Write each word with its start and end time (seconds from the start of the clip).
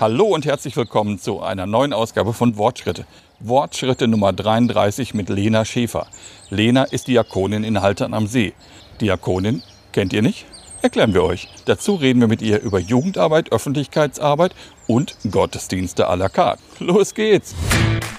Hallo 0.00 0.26
und 0.26 0.46
herzlich 0.46 0.76
willkommen 0.76 1.18
zu 1.18 1.42
einer 1.42 1.66
neuen 1.66 1.92
Ausgabe 1.92 2.32
von 2.32 2.56
Wortschritte. 2.56 3.04
Wortschritte 3.40 4.06
Nummer 4.06 4.32
33 4.32 5.12
mit 5.12 5.28
Lena 5.28 5.64
Schäfer. 5.64 6.06
Lena 6.50 6.84
ist 6.84 7.08
Diakonin 7.08 7.64
in 7.64 7.82
Haltern 7.82 8.14
am 8.14 8.28
See. 8.28 8.52
Diakonin 9.00 9.60
kennt 9.90 10.12
ihr 10.12 10.22
nicht? 10.22 10.46
Erklären 10.82 11.14
wir 11.14 11.24
euch. 11.24 11.48
Dazu 11.64 11.96
reden 11.96 12.20
wir 12.20 12.28
mit 12.28 12.42
ihr 12.42 12.62
über 12.62 12.78
Jugendarbeit, 12.78 13.50
Öffentlichkeitsarbeit 13.50 14.54
und 14.86 15.16
Gottesdienste 15.32 16.08
à 16.08 16.14
la 16.14 16.28
carte. 16.28 16.62
Los 16.78 17.12
geht's! 17.12 17.56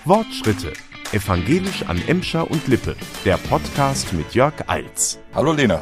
Wortschritte. 0.04 0.73
Evangelisch 1.14 1.84
an 1.88 2.04
Emscher 2.09 2.52
und 2.52 2.68
Lippe. 2.68 2.98
Der 3.23 3.38
Podcast 3.38 4.11
mit 4.11 4.36
Jörg 4.36 4.54
Eils. 4.68 5.18
Hallo 5.34 5.54
Lena. 5.54 5.80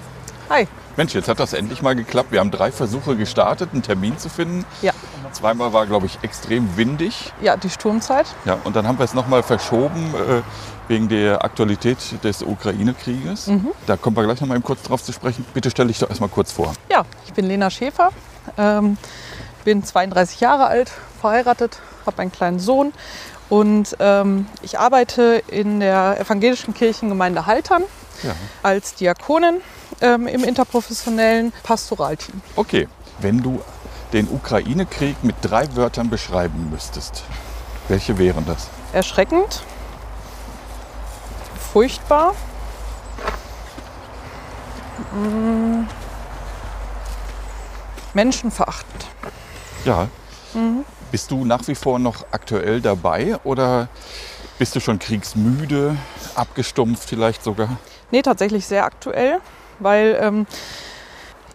Hi. 0.49 0.67
Mensch, 0.95 1.15
jetzt 1.15 1.27
hat 1.27 1.39
das 1.39 1.53
endlich 1.53 1.81
mal 1.81 1.95
geklappt. 1.95 2.31
Wir 2.31 2.39
haben 2.39 2.51
drei 2.51 2.71
Versuche 2.71 3.15
gestartet, 3.15 3.69
einen 3.73 3.81
Termin 3.81 4.19
zu 4.19 4.29
finden. 4.29 4.63
Ja. 4.83 4.93
Zweimal 5.37 5.71
war, 5.71 5.85
glaube 5.85 6.07
ich, 6.07 6.17
extrem 6.23 6.75
windig. 6.77 7.31
Ja, 7.41 7.55
die 7.57 7.69
Sturmzeit. 7.69 8.25
Ja, 8.45 8.57
und 8.63 8.75
dann 8.75 8.87
haben 8.87 8.97
wir 8.97 9.05
es 9.05 9.13
nochmal 9.13 9.43
verschoben 9.43 10.13
äh, 10.15 10.41
wegen 10.87 11.07
der 11.09 11.43
Aktualität 11.45 11.97
des 12.23 12.41
Ukraine-Krieges. 12.41 13.51
Da 13.85 13.97
kommen 13.97 14.15
wir 14.15 14.23
gleich 14.23 14.41
nochmal 14.41 14.59
kurz 14.61 14.81
drauf 14.83 15.03
zu 15.03 15.11
sprechen. 15.13 15.45
Bitte 15.53 15.69
stell 15.69 15.87
dich 15.87 15.99
doch 15.99 16.09
erstmal 16.09 16.29
kurz 16.29 16.51
vor. 16.51 16.73
Ja, 16.91 17.03
ich 17.27 17.33
bin 17.33 17.45
Lena 17.45 17.69
Schäfer, 17.69 18.09
ähm, 18.57 18.97
bin 19.63 19.83
32 19.83 20.39
Jahre 20.39 20.65
alt, 20.65 20.91
verheiratet, 21.21 21.77
habe 22.07 22.19
einen 22.23 22.31
kleinen 22.31 22.59
Sohn 22.59 22.91
und 23.49 23.95
ähm, 23.99 24.47
ich 24.63 24.79
arbeite 24.79 25.43
in 25.49 25.79
der 25.81 26.19
evangelischen 26.19 26.73
Kirchengemeinde 26.73 27.45
Haltern 27.45 27.83
Ja. 28.23 28.31
als 28.63 28.95
Diakonin 28.95 29.61
ähm, 30.01 30.25
im 30.27 30.43
interprofessionellen 30.43 31.53
Pastoralteam. 31.63 32.41
Okay, 32.55 32.87
wenn 33.19 33.41
du 33.41 33.61
den 34.13 34.27
Ukraine-Krieg 34.29 35.23
mit 35.23 35.35
drei 35.41 35.75
Wörtern 35.75 36.09
beschreiben 36.09 36.69
müsstest, 36.71 37.23
welche 37.87 38.17
wären 38.17 38.45
das? 38.45 38.69
Erschreckend, 38.93 39.63
furchtbar, 41.73 42.33
mm, 45.13 45.83
menschenverachtend. 48.13 49.05
Ja. 49.85 50.07
Bist 51.11 51.31
du 51.31 51.45
nach 51.45 51.67
wie 51.67 51.75
vor 51.75 51.99
noch 51.99 52.25
aktuell 52.31 52.81
dabei 52.81 53.37
oder 53.43 53.87
bist 54.57 54.75
du 54.75 54.79
schon 54.79 54.97
kriegsmüde, 54.97 55.95
abgestumpft 56.35 57.07
vielleicht 57.07 57.43
sogar? 57.43 57.77
Nee, 58.11 58.21
tatsächlich 58.21 58.65
sehr 58.65 58.85
aktuell, 58.85 59.39
weil 59.79 60.17
ähm, 60.19 60.47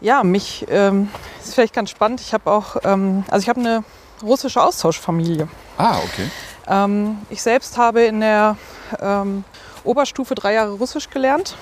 ja, 0.02 0.22
mich 0.24 0.66
ähm, 0.68 1.08
ist 1.42 1.54
vielleicht 1.54 1.74
ganz 1.74 1.90
spannend. 1.90 2.20
Ich 2.20 2.34
habe 2.34 2.50
auch, 2.50 2.76
ähm, 2.84 3.24
also 3.30 3.42
ich 3.42 3.48
habe 3.48 3.60
eine 3.60 3.84
russische 4.22 4.62
Austauschfamilie. 4.62 5.48
Ah, 5.78 5.96
okay. 6.04 6.28
Ähm, 6.66 7.18
ich 7.30 7.40
selbst 7.40 7.78
habe 7.78 8.02
in 8.02 8.20
der 8.20 8.56
ähm, 9.00 9.44
Oberstufe 9.84 10.34
drei 10.34 10.54
Jahre 10.54 10.72
Russisch 10.72 11.08
gelernt 11.08 11.56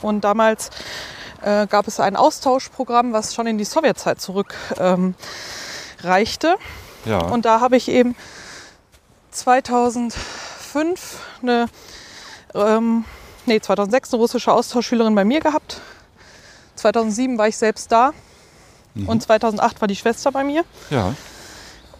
und 0.00 0.22
damals 0.22 0.70
äh, 1.42 1.66
gab 1.66 1.88
es 1.88 2.00
ein 2.00 2.16
Austauschprogramm, 2.16 3.12
was 3.12 3.34
schon 3.34 3.46
in 3.46 3.58
die 3.58 3.64
Sowjetzeit 3.64 4.20
zurückreichte. 4.20 5.16
Ähm. 6.48 6.56
Ja. 7.04 7.18
Und 7.18 7.44
da 7.44 7.60
habe 7.60 7.76
ich 7.76 7.88
eben 7.88 8.14
2005 9.32 11.18
eine, 11.42 11.66
ähm, 12.54 13.04
nee, 13.46 13.60
2006 13.60 14.12
eine 14.12 14.20
russische 14.20 14.52
Austauschschülerin 14.52 15.16
bei 15.16 15.24
mir 15.24 15.40
gehabt. 15.40 15.80
2007 16.82 17.38
war 17.38 17.48
ich 17.48 17.56
selbst 17.56 17.90
da 17.92 18.12
und 19.06 19.22
2008 19.22 19.80
war 19.80 19.88
die 19.88 19.96
Schwester 19.96 20.30
bei 20.32 20.44
mir. 20.44 20.64
ja. 20.90 21.14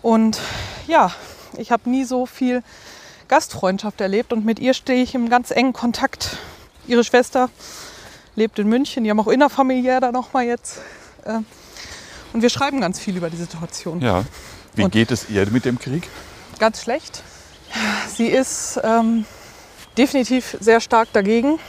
Und 0.02 0.41
ja, 0.88 1.12
ich 1.56 1.70
habe 1.70 1.88
nie 1.88 2.02
so 2.05 2.27
viel 2.27 2.64
Gastfreundschaft 3.28 4.00
erlebt 4.00 4.33
und 4.33 4.44
mit 4.44 4.58
ihr 4.58 4.75
stehe 4.75 5.00
ich 5.00 5.14
im 5.14 5.28
ganz 5.30 5.53
engen 5.53 5.72
Kontakt. 5.72 6.36
Ihre 6.88 7.05
Schwester 7.05 7.48
lebt 8.34 8.59
in 8.59 8.69
München, 8.69 9.04
die 9.04 9.10
haben 9.10 9.20
auch 9.20 9.28
innerfamiliär 9.28 10.00
da 10.00 10.10
nochmal 10.10 10.44
jetzt. 10.47 10.78
Äh, 11.25 11.38
und 12.32 12.43
wir 12.43 12.50
schreiben 12.50 12.81
ganz 12.81 12.99
viel 12.99 13.16
über 13.16 13.31
die 13.31 13.37
Situation. 13.37 14.00
Ja. 14.00 14.25
Wie 14.75 14.82
Und- 14.82 14.91
geht 14.91 15.12
es 15.12 15.31
ihr 15.31 15.49
mit 15.50 15.64
dem 15.64 15.78
Krieg? 15.78 16.09
Ganz 16.59 16.82
schlecht. 16.82 17.22
Sie 18.16 18.26
ist 18.26 18.81
ähm, 18.82 19.25
definitiv 19.97 20.56
sehr 20.60 20.81
stark 20.81 21.12
dagegen. 21.12 21.60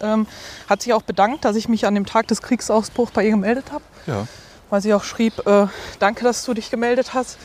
Ähm, 0.00 0.26
hat 0.68 0.82
sich 0.82 0.92
auch 0.92 1.02
bedankt, 1.02 1.44
dass 1.44 1.56
ich 1.56 1.68
mich 1.68 1.86
an 1.86 1.94
dem 1.94 2.06
Tag 2.06 2.26
des 2.28 2.42
Kriegsausbruchs 2.42 3.12
bei 3.12 3.24
ihr 3.24 3.30
gemeldet 3.30 3.72
habe, 3.72 3.84
Ja. 4.06 4.26
weil 4.70 4.80
sie 4.82 4.92
auch 4.94 5.04
schrieb, 5.04 5.46
äh, 5.46 5.66
danke, 5.98 6.24
dass 6.24 6.44
du 6.44 6.54
dich 6.54 6.70
gemeldet 6.70 7.14
hast. 7.14 7.38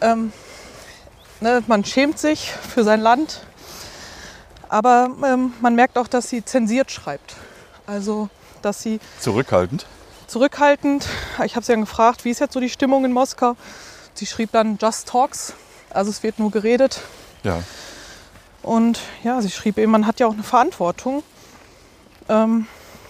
Ähm, 0.00 0.32
ne, 1.40 1.62
man 1.66 1.84
schämt 1.84 2.18
sich 2.18 2.50
für 2.52 2.84
sein 2.84 3.00
Land, 3.00 3.40
aber 4.68 5.08
ähm, 5.24 5.54
man 5.60 5.74
merkt 5.74 5.96
auch, 5.98 6.08
dass 6.08 6.28
sie 6.28 6.44
zensiert 6.44 6.90
schreibt. 6.90 7.36
Also, 7.86 8.28
dass 8.62 8.82
sie 8.82 9.00
Zurückhaltend? 9.20 9.86
zurückhaltend. 10.26 11.06
Ich 11.46 11.56
habe 11.56 11.64
sie 11.64 11.72
dann 11.72 11.80
gefragt, 11.80 12.24
wie 12.26 12.30
ist 12.30 12.40
jetzt 12.40 12.52
so 12.52 12.60
die 12.60 12.68
Stimmung 12.68 13.04
in 13.06 13.12
Moskau? 13.12 13.56
Sie 14.12 14.26
schrieb 14.26 14.52
dann 14.52 14.76
Just 14.80 15.08
Talks, 15.08 15.54
also 15.88 16.10
es 16.10 16.22
wird 16.22 16.38
nur 16.38 16.50
geredet. 16.50 17.00
Ja. 17.44 17.62
Und 18.62 18.98
ja, 19.24 19.40
sie 19.40 19.50
schrieb 19.50 19.78
eben, 19.78 19.90
man 19.90 20.06
hat 20.06 20.20
ja 20.20 20.26
auch 20.26 20.34
eine 20.34 20.42
Verantwortung 20.42 21.22
ähm, 22.28 22.66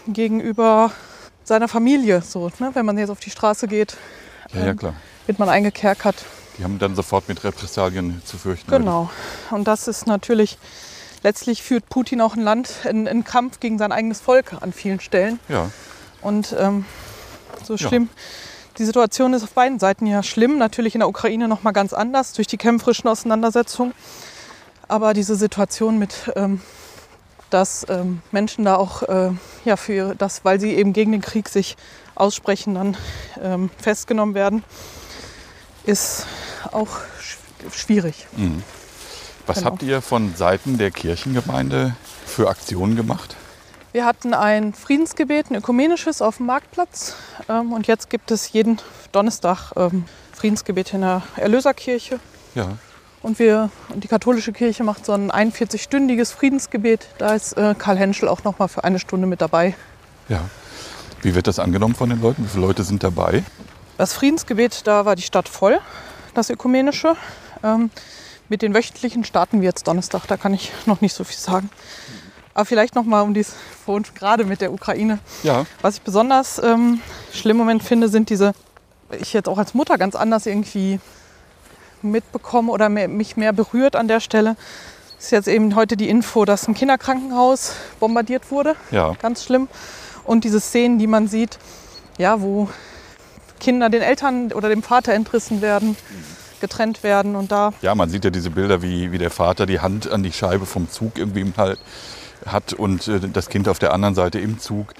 gegenüber 0.06 0.92
seiner 1.44 1.68
Familie. 1.68 2.22
So, 2.22 2.50
ne? 2.58 2.70
Wenn 2.74 2.86
man 2.86 2.98
jetzt 2.98 3.10
auf 3.10 3.20
die 3.20 3.30
Straße 3.30 3.68
geht, 3.68 3.96
Ja, 4.52 4.60
ja, 4.60 4.66
Ähm, 4.68 4.76
klar. 4.78 4.94
wird 5.26 5.38
man 5.38 5.48
eingekerkert. 5.48 6.16
Die 6.58 6.64
haben 6.64 6.78
dann 6.78 6.94
sofort 6.96 7.28
mit 7.28 7.44
Repressalien 7.44 8.20
zu 8.24 8.36
fürchten. 8.38 8.70
Genau. 8.70 9.10
Und 9.50 9.68
das 9.68 9.86
ist 9.88 10.06
natürlich, 10.06 10.58
letztlich 11.22 11.62
führt 11.62 11.88
Putin 11.88 12.20
auch 12.20 12.34
ein 12.34 12.42
Land 12.42 12.70
in 12.88 13.06
einen 13.06 13.24
Kampf 13.24 13.60
gegen 13.60 13.78
sein 13.78 13.92
eigenes 13.92 14.20
Volk 14.20 14.54
an 14.60 14.72
vielen 14.72 15.00
Stellen. 15.00 15.38
Ja. 15.48 15.70
Und 16.22 16.54
ähm, 16.58 16.84
so 17.64 17.74
Ja. 17.74 17.88
schlimm. 17.88 18.08
Die 18.78 18.84
Situation 18.84 19.34
ist 19.34 19.42
auf 19.42 19.50
beiden 19.50 19.78
Seiten 19.78 20.06
ja 20.06 20.22
schlimm. 20.22 20.56
Natürlich 20.58 20.94
in 20.94 21.00
der 21.00 21.08
Ukraine 21.08 21.46
noch 21.48 21.62
mal 21.62 21.72
ganz 21.72 21.92
anders 21.92 22.32
durch 22.32 22.46
die 22.46 22.56
kämpferischen 22.56 23.08
Auseinandersetzungen. 23.08 23.92
Aber 24.88 25.14
diese 25.14 25.36
Situation 25.36 25.98
mit, 25.98 26.32
ähm, 26.36 26.60
dass 27.50 27.86
ähm, 27.88 28.20
Menschen 28.30 28.64
da 28.64 28.76
auch 28.76 29.02
äh, 29.04 29.30
ja, 29.64 29.76
für 29.76 30.14
das, 30.14 30.44
weil 30.44 30.60
sie 30.60 30.74
eben 30.74 30.92
gegen 30.92 31.12
den 31.12 31.20
Krieg 31.22 31.48
sich 31.48 31.76
aussprechen, 32.14 32.74
dann 32.74 32.96
ähm, 33.42 33.70
festgenommen 33.80 34.34
werden, 34.34 34.64
ist 35.84 36.26
auch 36.72 36.88
sch- 37.20 37.72
schwierig. 37.74 38.26
Was 39.46 39.58
Genau. 39.58 39.70
habt 39.70 39.82
ihr 39.82 40.02
von 40.02 40.34
Seiten 40.36 40.78
der 40.78 40.90
Kirchengemeinde 40.90 41.94
für 42.26 42.48
Aktionen 42.48 42.96
gemacht? 42.96 43.36
Wir 43.92 44.04
hatten 44.04 44.34
ein 44.34 44.74
Friedensgebet, 44.74 45.50
ein 45.50 45.54
ökumenisches 45.56 46.20
auf 46.20 46.36
dem 46.36 46.46
Marktplatz. 46.46 47.14
Ähm, 47.48 47.72
und 47.72 47.86
jetzt 47.86 48.10
gibt 48.10 48.30
es 48.30 48.52
jeden 48.52 48.78
Donnerstag 49.12 49.72
ähm, 49.76 50.04
Friedensgebet 50.34 50.92
in 50.92 51.00
der 51.00 51.22
Erlöserkirche. 51.36 52.20
Ja. 52.54 52.76
Und 53.22 53.38
wir, 53.38 53.70
und 53.88 54.04
die 54.04 54.08
katholische 54.08 54.52
Kirche 54.52 54.84
macht 54.84 55.04
so 55.04 55.12
ein 55.12 55.30
41-stündiges 55.30 56.32
Friedensgebet. 56.32 57.08
Da 57.18 57.34
ist 57.34 57.54
äh, 57.54 57.74
Karl 57.76 57.96
Henschel 57.96 58.28
auch 58.28 58.44
noch 58.44 58.58
mal 58.58 58.68
für 58.68 58.84
eine 58.84 58.98
Stunde 58.98 59.26
mit 59.26 59.40
dabei. 59.40 59.74
Ja. 60.28 60.42
Wie 61.22 61.34
wird 61.34 61.48
das 61.48 61.58
angenommen 61.58 61.96
von 61.96 62.10
den 62.10 62.22
Leuten? 62.22 62.44
Wie 62.44 62.48
viele 62.48 62.64
Leute 62.64 62.84
sind 62.84 63.02
dabei? 63.02 63.42
Das 63.96 64.12
Friedensgebet, 64.12 64.86
da 64.86 65.04
war 65.04 65.16
die 65.16 65.22
Stadt 65.22 65.48
voll, 65.48 65.80
das 66.34 66.48
ökumenische. 66.48 67.16
Ähm, 67.64 67.90
mit 68.48 68.62
den 68.62 68.72
wöchentlichen 68.72 69.24
starten 69.24 69.60
wir 69.60 69.66
jetzt 69.66 69.88
Donnerstag, 69.88 70.26
da 70.28 70.36
kann 70.36 70.54
ich 70.54 70.72
noch 70.86 71.00
nicht 71.00 71.14
so 71.14 71.24
viel 71.24 71.36
sagen. 71.36 71.70
Aber 72.54 72.64
vielleicht 72.64 72.94
noch 72.94 73.04
mal 73.04 73.22
um 73.22 73.34
dies 73.34 73.54
vorhin 73.84 74.06
gerade 74.14 74.44
mit 74.44 74.60
der 74.60 74.72
Ukraine. 74.72 75.18
Ja. 75.42 75.66
Was 75.82 75.96
ich 75.96 76.02
besonders 76.02 76.62
ähm, 76.62 77.00
schlimm 77.32 77.56
im 77.56 77.58
Moment 77.58 77.82
finde, 77.82 78.08
sind 78.08 78.30
diese, 78.30 78.52
ich 79.20 79.32
jetzt 79.32 79.48
auch 79.48 79.58
als 79.58 79.74
Mutter 79.74 79.98
ganz 79.98 80.14
anders 80.14 80.46
irgendwie 80.46 81.00
mitbekomme 82.02 82.70
oder 82.72 82.88
mehr, 82.88 83.08
mich 83.08 83.36
mehr 83.36 83.52
berührt 83.52 83.96
an 83.96 84.08
der 84.08 84.20
Stelle. 84.20 84.56
Ist 85.18 85.32
jetzt 85.32 85.48
eben 85.48 85.74
heute 85.74 85.96
die 85.96 86.08
Info, 86.08 86.44
dass 86.44 86.68
ein 86.68 86.74
Kinderkrankenhaus 86.74 87.72
bombardiert 87.98 88.50
wurde. 88.50 88.76
Ja. 88.90 89.14
Ganz 89.20 89.44
schlimm. 89.44 89.68
Und 90.24 90.44
diese 90.44 90.60
Szenen, 90.60 90.98
die 90.98 91.06
man 91.06 91.26
sieht, 91.26 91.58
ja, 92.18 92.40
wo 92.40 92.68
Kinder 93.58 93.88
den 93.88 94.02
Eltern 94.02 94.52
oder 94.52 94.68
dem 94.68 94.82
Vater 94.82 95.14
entrissen 95.14 95.60
werden, 95.60 95.96
getrennt 96.60 97.02
werden 97.02 97.34
und 97.34 97.50
da 97.50 97.72
Ja, 97.82 97.94
man 97.94 98.10
sieht 98.10 98.24
ja 98.24 98.30
diese 98.30 98.50
Bilder, 98.50 98.82
wie, 98.82 99.12
wie 99.12 99.18
der 99.18 99.30
Vater 99.30 99.66
die 99.66 99.80
Hand 99.80 100.10
an 100.10 100.22
die 100.22 100.32
Scheibe 100.32 100.66
vom 100.66 100.90
Zug 100.90 101.18
irgendwie 101.18 101.40
im 101.40 101.54
halt 101.56 101.78
hat 102.46 102.72
und 102.72 103.08
äh, 103.08 103.20
das 103.32 103.48
Kind 103.48 103.68
auf 103.68 103.78
der 103.78 103.92
anderen 103.92 104.14
Seite 104.14 104.38
im 104.38 104.58
Zug. 104.58 104.94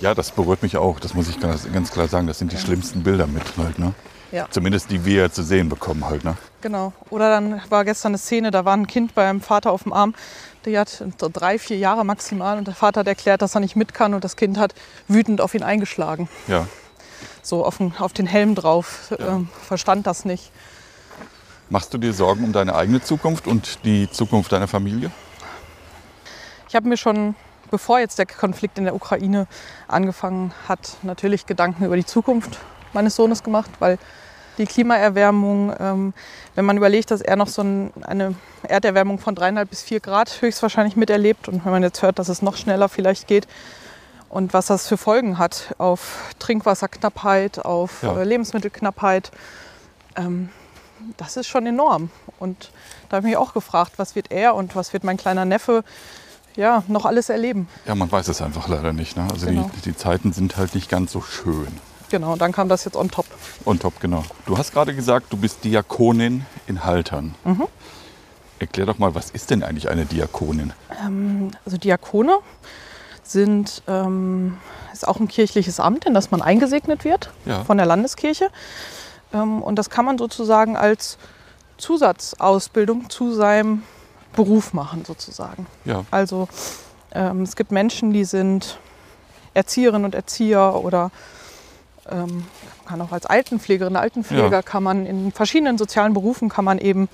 Ja, 0.00 0.14
das 0.14 0.30
berührt 0.30 0.62
mich 0.62 0.76
auch. 0.76 0.98
Das 0.98 1.14
muss 1.14 1.28
ich 1.28 1.40
ganz, 1.40 1.70
ganz 1.72 1.90
klar 1.90 2.08
sagen. 2.08 2.26
Das 2.26 2.38
sind 2.38 2.52
die 2.52 2.56
schlimmsten 2.56 3.02
Bilder 3.02 3.26
mit 3.26 3.42
halt, 3.58 3.78
ne? 3.78 3.92
Ja. 4.32 4.46
Zumindest 4.50 4.90
die 4.90 5.04
wir 5.04 5.32
zu 5.32 5.42
sehen 5.42 5.68
bekommen 5.68 6.06
halt, 6.06 6.24
ne? 6.24 6.36
Genau. 6.60 6.92
Oder 7.08 7.30
dann 7.30 7.60
war 7.68 7.84
gestern 7.84 8.10
eine 8.10 8.18
Szene, 8.18 8.50
da 8.50 8.64
war 8.64 8.76
ein 8.76 8.86
Kind 8.86 9.14
beim 9.14 9.40
Vater 9.40 9.72
auf 9.72 9.82
dem 9.82 9.92
Arm. 9.92 10.14
Die 10.66 10.78
hat 10.78 11.02
drei, 11.18 11.58
vier 11.58 11.78
Jahre 11.78 12.04
maximal 12.04 12.58
und 12.58 12.66
der 12.66 12.74
Vater 12.74 13.00
hat 13.00 13.06
erklärt, 13.06 13.42
dass 13.42 13.54
er 13.54 13.60
nicht 13.60 13.76
mit 13.76 13.94
kann 13.94 14.14
und 14.14 14.24
das 14.24 14.36
Kind 14.36 14.58
hat 14.58 14.74
wütend 15.08 15.40
auf 15.40 15.54
ihn 15.54 15.62
eingeschlagen. 15.62 16.28
Ja. 16.48 16.66
So 17.42 17.64
auf 17.64 17.78
den, 17.78 17.94
auf 17.98 18.12
den 18.12 18.26
Helm 18.26 18.54
drauf, 18.54 19.14
ähm, 19.18 19.48
verstand 19.66 20.06
das 20.06 20.24
nicht. 20.24 20.52
Machst 21.70 21.94
du 21.94 21.98
dir 21.98 22.12
Sorgen 22.12 22.44
um 22.44 22.52
deine 22.52 22.74
eigene 22.74 23.00
Zukunft 23.00 23.46
und 23.46 23.84
die 23.84 24.10
Zukunft 24.10 24.52
deiner 24.52 24.68
Familie? 24.68 25.10
Ich 26.68 26.74
habe 26.76 26.88
mir 26.88 26.96
schon, 26.96 27.34
bevor 27.70 27.98
jetzt 28.00 28.18
der 28.18 28.26
Konflikt 28.26 28.76
in 28.76 28.84
der 28.84 28.94
Ukraine 28.94 29.46
angefangen 29.88 30.52
hat, 30.68 30.96
natürlich 31.02 31.46
Gedanken 31.46 31.84
über 31.84 31.96
die 31.96 32.04
Zukunft 32.04 32.58
meines 32.92 33.16
Sohnes 33.16 33.42
gemacht, 33.42 33.70
weil 33.78 33.98
die 34.58 34.66
Klimaerwärmung, 34.66 35.72
ähm, 35.78 36.12
wenn 36.54 36.64
man 36.64 36.76
überlegt, 36.76 37.10
dass 37.10 37.20
er 37.20 37.36
noch 37.36 37.48
so 37.48 37.62
ein, 37.62 37.92
eine 38.02 38.34
Erderwärmung 38.62 39.18
von 39.18 39.34
dreieinhalb 39.34 39.70
bis 39.70 39.82
vier 39.82 40.00
Grad 40.00 40.42
höchstwahrscheinlich 40.42 40.96
miterlebt 40.96 41.48
und 41.48 41.64
wenn 41.64 41.72
man 41.72 41.82
jetzt 41.82 42.02
hört, 42.02 42.18
dass 42.18 42.28
es 42.28 42.42
noch 42.42 42.56
schneller 42.56 42.88
vielleicht 42.88 43.26
geht 43.26 43.46
und 44.28 44.52
was 44.52 44.66
das 44.66 44.86
für 44.86 44.96
Folgen 44.98 45.38
hat 45.38 45.74
auf 45.78 46.34
Trinkwasserknappheit, 46.38 47.64
auf 47.64 48.02
Ja. 48.02 48.18
äh, 48.20 48.24
Lebensmittelknappheit, 48.24 49.30
ähm, 50.16 50.50
das 51.16 51.36
ist 51.38 51.46
schon 51.46 51.66
enorm. 51.66 52.10
Und 52.38 52.70
da 53.08 53.16
habe 53.16 53.26
ich 53.26 53.30
mich 53.32 53.36
auch 53.38 53.54
gefragt, 53.54 53.92
was 53.96 54.14
wird 54.14 54.30
er 54.30 54.54
und 54.54 54.76
was 54.76 54.92
wird 54.92 55.02
mein 55.04 55.16
kleiner 55.16 55.44
Neffe 55.46 55.82
ja, 56.56 56.82
noch 56.88 57.06
alles 57.06 57.28
erleben. 57.30 57.68
Ja, 57.86 57.94
man 57.94 58.10
weiß 58.12 58.28
es 58.28 58.42
einfach 58.42 58.68
leider 58.68 58.92
nicht. 58.92 59.16
Ne? 59.16 59.26
Also 59.30 59.46
Genau. 59.46 59.70
die, 59.76 59.80
die 59.92 59.96
Zeiten 59.96 60.32
sind 60.32 60.56
halt 60.58 60.74
nicht 60.74 60.90
ganz 60.90 61.12
so 61.12 61.22
schön. 61.22 61.68
Genau, 62.10 62.36
dann 62.36 62.52
kam 62.52 62.68
das 62.68 62.84
jetzt 62.84 62.96
on 62.96 63.10
top. 63.10 63.26
Und 63.64 63.82
top, 63.82 64.00
genau. 64.00 64.24
Du 64.46 64.58
hast 64.58 64.72
gerade 64.72 64.94
gesagt, 64.94 65.26
du 65.32 65.36
bist 65.36 65.64
Diakonin 65.64 66.44
in 66.66 66.84
Haltern. 66.84 67.34
Mhm. 67.44 67.64
Erklär 68.58 68.86
doch 68.86 68.98
mal, 68.98 69.14
was 69.14 69.30
ist 69.30 69.50
denn 69.50 69.62
eigentlich 69.62 69.88
eine 69.88 70.04
Diakonin? 70.04 70.72
Also 71.64 71.78
Diakone 71.78 72.38
sind, 73.22 73.82
ähm, 73.86 74.58
ist 74.92 75.06
auch 75.08 75.18
ein 75.20 75.28
kirchliches 75.28 75.80
Amt, 75.80 76.04
in 76.04 76.12
das 76.14 76.30
man 76.30 76.42
eingesegnet 76.42 77.04
wird 77.04 77.30
Ja. 77.46 77.64
von 77.64 77.76
der 77.78 77.86
Landeskirche. 77.86 78.50
Ähm, 79.32 79.62
und 79.62 79.76
das 79.76 79.88
kann 79.88 80.04
man 80.04 80.18
sozusagen 80.18 80.76
als 80.76 81.16
Zusatzausbildung 81.78 83.08
zu 83.08 83.32
seinem 83.34 83.82
Beruf 84.34 84.72
machen, 84.74 85.04
sozusagen. 85.06 85.66
Ja, 85.84 86.04
Also 86.10 86.48
ähm, 87.12 87.42
es 87.42 87.56
gibt 87.56 87.72
Menschen, 87.72 88.12
die 88.12 88.24
sind 88.24 88.78
Erzieherinnen 89.54 90.04
und 90.04 90.14
Erzieher 90.14 90.74
oder 90.84 91.10
ähm, 92.10 92.44
man 92.84 92.86
kann 92.86 93.00
auch 93.02 93.12
als 93.12 93.26
Altenpflegerin, 93.26 93.96
Altenpfleger 93.96 94.50
Ja. 94.50 94.62
kann 94.62 94.82
man 94.82 95.06
in 95.06 95.32
verschiedenen 95.32 95.78
sozialen 95.78 96.12
Berufen 96.14 96.48
kann 96.48 96.64
man 96.64 96.78
eben 96.78 97.08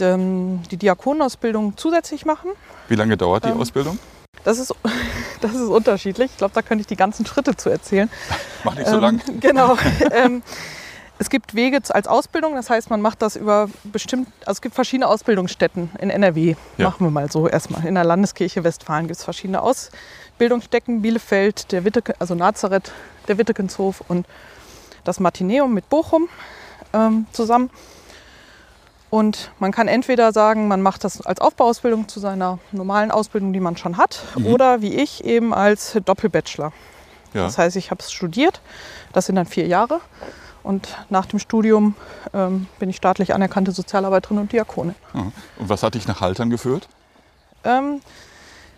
ähm, 0.00 0.62
die 0.70 0.76
Diakonenausbildung 0.76 1.76
zusätzlich 1.76 2.24
machen. 2.24 2.50
wie 2.88 2.94
lange 2.94 3.16
dauert 3.16 3.44
die 3.44 3.48
Ähm, 3.50 3.60
Ausbildung? 3.60 3.98
Das 4.44 4.58
ist, 4.58 4.74
das 5.42 5.52
ist 5.54 5.68
unterschiedlich. 5.68 6.30
Ich 6.32 6.38
glaube, 6.38 6.54
da 6.54 6.62
könnte 6.62 6.80
ich 6.80 6.86
die 6.86 6.96
ganzen 6.96 7.26
Schritte 7.26 7.56
zu 7.56 7.68
erzählen. 7.68 8.08
Mach 8.64 8.74
nicht 8.74 8.86
so 8.88 8.94
Ähm, 8.96 9.00
lang. 9.00 9.20
Genau. 9.40 9.76
Es 11.20 11.28
gibt 11.28 11.54
Wege 11.54 11.78
als 11.90 12.06
Ausbildung, 12.08 12.54
das 12.54 12.70
heißt, 12.70 12.88
man 12.88 13.02
macht 13.02 13.20
das 13.20 13.36
über 13.36 13.68
bestimmt, 13.84 14.26
also 14.46 14.52
es 14.52 14.62
gibt 14.62 14.74
verschiedene 14.74 15.06
Ausbildungsstätten 15.06 15.90
in 16.00 16.08
NRW. 16.08 16.56
Ja. 16.78 16.86
Machen 16.88 17.06
wir 17.06 17.10
mal 17.10 17.30
so 17.30 17.46
erstmal. 17.46 17.86
In 17.86 17.94
der 17.94 18.04
Landeskirche 18.04 18.64
Westfalen 18.64 19.06
gibt 19.06 19.18
es 19.18 19.24
verschiedene 19.24 19.60
Ausbildungsstätten. 19.60 21.02
Bielefeld, 21.02 21.72
der 21.72 21.84
Witteke, 21.84 22.14
also 22.18 22.34
Nazareth, 22.34 22.90
der 23.28 23.36
Wittekenshof 23.36 24.02
und 24.08 24.26
das 25.04 25.20
Martineum 25.20 25.74
mit 25.74 25.90
Bochum 25.90 26.30
ähm, 26.94 27.26
zusammen. 27.32 27.68
Und 29.10 29.50
man 29.58 29.72
kann 29.72 29.88
entweder 29.88 30.32
sagen, 30.32 30.68
man 30.68 30.80
macht 30.80 31.04
das 31.04 31.20
als 31.20 31.38
Aufbauausbildung 31.38 32.08
zu 32.08 32.18
seiner 32.18 32.60
normalen 32.72 33.10
Ausbildung, 33.10 33.52
die 33.52 33.60
man 33.60 33.76
schon 33.76 33.98
hat, 33.98 34.22
Mhm. 34.36 34.46
oder 34.46 34.80
wie 34.80 34.94
ich 34.94 35.22
eben 35.24 35.52
als 35.52 35.98
Doppelbachelor. 36.02 36.72
Ja. 37.34 37.42
Das 37.42 37.58
heißt, 37.58 37.76
ich 37.76 37.90
habe 37.90 38.00
es 38.02 38.10
studiert, 38.10 38.62
das 39.12 39.26
sind 39.26 39.34
dann 39.34 39.44
vier 39.46 39.66
Jahre. 39.66 40.00
Und 40.62 40.88
nach 41.08 41.26
dem 41.26 41.38
Studium 41.38 41.94
ähm, 42.34 42.66
bin 42.78 42.90
ich 42.90 42.96
staatlich 42.96 43.34
anerkannte 43.34 43.72
Sozialarbeiterin 43.72 44.38
und 44.38 44.52
Diakonin. 44.52 44.94
Aha. 45.14 45.32
Und 45.58 45.68
was 45.68 45.82
hat 45.82 45.94
dich 45.94 46.06
nach 46.06 46.20
Haltern 46.20 46.50
geführt? 46.50 46.88
Ähm, 47.64 48.00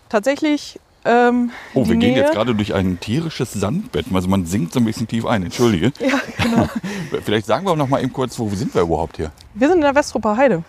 tatsächlich. 0.08 0.78
Ähm, 1.04 1.50
Oh, 1.74 1.80
wir 1.88 1.96
gehen 1.96 2.12
Nähe- 2.14 2.16
jetzt 2.22 2.32
gerade 2.32 2.54
durch 2.54 2.74
ein 2.74 3.00
tierisches 3.00 3.52
Sandbett. 3.52 4.06
Also 4.14 4.28
man 4.28 4.46
sinkt 4.46 4.72
so 4.72 4.78
ein 4.78 4.84
bisschen 4.84 5.08
tief 5.08 5.26
ein. 5.26 5.42
Entschuldige. 5.42 5.92
Ja, 6.00 6.20
genau. 6.40 6.68
Vielleicht 7.24 7.46
sagen 7.46 7.66
wir 7.66 7.74
noch 7.74 7.88
mal 7.88 8.00
eben 8.02 8.12
kurz, 8.12 8.38
wo 8.38 8.48
sind 8.50 8.72
wir 8.74 8.82
überhaupt 8.82 9.16
hier? 9.16 9.32
Wir 9.54 9.66
sind 9.68 9.78
in 9.78 9.82
der 9.82 9.94
Westrupper 9.96 10.36
Heide. 10.36 10.62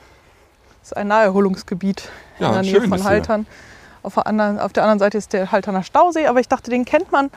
Das 0.81 0.89
ist 0.91 0.97
ein 0.97 1.07
Naherholungsgebiet 1.07 2.09
Ja, 2.39 2.47
in 2.47 2.53
der 2.53 2.61
Nähe 2.81 2.89
von. 2.89 3.03
Haltern. 3.03 3.45
Auf 4.01 4.15
der, 4.15 4.25
anderen, 4.27 4.59
auf 4.59 4.73
der 4.73 4.83
anderen 4.83 4.99
Seite 4.99 5.17
ist 5.19 5.31
der 5.33 5.51
Halterner 5.51 5.83
Stausee, 5.83 6.25
aber 6.25 6.39
ich 6.39 6.47
dachte, 6.49 6.71
den 6.71 6.83
kennt 6.83 7.11
man. 7.11 7.29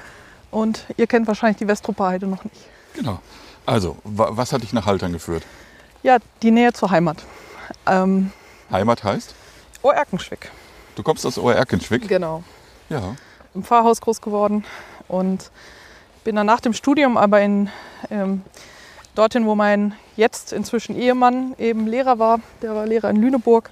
Und 0.51 0.85
ihr 0.97 1.07
kennt 1.07 1.29
wahrscheinlich 1.29 1.59
die 1.59 1.69
Westrupper 1.69 2.07
Heide 2.07 2.27
noch 2.27 2.43
nicht. 2.45 2.57
Genau. 2.95 3.21
Also, 3.67 3.97
wa 4.05 4.29
was 4.31 4.53
hat 4.53 4.63
dich 4.63 4.73
nach 4.73 4.87
Haltern 4.87 5.13
geführt? 5.13 5.43
Ja, 6.05 6.19
die 6.43 6.53
Nähe 6.53 6.73
zur 6.73 6.91
Heimat. 6.91 7.25
Ähm, 7.85 8.31
Heimat 8.71 9.03
heißt? 9.03 9.35
Oerkenschwick. 9.83 10.51
Du 10.95 11.03
kommst 11.03 11.27
aus 11.27 11.37
Oerkenschwick? 11.37 12.07
Genau. 12.09 12.45
Ja. 12.89 13.17
im 13.55 13.65
Pfarrhaus 13.65 14.01
groß 14.01 14.21
geworden 14.21 14.65
und 15.09 15.51
bin 16.23 16.37
dann 16.37 16.47
nach 16.47 16.61
dem 16.61 16.73
Studium 16.73 17.17
aber 17.17 17.41
in, 17.41 17.69
ähm, 18.11 18.43
dorthin, 19.17 19.47
wo 19.47 19.57
mein 19.57 19.95
jetzt 20.17 20.53
inzwischen 20.53 20.95
Ehemann 20.97 21.55
eben 21.59 21.87
Lehrer 21.89 22.21
war. 22.21 22.41
Der 22.63 22.75
war 22.75 22.87
Lehrer 22.87 23.11
in 23.11 23.17
Lüneburg 23.17 23.71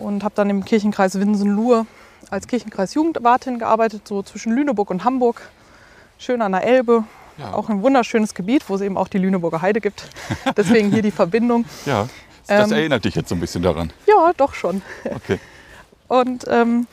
und 0.00 0.24
habe 0.24 0.34
dann 0.34 0.50
im 0.50 0.64
Kirchenkreis 0.64 1.18
Winsen-Luhr 1.18 1.86
als 2.30 2.48
Kirchenkreis 2.48 2.94
Jugendwartin 2.94 3.58
gearbeitet, 3.58 4.08
so 4.08 4.22
zwischen 4.22 4.52
Lüneburg 4.52 4.90
und 4.90 5.04
Hamburg. 5.04 5.42
Schön 6.18 6.42
an 6.42 6.52
der 6.52 6.64
Elbe, 6.64 7.04
Ja. 7.42 7.54
auch 7.54 7.68
ein 7.68 7.82
wunderschönes 7.82 8.34
Gebiet, 8.34 8.68
wo 8.68 8.74
es 8.74 8.80
eben 8.80 8.96
auch 8.96 9.08
die 9.08 9.18
Lüneburger 9.18 9.62
Heide 9.62 9.80
gibt. 9.80 10.08
Deswegen 10.56 10.90
hier 10.90 11.02
die 11.02 11.10
Verbindung. 11.10 11.64
Ja. 11.86 12.08
Das 12.46 12.70
Ähm, 12.70 12.76
erinnert 12.76 13.04
dich 13.04 13.14
jetzt 13.14 13.28
so 13.28 13.34
ein 13.34 13.40
bisschen 13.40 13.62
daran. 13.62 13.92
Ja, 14.06 14.32
doch 14.36 14.54
schon. 14.54 14.82
Okay. 15.04 15.38
Und 16.08 16.44
ähm, 16.48 16.86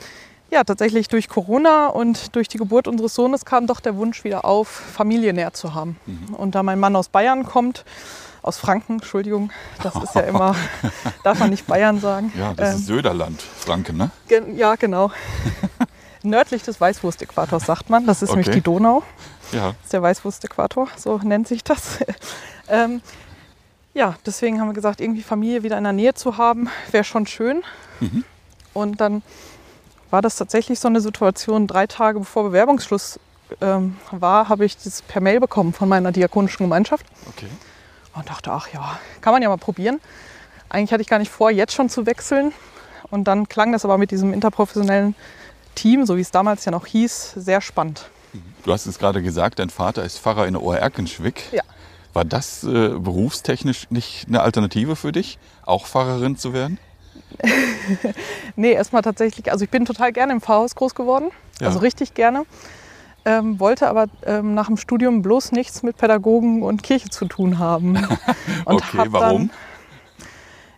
ja, 0.50 0.64
tatsächlich 0.64 1.08
durch 1.08 1.28
Corona 1.28 1.86
und 1.88 2.34
durch 2.34 2.48
die 2.48 2.58
Geburt 2.58 2.88
unseres 2.88 3.14
Sohnes 3.14 3.44
kam 3.44 3.66
doch 3.68 3.78
der 3.80 3.96
Wunsch 3.96 4.24
wieder 4.24 4.44
auf, 4.44 4.66
Familie 4.68 5.32
näher 5.32 5.52
zu 5.52 5.74
haben. 5.74 5.96
Mhm. 6.06 6.34
Und 6.34 6.54
da 6.56 6.62
mein 6.64 6.80
Mann 6.80 6.96
aus 6.96 7.08
Bayern 7.08 7.44
kommt, 7.44 7.84
aus 8.42 8.56
Franken, 8.56 8.94
Entschuldigung, 8.94 9.50
das 9.82 9.94
ist 9.96 10.14
ja 10.14 10.22
immer, 10.22 10.56
darf 11.24 11.38
man 11.38 11.50
nicht 11.50 11.66
Bayern 11.66 12.00
sagen. 12.00 12.32
Ja, 12.38 12.54
das 12.54 12.70
Ähm, 12.70 12.76
ist 12.76 12.86
Söderland, 12.86 13.42
Franken, 13.42 13.96
ne? 13.98 14.10
ge- 14.26 14.42
ja, 14.56 14.74
genau. 14.76 15.10
Nördlich 16.22 16.62
des 16.62 16.80
Weißwurstäquators 16.80 17.64
sagt 17.66 17.88
man, 17.90 18.06
das 18.06 18.22
ist 18.22 18.30
nämlich 18.30 18.48
Okay. 18.48 18.56
die 18.56 18.62
Donau. 18.62 19.02
Ja. 19.52 19.68
Das 19.68 19.84
ist 19.84 19.92
der 19.92 20.02
Weißwurstäquator, 20.02 20.88
so 20.96 21.18
nennt 21.18 21.48
sich 21.48 21.64
das. 21.64 21.98
ähm, 22.68 23.00
ja, 23.94 24.16
deswegen 24.24 24.60
haben 24.60 24.68
wir 24.68 24.74
gesagt, 24.74 25.00
irgendwie 25.00 25.22
Familie 25.22 25.62
wieder 25.62 25.76
in 25.76 25.84
der 25.84 25.92
Nähe 25.92 26.14
zu 26.14 26.36
haben, 26.36 26.68
wäre 26.90 27.04
schon 27.04 27.26
schön. 27.26 27.62
Mhm. 28.00 28.24
Und 28.72 29.00
dann 29.00 29.22
war 30.10 30.22
das 30.22 30.36
tatsächlich 30.36 30.78
so 30.78 30.88
eine 30.88 31.00
Situation, 31.00 31.66
drei 31.66 31.86
Tage 31.86 32.20
bevor 32.20 32.44
Bewerbungsschluss 32.44 33.18
ähm, 33.60 33.96
war, 34.10 34.48
habe 34.48 34.64
ich 34.64 34.76
das 34.76 35.02
per 35.02 35.20
Mail 35.20 35.40
bekommen 35.40 35.72
von 35.72 35.88
meiner 35.88 36.12
diakonischen 36.12 36.64
Gemeinschaft 36.64 37.06
Okay. 37.28 37.48
und 38.14 38.28
dachte, 38.28 38.52
ach 38.52 38.68
ja, 38.72 38.98
kann 39.20 39.32
man 39.32 39.42
ja 39.42 39.48
mal 39.48 39.58
probieren. 39.58 40.00
Eigentlich 40.68 40.92
hatte 40.92 41.02
ich 41.02 41.08
gar 41.08 41.18
nicht 41.18 41.30
vor, 41.32 41.50
jetzt 41.50 41.72
schon 41.72 41.88
zu 41.88 42.06
wechseln. 42.06 42.52
Und 43.10 43.24
dann 43.24 43.48
klang 43.48 43.72
das 43.72 43.84
aber 43.84 43.98
mit 43.98 44.12
diesem 44.12 44.32
interprofessionellen 44.32 45.16
Team, 45.74 46.06
so 46.06 46.16
wie 46.16 46.20
es 46.20 46.30
damals 46.30 46.64
ja 46.64 46.70
noch 46.70 46.86
hieß, 46.86 47.32
sehr 47.36 47.60
spannend. 47.60 48.08
Du 48.64 48.72
hast 48.72 48.86
es 48.86 48.98
gerade 48.98 49.22
gesagt, 49.22 49.58
dein 49.58 49.70
Vater 49.70 50.04
ist 50.04 50.18
Pfarrer 50.18 50.46
in 50.46 50.56
Oerkenschwick. 50.56 51.44
Ja. 51.52 51.62
War 52.12 52.24
das 52.24 52.64
äh, 52.64 52.88
berufstechnisch 52.90 53.86
nicht 53.90 54.26
eine 54.28 54.42
Alternative 54.42 54.96
für 54.96 55.12
dich, 55.12 55.38
auch 55.64 55.86
Pfarrerin 55.86 56.36
zu 56.36 56.52
werden? 56.52 56.78
Nee, 58.56 58.72
erstmal 58.72 59.02
tatsächlich, 59.02 59.50
also 59.50 59.64
ich 59.64 59.70
bin 59.70 59.84
total 59.84 60.12
gerne 60.12 60.32
im 60.32 60.40
Pfarrhaus 60.40 60.74
groß 60.74 60.94
geworden, 60.94 61.30
Ja. 61.60 61.68
also 61.68 61.78
richtig 61.78 62.14
gerne. 62.14 62.44
Ähm, 63.24 63.60
wollte 63.60 63.88
aber 63.88 64.06
ähm, 64.24 64.54
nach 64.54 64.66
dem 64.66 64.76
Studium 64.76 65.22
bloß 65.22 65.52
nichts 65.52 65.82
mit 65.82 65.96
Pädagogen 65.96 66.62
und 66.62 66.82
Kirche 66.82 67.10
zu 67.10 67.26
tun 67.26 67.58
haben. 67.58 67.96
Und 68.64 68.76
Okay, 68.76 68.98
hab 68.98 69.12
warum? 69.12 69.48
Dann, 69.48 69.50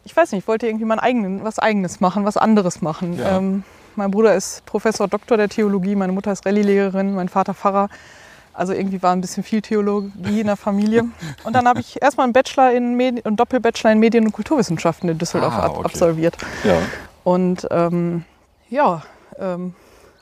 ich 0.05 0.17
weiß 0.17 0.33
nicht, 0.33 0.43
ich 0.43 0.49
wollte 0.49 0.67
irgendwie 0.67 0.85
mein 0.85 0.99
eigenen, 0.99 1.45
was 1.45 1.59
Eigenes 1.61 2.01
machen, 2.01 2.25
was 2.25 2.37
anderes 2.37 2.83
machen. 2.83 3.17
Ja. 3.19 3.39
Ähm, 3.39 3.63
mein 3.97 4.11
Bruder 4.11 4.35
ist 4.35 4.65
Professor 4.67 5.09
Doktor 5.09 5.37
der 5.37 5.49
Theologie, 5.49 5.95
meine 5.95 6.13
Mutter 6.13 6.33
ist 6.33 6.45
Rallye-Lehrerin, 6.47 7.15
mein 7.15 7.29
Vater 7.29 7.55
Pfarrer. 7.55 7.89
Also 8.55 8.75
irgendwie 8.75 9.03
war 9.03 9.13
ein 9.15 9.21
bisschen 9.23 9.43
viel 9.43 9.63
Theologie 9.63 10.41
in 10.41 10.47
der 10.47 10.57
Familie. 10.57 11.05
Und 11.45 11.55
dann 11.55 11.67
habe 11.67 11.81
ich 11.81 12.01
erstmal 12.03 12.25
einen 12.25 12.35
Bachelor 12.35 12.73
in 12.73 12.95
Medi 12.97 13.23
und 13.23 13.37
Doppelbachelor 13.37 13.93
in 13.93 13.99
Medien- 13.99 14.27
und 14.27 14.33
Kulturwissenschaften 14.33 15.09
in 15.09 15.17
Düsseldorf 15.19 15.55
Ah, 15.55 15.69
okay. 15.69 15.85
absolviert. 15.85 16.37
Ja. 16.65 16.77
Und 17.25 17.67
ähm, 17.71 18.25
ja, 18.69 19.03
ähm, 19.39 19.75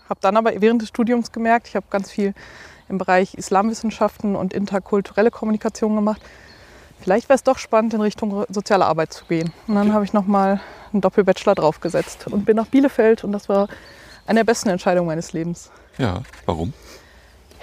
habe 0.09 0.21
dann 0.21 0.37
aber 0.37 0.53
während 0.61 0.83
des 0.83 0.89
Studiums 0.91 1.33
gemerkt, 1.33 1.67
ich 1.69 1.75
habe 1.77 1.87
ganz 1.91 2.11
viel 2.11 2.35
im 2.89 2.99
Bereich 2.99 3.35
Islamwissenschaften 3.35 4.37
und 4.37 4.53
interkulturelle 4.53 5.31
Kommunikation 5.33 5.95
gemacht. 5.97 6.21
Vielleicht 7.01 7.29
wäre 7.29 7.37
es 7.37 7.43
doch 7.43 7.59
spannend, 7.59 7.95
in 7.95 8.01
Richtung 8.01 8.45
soziale 8.49 8.85
Arbeit 8.87 9.13
zu 9.13 9.25
gehen. 9.25 9.53
Und 9.67 9.75
dann 9.75 9.87
Okay. 9.89 9.95
habe 9.95 10.05
ich 10.05 10.13
nochmal 10.13 10.61
einen 10.93 11.01
Doppelbachelor 11.01 11.55
draufgesetzt 11.55 12.27
und 12.27 12.45
bin 12.45 12.57
nach 12.57 12.67
Bielefeld 12.67 13.25
und 13.25 13.33
das 13.33 13.49
war 13.49 13.69
eine 14.27 14.41
der 14.41 14.45
besten 14.45 14.69
Entscheidungen 14.69 15.07
meines 15.07 15.33
Lebens. 15.33 15.71
Ja. 15.99 16.23
Warum? 16.47 16.73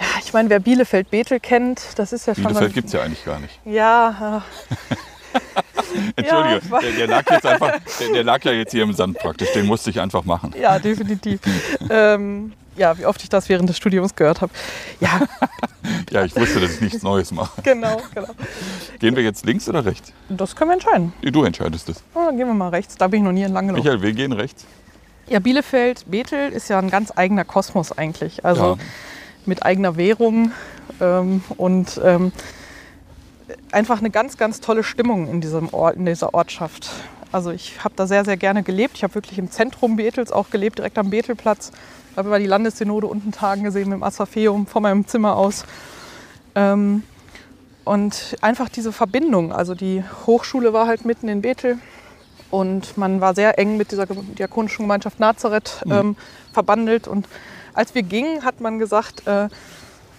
Ja, 0.00 0.06
ich 0.24 0.32
meine, 0.32 0.48
wer 0.50 0.60
Bielefeld-Bethel 0.60 1.40
kennt, 1.40 1.80
das 1.96 2.12
ist 2.12 2.26
ja 2.26 2.34
schon... 2.34 2.44
Bielefeld 2.44 2.74
gibt 2.74 2.86
es 2.86 2.92
ja 2.92 3.02
eigentlich 3.02 3.24
gar 3.24 3.40
nicht. 3.40 3.58
Ja, 3.64 4.42
äh, 4.90 4.94
Entschuldige, 6.16 6.70
weiß. 6.70 6.82
der, 6.82 6.92
der 6.92 7.06
lag 7.06 7.30
jetzt 7.30 7.46
einfach, 7.46 7.78
der, 8.00 8.12
der 8.12 8.24
lag 8.24 8.44
ja 8.44 8.52
jetzt 8.52 8.72
hier 8.72 8.82
im 8.82 8.92
Sand 8.92 9.18
praktisch. 9.18 9.52
Den 9.52 9.66
musste 9.66 9.90
ich 9.90 10.00
einfach 10.00 10.24
machen. 10.24 10.54
Ja, 10.60 10.78
definitiv. 10.78 11.40
ähm, 11.90 12.52
ja, 12.78 12.96
wie 12.98 13.04
oft 13.06 13.22
ich 13.22 13.28
das 13.28 13.48
während 13.48 13.68
des 13.68 13.76
Studiums 13.76 14.14
gehört 14.16 14.40
habe. 14.40 14.52
Ja, 15.00 15.20
Ja, 16.10 16.24
ich 16.24 16.34
wusste, 16.36 16.60
dass 16.60 16.72
ich 16.72 16.80
nichts 16.80 17.02
Neues 17.02 17.32
mache. 17.32 17.60
genau, 17.62 18.00
genau. 18.14 18.28
Gehen 18.98 19.16
wir 19.16 19.22
jetzt 19.22 19.44
links 19.44 19.68
oder 19.68 19.84
rechts? 19.84 20.12
Das 20.28 20.56
können 20.56 20.70
wir 20.70 20.74
entscheiden. 20.74 21.12
Du 21.22 21.44
entscheidest 21.44 21.88
es. 21.88 22.02
Oh, 22.14 22.20
dann 22.26 22.36
gehen 22.36 22.46
wir 22.46 22.54
mal 22.54 22.68
rechts. 22.70 22.96
Da 22.96 23.08
bin 23.08 23.20
ich 23.20 23.24
noch 23.24 23.32
nie 23.32 23.42
entlang 23.42 23.66
gelaufen. 23.66 23.82
Michael, 23.84 24.02
wir 24.02 24.12
gehen 24.12 24.32
rechts. 24.32 24.64
Ja, 25.28 25.38
Bielefeld, 25.40 26.04
Bethel 26.10 26.50
ist 26.52 26.68
ja 26.68 26.78
ein 26.78 26.90
ganz 26.90 27.12
eigener 27.16 27.44
Kosmos 27.44 27.92
eigentlich. 27.92 28.44
Also 28.44 28.76
Ja. 28.78 28.84
mit 29.44 29.62
eigener 29.64 29.96
Währung 29.96 30.52
ähm, 31.00 31.42
und 31.56 32.00
ähm, 32.02 32.32
einfach 33.72 33.98
eine 33.98 34.10
ganz, 34.10 34.36
ganz 34.36 34.60
tolle 34.60 34.82
Stimmung 34.84 35.28
in, 35.28 35.40
diesem 35.40 35.72
Ort, 35.72 35.96
in 35.96 36.06
dieser 36.06 36.34
Ortschaft. 36.34 36.90
Also 37.32 37.50
ich 37.50 37.84
habe 37.84 37.94
da 37.96 38.06
sehr, 38.06 38.24
sehr 38.24 38.36
gerne 38.38 38.62
gelebt. 38.62 38.96
Ich 38.96 39.04
habe 39.04 39.14
wirklich 39.14 39.38
im 39.38 39.50
Zentrum 39.50 39.96
Bethels 39.96 40.32
auch 40.32 40.50
gelebt, 40.50 40.78
direkt 40.78 40.96
am 40.98 41.10
Bethelplatz. 41.10 41.72
Habe 42.16 42.28
über 42.28 42.38
die 42.38 42.46
Landessynode 42.46 43.06
unten 43.06 43.32
tagen 43.32 43.62
gesehen 43.64 43.88
mit 43.88 43.98
dem 43.98 44.02
Asafeum 44.02 44.66
von 44.66 44.82
meinem 44.82 45.06
Zimmer 45.06 45.36
aus. 45.36 45.64
Ähm, 46.54 47.02
und 47.84 48.36
einfach 48.40 48.68
diese 48.68 48.92
Verbindung. 48.92 49.52
Also 49.52 49.74
die 49.74 50.04
Hochschule 50.26 50.72
war 50.72 50.86
halt 50.86 51.04
mitten 51.04 51.28
in 51.28 51.40
Bethel. 51.42 51.78
Und 52.50 52.96
man 52.96 53.20
war 53.20 53.34
sehr 53.34 53.58
eng 53.58 53.76
mit 53.76 53.92
dieser 53.92 54.06
diakonischen 54.06 54.84
Gemeinschaft 54.84 55.20
Nazareth 55.20 55.82
ähm, 55.90 56.16
verbandelt. 56.52 57.06
Und 57.06 57.28
als 57.74 57.94
wir 57.94 58.02
gingen, 58.02 58.44
hat 58.44 58.60
man 58.60 58.78
gesagt, 58.78 59.26
äh, 59.26 59.48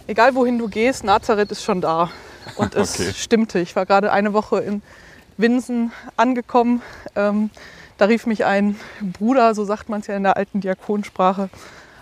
egal 0.07 0.35
wohin 0.35 0.57
du 0.57 0.67
gehst, 0.67 1.03
Nazareth 1.03 1.51
ist 1.51 1.63
schon 1.63 1.81
da. 1.81 2.09
Und 2.55 2.75
es 2.75 2.93
Okay. 2.99 3.13
stimmte. 3.15 3.59
Ich 3.59 3.75
war 3.75 3.85
gerade 3.85 4.11
eine 4.11 4.33
Woche 4.33 4.59
in 4.59 4.81
Winsen 5.37 5.91
angekommen. 6.17 6.81
Ähm, 7.15 7.49
da 7.97 8.05
rief 8.05 8.25
mich 8.25 8.45
ein 8.45 8.79
Bruder, 9.01 9.53
so 9.55 9.65
sagt 9.65 9.89
man 9.89 10.01
es 10.01 10.07
ja 10.07 10.15
in 10.15 10.23
der 10.23 10.37
alten 10.37 10.61
Diakonsprache, 10.61 11.49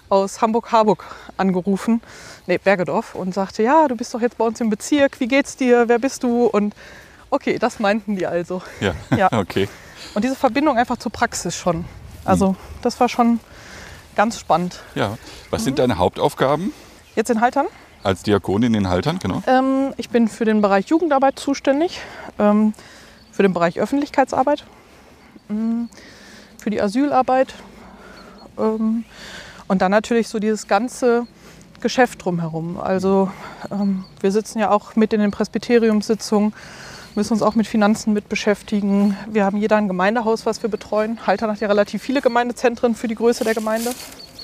aus 0.10 0.42
Hamburg-Harburg 0.42 1.04
angerufen, 1.38 2.02
nee, 2.46 2.58
Bergedorf, 2.58 3.16
und 3.16 3.34
sagte, 3.34 3.64
ja, 3.64 3.88
du 3.88 3.96
bist 3.96 4.14
doch 4.14 4.22
jetzt 4.22 4.38
bei 4.38 4.46
uns 4.46 4.62
im 4.62 4.70
Bezirk, 4.70 5.20
wie 5.20 5.28
geht's 5.28 5.58
dir, 5.58 5.88
wer 5.88 6.00
bist 6.00 6.24
du? 6.24 6.46
Und 6.46 6.74
okay, 7.30 7.58
das 7.60 7.80
meinten 7.80 8.16
die 8.16 8.26
also. 8.26 8.62
Ja, 8.80 8.94
Ja. 9.16 9.32
okay. 9.40 9.68
Und 10.14 10.24
diese 10.24 10.36
Verbindung 10.36 10.78
einfach 10.78 10.98
zur 10.98 11.12
Praxis 11.12 11.56
schon. 11.56 11.86
Also 12.24 12.56
das 12.82 13.00
war 13.00 13.10
schon 13.10 13.40
ganz 14.16 14.40
spannend. 14.40 14.82
Ja. 14.96 15.18
Was 15.50 15.64
sind 15.64 15.80
deine 15.80 15.98
Hauptaufgaben 15.98 16.74
Jetzt 17.16 17.30
in 17.30 17.42
Haltern. 17.42 17.68
als 18.04 18.24
Diakonin 18.24 18.74
in 18.74 18.90
Haltern? 18.90 19.20
Genau. 19.20 19.42
Ähm, 19.48 19.94
ich 19.98 20.10
bin 20.10 20.28
für 20.28 20.46
den 20.46 20.62
Bereich 20.62 20.88
Jugendarbeit 20.88 21.40
zuständig, 21.40 22.02
ähm, 22.38 22.74
für 23.32 23.44
den 23.44 23.54
Bereich 23.54 23.80
Öffentlichkeitsarbeit, 23.80 24.66
ähm, 25.50 25.90
für 26.58 26.70
die 26.70 26.82
Asylarbeit 26.82 27.54
ähm, 28.58 29.06
und 29.68 29.82
dann 29.82 29.92
natürlich 29.92 30.28
so 30.28 30.40
dieses 30.40 30.68
ganze 30.68 31.28
Geschäft 31.82 32.24
drumherum. 32.26 32.80
Also 32.80 33.32
ähm, 33.72 34.06
wir 34.22 34.32
sitzen 34.32 34.60
ja 34.60 34.72
auch 34.72 34.96
mit 34.96 35.14
in 35.14 35.20
den 35.20 35.32
Presbyteriumssitzungen, 35.32 36.54
müssen 37.16 37.34
uns 37.34 37.42
auch 37.42 37.56
mit 37.56 37.68
Finanzen 37.68 38.14
mit 38.14 38.30
beschäftigen. 38.30 39.16
Wir 39.30 39.46
haben 39.46 39.58
jeder 39.58 39.78
ein 39.78 39.88
Gemeindehaus, 39.88 40.46
was 40.46 40.62
wir 40.64 40.70
betreuen. 40.70 41.20
Haltern 41.28 41.52
hat 41.52 41.60
ja 41.60 41.68
relativ 41.68 42.02
viele 42.02 42.22
Gemeindezentren 42.22 42.96
für 42.96 43.08
die 43.08 43.16
Größe 43.16 43.44
der 43.44 43.54
Gemeinde. 43.54 43.92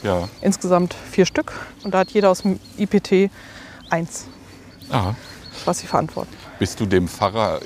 Ja. 0.03 0.27
Insgesamt 0.41 0.95
vier 1.11 1.25
Stück. 1.25 1.53
Und 1.83 1.93
da 1.93 1.99
hat 1.99 2.11
jeder 2.11 2.29
aus 2.29 2.41
dem 2.41 2.59
IPT 2.77 3.31
eins, 3.89 4.25
Ah. 4.91 5.13
was 5.65 5.79
sie 5.79 5.87
verantworten. 5.87 6.35
Bist 6.59 6.79
du 6.79 6.85
dem 6.85 7.07
Pfarrer 7.07 7.59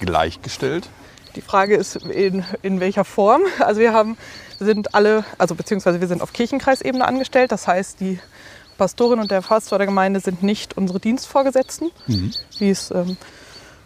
gleichgestellt? 0.00 0.88
Die 1.36 1.40
Frage 1.40 1.76
ist, 1.76 1.96
in, 1.96 2.44
in 2.62 2.80
welcher 2.80 3.04
Form. 3.04 3.42
Also 3.60 3.80
wir 3.80 3.92
haben, 3.92 4.16
sind 4.58 4.94
alle, 4.94 5.24
also 5.38 5.54
beziehungsweise 5.54 6.00
wir 6.00 6.08
sind 6.08 6.22
auf 6.22 6.32
Kirchenkreisebene 6.32 7.06
angestellt. 7.06 7.52
Das 7.52 7.66
heißt, 7.66 8.00
die 8.00 8.18
Pastorin 8.76 9.18
und 9.20 9.30
der 9.30 9.40
Pastor 9.40 9.78
der 9.78 9.86
Gemeinde 9.86 10.20
sind 10.20 10.42
nicht 10.42 10.76
unsere 10.76 11.00
Dienstvorgesetzten, 11.00 11.90
wie 12.06 12.70
es 12.70 12.90
ähm, 12.90 13.16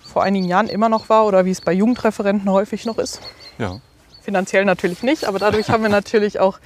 vor 0.02 0.22
einigen 0.22 0.46
Jahren 0.46 0.68
immer 0.68 0.88
noch 0.88 1.08
war 1.08 1.24
oder 1.26 1.44
wie 1.44 1.50
es 1.50 1.60
bei 1.60 1.72
Jugendreferenten 1.72 2.50
häufig 2.50 2.84
noch 2.84 2.98
ist. 2.98 3.20
Ja. 3.58 3.80
Finanziell 4.22 4.64
natürlich 4.64 5.02
nicht, 5.02 5.24
aber 5.24 5.38
dadurch 5.38 5.70
haben 5.70 5.82
wir 5.82 5.88
natürlich 6.00 6.38
auch, 6.40 6.58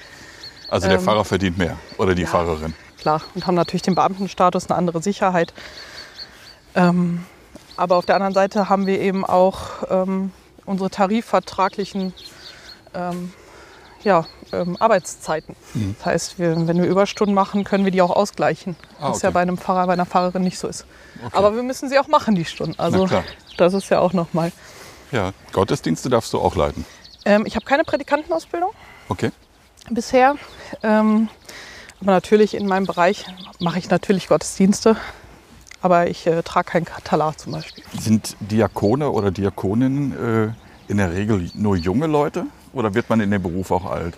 Also 0.69 0.89
der 0.89 0.99
Ähm, 0.99 1.05
Pfarrer 1.05 1.25
verdient 1.25 1.57
mehr 1.59 1.77
oder 1.99 2.15
die 2.15 2.27
Pfarrerin. 2.27 2.75
klar, 2.99 3.23
und 3.35 3.47
haben 3.47 3.55
natürlich 3.55 3.83
den 3.83 3.95
Beamtenstatus, 3.95 4.69
eine 4.69 4.77
andere 4.77 5.01
Sicherheit. 5.03 5.55
Ähm, 6.75 7.25
aber 7.77 7.97
auf 7.97 8.07
der 8.07 8.17
anderen 8.17 8.35
Seite 8.35 8.69
haben 8.69 8.87
wir 8.87 9.01
eben 9.01 9.25
auch 9.25 9.61
ähm, 9.91 10.33
unsere 10.65 10.91
tarifvertraglichen 10.91 12.13
ähm, 12.95 13.33
ja, 14.07 14.25
ähm, 14.53 14.77
Arbeitszeiten. 14.79 15.57
Das 15.99 16.07
heißt, 16.07 16.39
wir, 16.39 16.69
wenn 16.69 16.81
wir 16.81 16.89
Überstunden 16.89 17.35
machen, 17.35 17.65
können 17.65 17.85
wir 17.85 17.91
die 17.91 18.01
auch 18.01 18.15
ausgleichen. 18.15 18.77
Ah, 19.01 19.11
Was 19.11 19.23
ja 19.23 19.29
okay. 19.31 19.35
bei 19.35 19.41
einem 19.43 19.59
Pfarrer, 19.59 19.87
bei 19.89 19.95
einer 19.95 20.07
Pfarrerin 20.07 20.43
nicht 20.43 20.59
so 20.59 20.69
ist. 20.69 20.87
Aber 21.33 21.57
wir 21.57 21.63
müssen 21.65 21.89
sie 21.89 21.99
auch 21.99 22.07
machen, 22.07 22.37
die 22.37 22.45
Stunden. 22.45 22.79
Also 22.79 23.09
das 23.57 23.75
ist 23.75 23.91
ja 23.91 23.99
auch 23.99 24.13
nochmal. 24.13 24.53
Ja. 25.11 25.33
Gottesdienste 25.53 26.09
darfst 26.09 26.33
du 26.33 26.39
auch 26.39 26.55
leiten. 26.55 26.85
Ähm, 27.25 27.45
ich 27.47 27.57
habe 27.57 27.67
keine 27.67 27.83
Predikantenausbildung 27.83 28.71
Okay. 29.09 29.33
bisher. 29.91 30.37
Ähm, 30.85 31.29
aber 32.01 32.13
natürlich 32.13 32.55
in 32.55 32.67
meinem 32.67 32.87
Bereich 32.87 33.25
mache 33.59 33.81
ich 33.81 33.91
natürlich 33.91 34.29
Gottesdienste. 34.29 34.97
Aber 35.83 36.09
ich 36.09 36.27
äh, 36.29 36.43
trage 36.45 36.71
kein 36.71 36.85
Talar 37.03 37.37
zum 37.37 37.53
Beispiel. 37.53 37.83
Sind 37.99 38.37
Diakone 38.39 39.11
oder 39.11 39.33
Diakoninnen 39.33 40.13
äh, 40.13 40.91
in 40.91 40.99
der 40.99 41.13
Regel 41.13 41.51
nur 41.55 41.77
junge 41.77 42.07
Leute 42.07 42.47
oder 42.77 42.95
wird 42.95 43.09
man 43.09 43.21
in 43.21 43.31
dem 43.31 43.43
Beruf 43.43 43.71
auch 43.71 43.85
alt? 43.85 44.17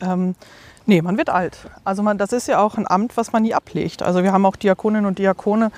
Ähm, 0.00 0.34
nee, 0.86 1.02
man 1.02 1.16
wird 1.18 1.30
alt. 1.30 1.58
Also 1.84 2.02
man, 2.02 2.18
das 2.18 2.32
ist 2.32 2.48
ja 2.48 2.58
auch 2.60 2.76
ein 2.76 2.86
Amt, 2.88 3.16
was 3.16 3.32
man 3.32 3.42
nie 3.42 3.54
ablegt. 3.54 4.02
Also 4.02 4.22
wir 4.22 4.32
haben 4.32 4.46
auch 4.46 4.56
Diakoninnen 4.56 5.06
und 5.06 5.18
Diakone 5.18 5.70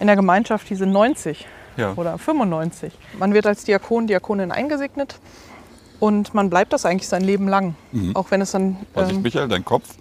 in 0.00 0.06
der 0.06 0.16
Gemeinschaft, 0.16 0.68
die 0.70 0.74
sind 0.74 0.92
90 0.92 1.46
Ja. 1.76 1.92
oder 1.96 2.18
95. 2.18 2.92
Man 3.18 3.34
wird 3.34 3.46
als 3.46 3.64
Diakon, 3.64 4.06
Diakonin 4.06 4.50
eingesegnet 4.52 5.18
und 6.00 6.34
man 6.34 6.50
bleibt 6.50 6.72
das 6.72 6.84
eigentlich 6.84 7.08
sein 7.08 7.22
Leben 7.22 7.48
lang. 7.48 7.74
Auch 8.14 8.30
wenn 8.30 8.40
es 8.40 8.52
dann... 8.52 8.76
Was 8.94 9.08
ist, 9.10 9.16
ähm, 9.16 9.22
Michael, 9.22 9.48
dein 9.48 9.64
Kopf? 9.64 9.94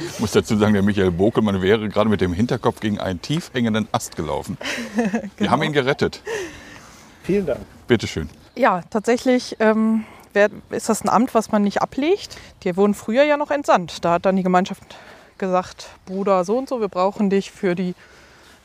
ich 0.00 0.18
muss 0.20 0.32
dazu 0.32 0.56
sagen, 0.56 0.72
der 0.74 0.82
Michael 0.82 1.10
Bokelmann 1.10 1.62
wäre 1.62 1.88
gerade 1.88 2.08
mit 2.08 2.20
dem 2.20 2.32
Hinterkopf 2.32 2.80
gegen 2.80 2.98
einen 3.00 3.20
tief 3.20 3.50
hängenden 3.52 3.88
Ast 3.92 4.16
gelaufen. 4.16 4.56
Wir 5.36 5.50
haben 5.50 5.62
ihn 5.62 5.72
gerettet. 5.72 6.22
Vielen 7.22 7.46
Dank. 7.46 7.60
Bitteschön. 7.86 8.28
Ja, 8.56 8.82
tatsächlich 8.90 9.56
ähm, 9.60 10.04
ist 10.70 10.88
das 10.88 11.02
ein 11.04 11.08
Amt, 11.08 11.34
was 11.34 11.50
man 11.50 11.62
nicht 11.62 11.82
ablegt. 11.82 12.36
Die 12.62 12.76
wurden 12.76 12.94
früher 12.94 13.24
ja 13.24 13.36
noch 13.36 13.50
entsandt. 13.50 14.04
Da 14.04 14.12
hat 14.14 14.26
dann 14.26 14.36
die 14.36 14.42
Gemeinschaft 14.42 14.82
gesagt, 15.38 15.88
Bruder 16.06 16.44
so 16.44 16.58
und 16.58 16.68
so, 16.68 16.80
wir 16.80 16.88
brauchen 16.88 17.30
dich 17.30 17.50
für 17.50 17.74
die 17.74 17.94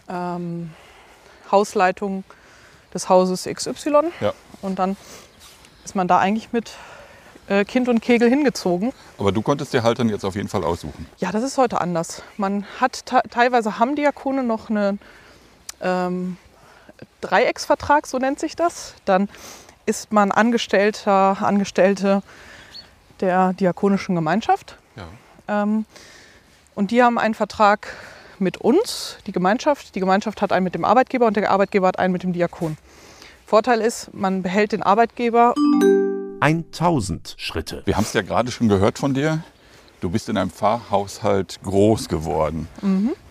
ähm, 0.09 0.71
Hausleitung 1.51 2.23
des 2.93 3.09
Hauses 3.09 3.45
XY. 3.51 4.11
Ja. 4.21 4.33
Und 4.61 4.79
dann 4.79 4.97
ist 5.83 5.95
man 5.95 6.07
da 6.07 6.19
eigentlich 6.19 6.51
mit 6.53 6.73
äh, 7.47 7.63
Kind 7.65 7.87
und 7.89 8.01
Kegel 8.01 8.29
hingezogen. 8.29 8.93
Aber 9.17 9.31
du 9.31 9.41
konntest 9.41 9.73
dir 9.73 9.83
halt 9.83 9.99
dann 9.99 10.09
jetzt 10.09 10.25
auf 10.25 10.35
jeden 10.35 10.47
Fall 10.49 10.63
aussuchen. 10.63 11.07
Ja, 11.17 11.31
das 11.31 11.43
ist 11.43 11.57
heute 11.57 11.79
anders. 11.81 12.21
Man 12.37 12.65
hat 12.79 13.05
te- 13.05 13.21
teilweise 13.29 13.79
haben 13.79 13.95
Diakone 13.95 14.43
noch 14.43 14.69
einen 14.69 14.99
ähm, 15.81 16.37
Dreiecksvertrag, 17.21 18.07
so 18.07 18.17
nennt 18.17 18.39
sich 18.39 18.55
das. 18.55 18.93
Dann 19.05 19.29
ist 19.85 20.11
man 20.11 20.31
Angestellter, 20.31 21.37
Angestellte 21.41 22.21
der 23.19 23.53
diakonischen 23.53 24.15
Gemeinschaft. 24.15 24.77
Ja. 24.95 25.63
Ähm, 25.63 25.85
und 26.73 26.91
die 26.91 27.01
haben 27.01 27.17
einen 27.17 27.33
Vertrag 27.33 27.87
mit 28.39 28.57
uns, 28.57 29.17
die 29.27 29.31
Gemeinschaft. 29.31 29.95
Die 29.95 29.99
Gemeinschaft 29.99 30.41
hat 30.41 30.51
einen 30.51 30.63
mit 30.63 30.75
dem 30.75 30.83
Arbeitgeber 30.83 31.25
und 31.25 31.37
der 31.37 31.49
Arbeitgeber 31.49 31.87
hat 31.87 31.99
einen 31.99 32.11
mit 32.11 32.23
dem 32.23 32.33
Diakon. 32.33 32.77
Vorteil 33.45 33.79
ist, 33.79 34.13
man 34.13 34.41
behält 34.41 34.71
den 34.71 34.83
Arbeitgeber 34.83 35.53
1000 36.41 37.35
Schritte. 37.37 37.83
Wir 37.85 37.95
haben 37.95 38.03
es 38.03 38.13
ja 38.13 38.21
gerade 38.21 38.51
schon 38.51 38.67
gehört 38.67 38.99
von 38.99 39.13
dir. 39.13 39.43
Du 40.01 40.09
bist 40.09 40.27
in 40.29 40.37
einem 40.37 40.51
Pfarrhaushalt 40.51 41.59
groß 41.63 42.09
geworden. 42.09 42.67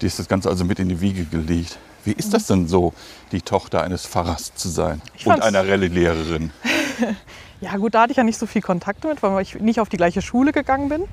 Dir 0.00 0.06
ist 0.06 0.18
das 0.18 0.28
Ganze 0.28 0.48
also 0.48 0.64
mit 0.64 0.78
in 0.78 0.88
die 0.88 1.00
Wiege 1.00 1.24
gelegt. 1.24 1.78
Wie 2.04 2.12
ist 2.12 2.34
das 2.34 2.46
denn 2.46 2.68
so, 2.68 2.92
die 3.32 3.40
Tochter 3.42 3.82
eines 3.82 4.06
Pfarrers 4.06 4.54
zu 4.54 4.68
sein 4.68 5.00
Ich 5.16 5.26
und 5.26 5.42
einer 5.42 5.66
Rallye-Lehrerin? 5.66 6.50
Ja 7.60 7.78
gut, 7.78 7.94
da 7.94 8.02
hatte 8.02 8.10
ich 8.10 8.18
ja 8.18 8.24
nicht 8.24 8.38
so 8.38 8.44
viel 8.44 8.60
Kontakt 8.60 9.04
mit, 9.04 9.22
weil 9.22 9.40
ich 9.40 9.54
nicht 9.54 9.80
auf 9.80 9.88
die 9.88 9.96
gleiche 9.96 10.20
Schule 10.20 10.52
gegangen 10.52 10.90
bin. 10.90 11.04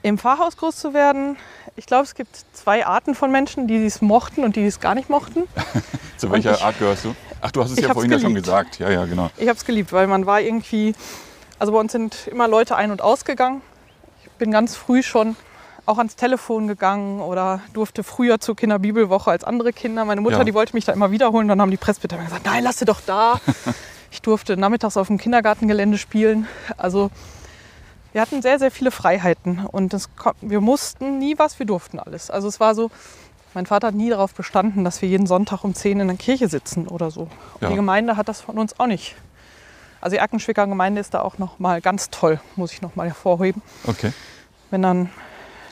Im 0.00 0.16
Pfarrhaus 0.16 0.56
groß 0.56 0.74
zu 0.76 0.94
werden, 0.94 1.36
ich 1.76 1.84
glaube, 1.84 2.04
es 2.04 2.14
gibt 2.14 2.30
zwei 2.54 2.86
Arten 2.86 3.14
von 3.14 3.30
Menschen, 3.30 3.66
die 3.66 3.84
es 3.84 4.00
mochten 4.00 4.42
und 4.42 4.56
die 4.56 4.64
es 4.64 4.80
gar 4.80 4.94
nicht 4.94 5.10
mochten. 5.10 5.42
Zu 6.16 6.30
welcher 6.30 6.54
ich- 6.54 6.62
Art 6.62 6.78
gehörst 6.78 7.04
du? 7.04 7.14
Ach, 7.42 7.50
du 7.50 7.62
hast 7.62 7.72
es 7.72 7.80
ja 7.80 7.92
vorhin 7.92 8.10
ja 8.10 8.18
schon 8.18 8.34
gesagt. 8.34 8.78
Ja, 8.78 8.90
ja, 8.90 9.04
genau. 9.04 9.28
Ich 9.36 9.48
habe 9.48 9.58
es 9.58 9.64
geliebt, 9.66 9.92
weil 9.92 10.06
man 10.06 10.24
war 10.24 10.40
irgendwie, 10.40 10.94
also 11.58 11.72
bei 11.72 11.78
uns 11.78 11.92
sind 11.92 12.26
immer 12.28 12.48
Leute 12.48 12.76
ein- 12.76 12.90
und 12.90 13.02
ausgegangen. 13.02 13.60
Ich 14.24 14.30
bin 14.38 14.50
ganz 14.50 14.76
früh 14.76 15.02
schon 15.02 15.36
auch 15.88 15.98
ans 15.98 16.16
Telefon 16.16 16.68
gegangen 16.68 17.20
oder 17.20 17.60
durfte 17.72 18.02
früher 18.04 18.38
zur 18.40 18.54
Kinderbibelwoche 18.56 19.30
als 19.30 19.44
andere 19.44 19.72
Kinder. 19.72 20.04
Meine 20.04 20.20
Mutter, 20.20 20.38
Ja. 20.38 20.44
die 20.44 20.54
wollte 20.54 20.74
mich 20.74 20.84
da 20.84 20.92
immer 20.92 21.10
wiederholen. 21.10 21.48
Dann 21.48 21.60
haben 21.60 21.70
die 21.70 21.76
Presbyterier 21.76 22.24
gesagt, 22.24 22.44
nein, 22.46 22.62
lass 22.64 22.78
sie 22.78 22.84
doch 22.84 23.00
da. 23.04 23.40
Ich 24.10 24.22
durfte 24.22 24.56
nachmittags 24.56 24.96
auf 24.96 25.08
dem 25.08 25.18
Kindergartengelände 25.18 25.98
spielen. 25.98 26.48
Also 26.78 27.10
wir 28.12 28.22
hatten 28.22 28.40
sehr, 28.40 28.58
sehr 28.58 28.70
viele 28.70 28.90
Freiheiten 28.90 29.66
und 29.66 29.92
das, 29.92 30.08
wir 30.40 30.62
mussten 30.62 31.18
nie 31.18 31.38
was, 31.38 31.58
wir 31.58 31.66
durften 31.66 31.98
alles. 31.98 32.30
Also 32.30 32.48
es 32.48 32.58
war 32.58 32.74
so, 32.74 32.90
mein 33.52 33.66
Vater 33.66 33.88
hat 33.88 33.94
nie 33.94 34.08
darauf 34.08 34.32
bestanden, 34.32 34.82
dass 34.82 35.02
wir 35.02 35.10
jeden 35.10 35.26
Sonntag 35.26 35.62
um 35.62 35.74
10 35.74 36.00
in 36.00 36.08
der 36.08 36.16
Kirche 36.16 36.48
sitzen 36.48 36.88
oder 36.88 37.10
so. 37.10 37.22
Und 37.22 37.30
Ja. 37.60 37.68
Die 37.68 37.76
Gemeinde 37.76 38.16
hat 38.16 38.28
das 38.28 38.40
von 38.40 38.56
uns 38.58 38.80
auch 38.80 38.86
nicht. 38.86 39.14
Also 40.00 40.16
die 40.16 40.20
Ackenschwicker 40.22 40.66
Gemeinde 40.66 41.02
ist 41.02 41.12
da 41.12 41.20
auch 41.20 41.36
noch 41.36 41.58
mal 41.58 41.82
ganz 41.82 42.08
toll, 42.08 42.40
muss 42.56 42.72
ich 42.72 42.80
noch 42.80 42.96
mal 42.96 43.08
hervorheben. 43.08 43.60
Okay. 43.86 44.12
Wenn 44.70 44.80
dann 44.80 45.10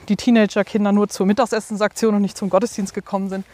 die 0.08 0.16
Teenagerkinder 0.16 0.92
nur 0.92 1.08
zur 1.08 1.26
Mittagsessensaktion 1.26 2.14
und 2.14 2.22
nicht 2.22 2.36
zum 2.38 2.48
Gottesdienst 2.50 2.94
gekommen 2.94 3.28
sind, 3.28 3.44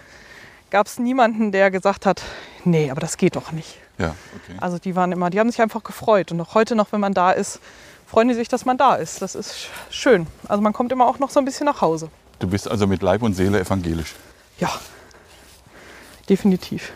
gab 0.70 0.86
es 0.86 0.98
niemanden, 0.98 1.52
der 1.52 1.70
gesagt 1.70 2.06
hat, 2.06 2.22
nee, 2.64 2.90
aber 2.90 3.00
das 3.00 3.16
geht 3.16 3.36
doch 3.36 3.52
nicht. 3.52 3.78
Ja, 3.98 4.14
okay. 4.34 4.56
Also 4.60 4.78
die 4.78 4.96
waren 4.96 5.12
immer, 5.12 5.30
die 5.30 5.38
haben 5.38 5.50
sich 5.50 5.60
einfach 5.60 5.82
gefreut. 5.84 6.32
Und 6.32 6.40
auch 6.40 6.54
heute 6.54 6.74
noch, 6.74 6.92
wenn 6.92 7.00
man 7.00 7.12
da 7.14 7.30
ist, 7.30 7.60
freuen 8.06 8.28
die 8.28 8.34
sich, 8.34 8.48
dass 8.48 8.64
man 8.64 8.78
da 8.78 8.94
ist. 8.94 9.20
Das 9.22 9.34
ist 9.34 9.52
sch- 9.52 9.66
schön. 9.90 10.26
Also 10.48 10.62
man 10.62 10.72
kommt 10.72 10.92
immer 10.92 11.06
auch 11.06 11.18
noch 11.18 11.30
so 11.30 11.38
ein 11.40 11.44
bisschen 11.44 11.66
nach 11.66 11.80
Hause. 11.82 12.08
Du 12.38 12.46
bist 12.48 12.68
also 12.70 12.86
mit 12.86 13.02
Leib 13.02 13.22
und 13.22 13.34
Seele 13.34 13.60
evangelisch. 13.60 14.14
Ja, 14.58 14.70
definitiv. 16.28 16.92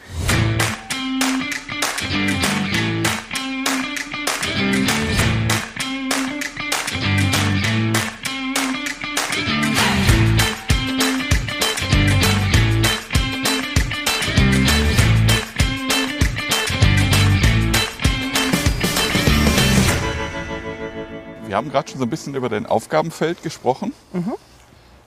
Haben 21.67 21.73
gerade 21.73 21.91
schon 21.91 21.99
so 21.99 22.07
ein 22.07 22.11
bisschen 22.11 22.35
über 22.35 22.49
dein 22.49 22.67
Aufgabenfeld 22.67 23.43
gesprochen. 23.43 23.93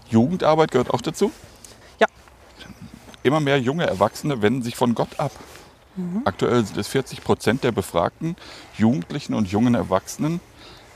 Jugendarbeit 0.10 0.72
gehört 0.72 0.92
auch 0.94 1.02
dazu. 1.02 1.32
Ja. 2.00 2.08
Immer 3.24 3.40
mehr 3.40 3.60
junge 3.60 3.88
Erwachsene 3.88 4.42
wenden 4.42 4.62
sich 4.62 4.76
von 4.76 4.94
Gott 4.94 5.20
ab. 5.20 5.32
Aktuell 6.24 6.64
sind 6.66 6.78
es 6.78 6.88
40 6.88 7.24
Prozent 7.24 7.64
der 7.64 7.72
befragten 7.72 8.36
Jugendlichen 8.78 9.34
und 9.34 9.50
jungen 9.50 9.76
Erwachsenen 9.76 10.40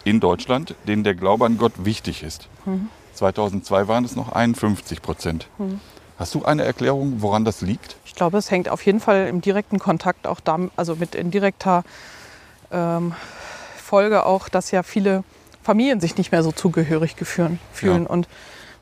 in 0.05 0.19
Deutschland, 0.19 0.75
denen 0.87 1.03
der 1.03 1.15
Glaube 1.15 1.45
an 1.45 1.57
Gott 1.57 1.73
wichtig 1.77 2.23
ist. 2.23 2.47
2002 3.13 3.87
waren 3.87 4.05
es 4.05 4.15
noch 4.15 4.31
51 4.31 5.01
Prozent. 5.01 5.47
Hast 6.17 6.35
du 6.35 6.45
eine 6.45 6.63
Erklärung, 6.63 7.21
woran 7.21 7.43
das 7.43 7.61
liegt? 7.61 7.97
Ich 8.05 8.15
glaube, 8.15 8.37
es 8.37 8.49
hängt 8.51 8.69
auf 8.69 8.85
jeden 8.85 8.99
Fall 8.99 9.27
im 9.27 9.41
direkten 9.41 9.79
Kontakt 9.79 10.25
auch 10.27 10.39
damit, 10.39 10.71
also 10.77 10.95
mit 10.95 11.15
indirekter 11.15 11.83
ähm, 12.71 13.13
Folge 13.75 14.25
auch, 14.25 14.47
dass 14.47 14.71
ja 14.71 14.83
viele 14.83 15.23
Familien 15.63 15.99
sich 15.99 16.17
nicht 16.17 16.31
mehr 16.31 16.43
so 16.43 16.51
zugehörig 16.51 17.15
gefühlen, 17.15 17.59
fühlen. 17.71 18.03
Ja. 18.03 18.09
Und 18.09 18.27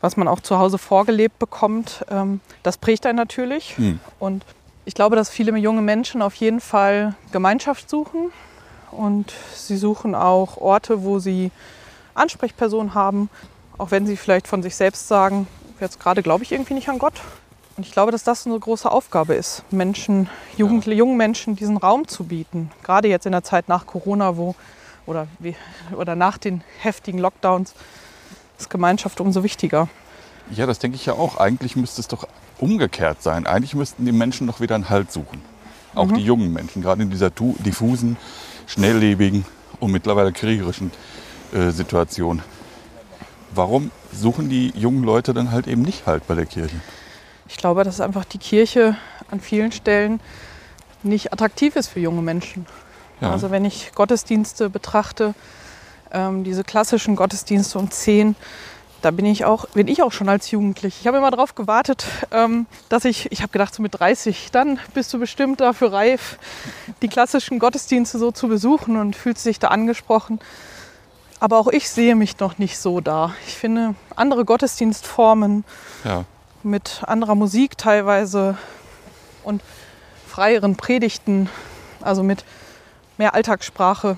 was 0.02 0.18
man 0.18 0.28
auch 0.28 0.40
zu 0.40 0.58
Hause 0.58 0.78
vorgelebt 0.78 1.40
bekommt, 1.40 2.06
ähm, 2.10 2.42
das 2.64 2.78
prägt 2.78 3.06
einen 3.06 3.18
natürlich. 3.18 3.78
Hm. 3.78 4.00
Und 4.20 4.46
ich 4.86 4.96
glaube, 4.96 5.16
dass 5.16 5.30
viele 5.30 5.56
junge 5.58 5.82
Menschen 5.82 6.22
auf 6.22 6.36
jeden 6.36 6.60
Fall 6.60 7.16
Gemeinschaft 7.32 7.90
suchen. 7.90 8.32
Und 8.92 9.32
sie 9.56 9.78
suchen 9.78 10.16
auch 10.16 10.58
Orte, 10.58 11.04
wo 11.04 11.20
sie 11.20 11.52
Ansprechpersonen 12.14 12.94
haben, 12.94 13.30
auch 13.78 13.92
wenn 13.92 14.06
sie 14.06 14.18
vielleicht 14.18 14.48
von 14.48 14.62
sich 14.64 14.76
selbst 14.76 15.08
sagen, 15.08 15.48
jetzt 15.80 16.00
gerade 16.00 16.22
glaube 16.22 16.44
ich 16.44 16.52
irgendwie 16.52 16.74
nicht 16.74 16.90
an 16.90 17.00
Gott. 17.00 17.22
Und 17.78 17.86
ich 17.86 17.94
glaube, 17.94 18.12
dass 18.12 18.24
das 18.24 18.46
eine 18.46 18.60
große 18.60 18.92
Aufgabe 18.92 19.34
ist, 19.34 19.64
Menschen, 19.72 20.30
Jugend, 20.58 20.86
jungen 20.86 21.16
Menschen 21.16 21.56
diesen 21.56 21.78
Raum 21.78 22.08
zu 22.08 22.26
bieten. 22.26 22.70
Gerade 22.84 23.08
jetzt 23.08 23.26
in 23.26 23.32
der 23.32 23.44
Zeit 23.44 23.70
nach 23.70 23.86
Corona, 23.86 24.36
wo 24.36 24.56
oder, 25.12 25.28
wie, 25.40 25.56
oder 25.96 26.16
nach 26.16 26.38
den 26.38 26.64
heftigen 26.80 27.20
Lockdowns 27.20 27.74
ist 28.58 28.70
Gemeinschaft 28.70 29.20
umso 29.22 29.44
wichtiger. 29.44 29.90
Ja, 30.50 30.66
das 30.66 30.80
denke 30.80 30.96
ich 30.96 31.06
ja 31.06 31.14
auch. 31.14 31.38
Eigentlich 31.38 31.76
müsste 31.76 32.02
es 32.02 32.08
doch 32.08 32.28
umgekehrt 32.60 33.22
sein. 33.22 33.46
Eigentlich 33.46 33.76
müssten 33.76 34.06
die 34.06 34.12
Menschen 34.12 34.48
doch 34.48 34.60
wieder 34.60 34.76
einen 34.76 34.90
Halt 34.90 35.12
suchen. 35.12 35.42
Auch 35.94 36.10
die 36.12 36.22
jungen 36.22 36.54
Menschen, 36.54 36.82
gerade 36.82 37.04
in 37.04 37.10
dieser 37.10 37.30
diffusen, 37.30 38.16
schnelllebigen 38.66 39.44
und 39.82 39.92
mittlerweile 39.92 40.32
kriegerischen 40.32 40.92
äh, 41.54 41.72
Situation. 41.72 42.42
Warum 43.54 43.92
suchen 44.14 44.50
die 44.50 44.70
jungen 44.70 45.04
Leute 45.04 45.34
dann 45.34 45.52
halt 45.52 45.68
eben 45.68 45.82
nicht 45.82 46.06
Halt 46.06 46.26
bei 46.28 46.36
der 46.36 46.46
Kirche? 46.46 46.78
Ich 47.50 47.58
glaube, 47.58 47.84
dass 47.84 48.00
einfach 48.00 48.24
die 48.24 48.38
Kirche 48.38 48.96
an 49.30 49.42
vielen 49.42 49.74
Stellen 49.74 50.22
nicht 51.04 51.34
attraktiv 51.34 51.76
ist 51.76 51.90
für 51.90 52.00
junge 52.00 52.22
Menschen. 52.22 52.66
Ja, 53.22 53.32
Also 53.32 53.52
wenn 53.52 53.66
ich 53.66 53.92
Gottesdienste 53.94 54.70
betrachte, 54.70 55.34
ähm, 56.12 56.44
diese 56.44 56.64
klassischen 56.64 57.16
Gottesdienste 57.16 57.80
um 57.80 57.90
10, 57.90 58.36
da 59.02 59.12
bin 59.12 59.26
ich 59.26 59.46
auch, 59.46 59.66
bin 59.70 59.88
ich 59.88 60.04
auch 60.04 60.12
schon 60.12 60.30
als 60.30 60.52
Jugendlich. 60.52 60.98
Ich 61.02 61.08
habe 61.08 61.18
immer 61.18 61.32
darauf 61.32 61.56
gewartet, 61.56 62.06
ähm, 62.32 62.68
dass 62.90 63.06
ich, 63.06 63.32
ich 63.32 63.42
habe 63.42 63.52
gedacht, 63.52 63.74
so 63.74 63.82
mit 63.82 64.00
30, 64.00 64.52
dann 64.52 64.80
bist 64.94 65.14
du 65.14 65.20
bestimmt 65.20 65.60
dafür 65.62 65.94
reif, 65.94 66.38
die 67.02 67.08
klassischen 67.08 67.58
Gottesdienste 67.58 68.20
so 68.20 68.32
zu 68.32 68.48
besuchen 68.48 68.98
und 68.98 69.16
fühlst 69.16 69.46
dich 69.46 69.60
da 69.60 69.70
angesprochen. 69.70 70.40
Aber 71.40 71.58
auch 71.58 71.68
ich 71.68 71.90
sehe 71.90 72.16
mich 72.16 72.40
noch 72.40 72.60
nicht 72.60 72.78
so 72.78 73.02
da. 73.02 73.34
Ich 73.48 73.56
finde 73.56 73.96
andere 74.16 74.46
Gottesdienstformen 74.46 75.64
ja, 76.04 76.26
mit 76.62 77.02
anderer 77.08 77.34
Musik 77.34 77.78
teilweise 77.80 78.58
und 79.44 79.64
freieren 80.28 80.76
Predigten, 80.76 81.50
also 82.02 82.22
mit 82.22 82.46
mehr 83.22 83.36
Alltagssprache. 83.36 84.18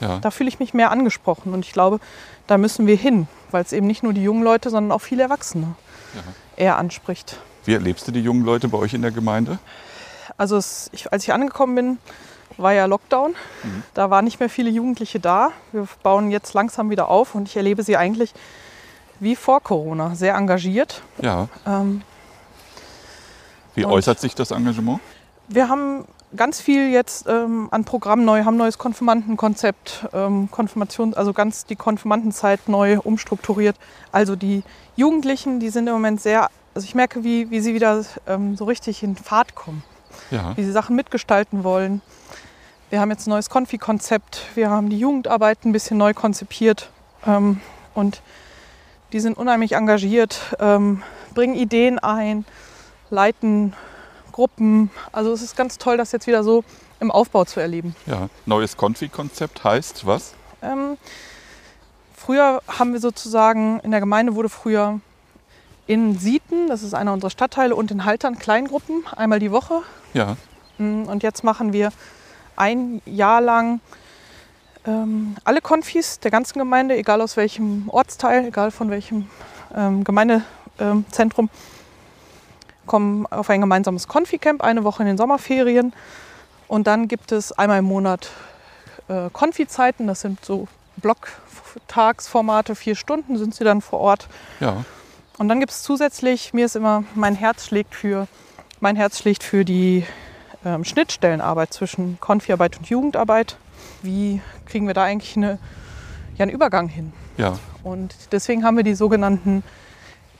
ja. 0.00 0.18
Da 0.18 0.30
fühle 0.30 0.50
ich 0.50 0.60
mich 0.60 0.74
mehr 0.74 0.90
angesprochen 0.90 1.54
und 1.54 1.64
ich 1.64 1.72
glaube, 1.72 2.00
da 2.46 2.58
müssen 2.58 2.86
wir 2.86 2.96
hin, 2.96 3.28
weil 3.50 3.62
es 3.62 3.72
eben 3.72 3.86
nicht 3.86 4.02
nur 4.02 4.12
die 4.12 4.22
jungen 4.22 4.42
Leute, 4.42 4.68
sondern 4.68 4.92
auch 4.92 5.00
viele 5.00 5.22
Erwachsene 5.22 5.74
eher 6.56 6.76
anspricht. 6.76 7.38
Wie 7.64 7.72
erlebst 7.72 8.06
du 8.06 8.12
die 8.12 8.20
jungen 8.20 8.44
Leute 8.44 8.68
bei 8.68 8.76
euch 8.76 8.92
in 8.92 9.00
der 9.00 9.10
Gemeinde? 9.10 9.58
Also 10.36 10.58
es, 10.58 10.90
ich, 10.92 11.10
als 11.10 11.22
ich 11.24 11.32
angekommen 11.32 11.74
bin, 11.74 11.98
war 12.58 12.74
ja 12.74 12.84
Lockdown. 12.84 13.34
Da 13.94 14.10
waren 14.10 14.26
nicht 14.26 14.38
mehr 14.38 14.50
viele 14.50 14.68
Jugendliche 14.68 15.18
da. 15.18 15.52
Wir 15.72 15.88
bauen 16.02 16.30
jetzt 16.30 16.52
langsam 16.52 16.90
wieder 16.90 17.08
auf 17.08 17.34
und 17.34 17.48
ich 17.48 17.56
erlebe 17.56 17.82
sie 17.82 17.96
eigentlich 17.96 18.34
wie 19.18 19.34
vor 19.34 19.62
Corona, 19.62 20.14
sehr 20.14 20.34
engagiert. 20.34 21.00
Ja. 21.22 21.48
Ähm, 21.66 22.02
Wie 23.74 23.86
äußert 23.86 24.20
sich 24.20 24.34
das 24.34 24.50
Engagement? 24.50 25.00
Wir 25.48 25.68
haben 25.68 26.04
ganz 26.36 26.60
viel 26.60 26.90
jetzt 26.90 27.26
ähm, 27.28 27.68
an 27.70 27.84
Programm 27.84 28.24
neu, 28.24 28.44
haben 28.44 28.56
neues 28.56 28.78
Konfirmandenkonzept, 28.78 30.06
ähm, 30.12 30.48
Konfirmation, 30.50 31.14
also 31.14 31.32
ganz 31.32 31.64
die 31.64 31.76
Konfirmandenzeit 31.76 32.68
neu 32.68 32.98
umstrukturiert. 33.00 33.76
Also 34.12 34.36
die 34.36 34.62
Jugendlichen, 34.96 35.60
die 35.60 35.68
sind 35.70 35.86
im 35.86 35.92
Moment 35.94 36.20
sehr, 36.20 36.48
also 36.74 36.84
ich 36.84 36.94
merke, 36.94 37.24
wie, 37.24 37.50
wie 37.50 37.60
sie 37.60 37.74
wieder 37.74 38.04
ähm, 38.26 38.56
so 38.56 38.64
richtig 38.64 39.02
in 39.02 39.16
Fahrt 39.16 39.54
kommen, 39.54 39.82
Ja. 40.30 40.56
wie 40.56 40.64
sie 40.64 40.72
Sachen 40.72 40.96
mitgestalten 40.96 41.64
wollen. 41.64 42.00
Wir 42.90 43.00
haben 43.00 43.10
jetzt 43.10 43.26
ein 43.26 43.30
neues 43.30 43.48
Konfi-Konzept, 43.48 44.42
wir 44.54 44.68
haben 44.68 44.90
die 44.90 44.98
Jugendarbeit 44.98 45.64
ein 45.64 45.72
bisschen 45.72 45.96
neu 45.96 46.12
konzipiert 46.12 46.90
ähm, 47.26 47.60
und 47.94 48.22
die 49.12 49.20
sind 49.20 49.36
unheimlich 49.36 49.72
engagiert, 49.72 50.40
ähm, 50.60 51.02
bringen 51.34 51.54
Ideen 51.54 51.98
ein, 51.98 52.44
leiten 53.10 53.74
Gruppen. 54.32 54.90
Also 55.12 55.32
es 55.32 55.42
ist 55.42 55.56
ganz 55.56 55.78
toll, 55.78 55.96
das 55.96 56.12
jetzt 56.12 56.26
wieder 56.26 56.42
so 56.42 56.64
im 57.00 57.10
Aufbau 57.10 57.44
zu 57.44 57.60
erleben. 57.60 57.94
ja. 58.06 58.28
Neues 58.46 58.76
Konfi-Konzept 58.76 59.62
heißt 59.64 60.06
was? 60.06 60.34
Ähm, 60.62 60.96
früher 62.16 62.62
haben 62.68 62.92
wir 62.92 63.00
sozusagen, 63.00 63.80
in 63.80 63.90
der 63.90 64.00
Gemeinde 64.00 64.34
wurde 64.34 64.48
früher 64.48 65.00
in 65.86 66.16
Sieten, 66.18 66.68
das 66.68 66.82
ist 66.82 66.94
einer 66.94 67.12
unserer 67.12 67.30
Stadtteile, 67.30 67.74
und 67.74 67.90
in 67.90 68.04
Haltern 68.04 68.38
Kleingruppen, 68.38 69.04
einmal 69.16 69.40
die 69.40 69.50
Woche. 69.50 69.82
Ja. 70.14 70.36
Mm, 70.78 71.02
Und 71.04 71.22
jetzt 71.24 71.42
machen 71.42 71.72
wir 71.72 71.90
ein 72.56 73.02
Jahr 73.04 73.40
lang 73.40 73.80
ähm, 74.86 75.34
alle 75.44 75.60
Konfis 75.60 76.20
der 76.20 76.30
ganzen 76.30 76.58
Gemeinde, 76.58 76.96
egal 76.96 77.20
aus 77.20 77.36
welchem 77.36 77.88
Ortsteil, 77.88 78.46
egal 78.46 78.70
von 78.70 78.90
welchem 78.90 79.28
ähm, 79.74 80.04
Gemeindezentrum, 80.04 81.50
kommen 82.86 83.26
auf 83.26 83.50
ein 83.50 83.60
gemeinsames 83.60 84.08
Konfi-Camp, 84.08 84.62
eine 84.62 84.84
Woche 84.84 85.02
in 85.02 85.06
den 85.06 85.16
Sommerferien. 85.16 85.92
Und 86.68 86.86
dann 86.86 87.08
gibt 87.08 87.32
es 87.32 87.52
einmal 87.52 87.80
im 87.80 87.84
Monat 87.84 88.30
äh, 89.08 89.28
Konfi-Zeiten, 89.32 90.06
das 90.06 90.20
sind 90.20 90.44
so 90.44 90.68
Blocktagsformate, 90.96 92.74
vier 92.74 92.96
Stunden 92.96 93.36
sind 93.38 93.54
sie 93.54 93.64
dann 93.64 93.80
vor 93.80 94.00
Ort. 94.00 94.28
Ja. 94.60 94.84
Und 95.38 95.48
dann 95.48 95.60
gibt 95.60 95.72
es 95.72 95.82
zusätzlich, 95.82 96.52
mir 96.54 96.66
ist 96.66 96.76
immer, 96.76 97.04
mein 97.14 97.34
Herz 97.34 97.66
schlägt 97.66 97.94
für, 97.94 98.28
mein 98.80 98.96
Herz 98.96 99.18
schlägt 99.18 99.42
für 99.42 99.64
die 99.64 100.06
ähm, 100.64 100.84
Schnittstellenarbeit 100.84 101.72
zwischen 101.72 102.18
Konfiarbeit 102.20 102.78
und 102.78 102.88
Jugendarbeit. 102.88 103.56
Wie 104.02 104.40
kriegen 104.66 104.86
wir 104.86 104.94
da 104.94 105.04
eigentlich 105.04 105.36
eine, 105.36 105.58
ja, 106.36 106.42
einen 106.42 106.52
Übergang 106.52 106.88
hin? 106.88 107.12
Ja. 107.36 107.58
Und 107.82 108.14
deswegen 108.32 108.64
haben 108.64 108.76
wir 108.76 108.84
die 108.84 108.94
sogenannten 108.94 109.64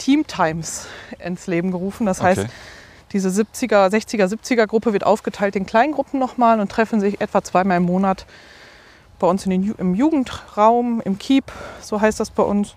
Team 0.02 0.26
Times 0.26 0.86
ins 1.24 1.46
Leben 1.46 1.70
gerufen. 1.70 2.06
Das 2.06 2.20
heißt, 2.22 2.40
Okay. 2.42 2.50
diese 3.12 3.28
70er, 3.28 3.86
60er, 3.88 4.26
70er 4.26 4.66
Gruppe 4.66 4.92
wird 4.92 5.04
aufgeteilt 5.04 5.54
in 5.54 5.64
Kleingruppen 5.66 6.18
nochmal 6.18 6.58
und 6.60 6.70
treffen 6.72 6.98
sich 7.00 7.20
etwa 7.20 7.42
zweimal 7.42 7.76
im 7.76 7.84
Monat 7.84 8.26
bei 9.18 9.26
uns 9.28 9.44
den, 9.44 9.74
im 9.78 9.94
Jugendraum, 9.94 11.00
im 11.04 11.18
Keep, 11.18 11.52
so 11.80 12.00
heißt 12.00 12.18
das 12.18 12.30
bei 12.30 12.42
uns. 12.42 12.74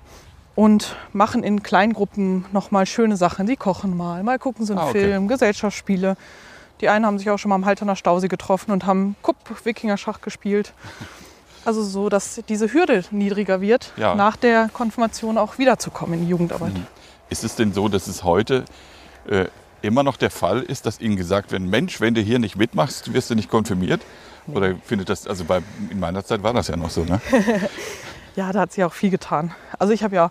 Und 0.53 0.95
machen 1.11 1.43
in 1.43 1.63
Kleingruppen 1.63 2.45
nochmal 2.53 2.85
schöne 2.85 3.17
Sachen. 3.17 3.45
Sie 3.47 3.57
kochen 3.57 3.97
mal, 3.97 4.23
mal 4.23 4.39
gucken 4.39 4.65
sie 4.65 4.71
einen 4.73 4.79
Ah, 4.79 4.87
okay. 4.89 5.01
Film, 5.01 5.27
Gesellschaftsspiele. 5.27 6.15
Die 6.79 6.87
einen 6.87 7.05
haben 7.05 7.17
sich 7.17 7.29
auch 7.29 7.37
schon 7.37 7.49
mal 7.49 7.55
am 7.55 7.65
Halterner 7.65 7.95
Stausee 7.97 8.27
getroffen 8.29 8.71
und 8.71 8.85
haben 8.85 9.15
Kupp-Wikinger-Schach 9.23 10.21
gespielt. 10.21 10.73
Also 11.67 11.81
so, 11.81 12.09
dass 12.09 12.39
diese 12.47 12.71
Hürde 12.71 13.03
niedriger 13.09 13.59
wird, 13.59 13.91
Ja. 13.97 14.13
nach 14.13 14.35
der 14.35 14.69
Konfirmation 14.71 15.39
auch 15.39 15.57
wiederzukommen 15.57 16.13
in 16.19 16.21
die 16.25 16.29
Jugendarbeit. 16.29 16.73
Ist 17.29 17.43
es 17.43 17.55
denn 17.55 17.73
so, 17.73 17.87
dass 17.87 18.07
es 18.07 18.23
heute 18.23 18.65
äh, 19.27 19.45
immer 19.81 20.03
noch 20.03 20.17
der 20.17 20.31
Fall 20.31 20.61
ist, 20.61 20.85
dass 20.85 20.99
Ihnen 20.99 21.15
gesagt 21.15 21.51
wird, 21.51 21.61
Mensch, 21.61 21.99
wenn 22.01 22.13
du 22.13 22.21
hier 22.21 22.39
nicht 22.39 22.55
mitmachst, 22.55 23.13
wirst 23.13 23.29
du 23.29 23.35
nicht 23.35 23.49
konfirmiert? 23.49 24.01
Oder 24.47 24.75
findet 24.83 25.09
das, 25.09 25.25
also 25.27 25.43
bei, 25.43 25.61
in 25.89 25.99
meiner 25.99 26.23
Zeit 26.23 26.43
war 26.43 26.53
das 26.53 26.67
ja 26.67 26.75
noch 26.77 26.89
so, 26.89 27.03
ne? 27.03 27.19
Ja, 28.35 28.51
da 28.51 28.59
hat 28.61 28.73
sich 28.73 28.83
auch 28.83 28.91
viel 28.93 29.09
getan. 29.11 29.55
Also 29.79 29.93
ich 29.93 30.03
habe 30.03 30.13
ja, 30.13 30.29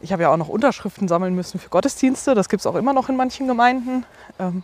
ich 0.00 0.12
habe 0.12 0.22
ja 0.22 0.30
auch 0.30 0.36
noch 0.36 0.48
Unterschriften 0.48 1.08
sammeln 1.08 1.34
müssen 1.34 1.58
für 1.58 1.68
Gottesdienste. 1.68 2.34
Das 2.36 2.48
gibt 2.48 2.60
es 2.60 2.66
auch 2.66 2.76
immer 2.76 2.92
noch 2.92 3.08
in 3.08 3.16
manchen 3.16 3.48
Gemeinden. 3.48 4.06
Ähm, 4.38 4.62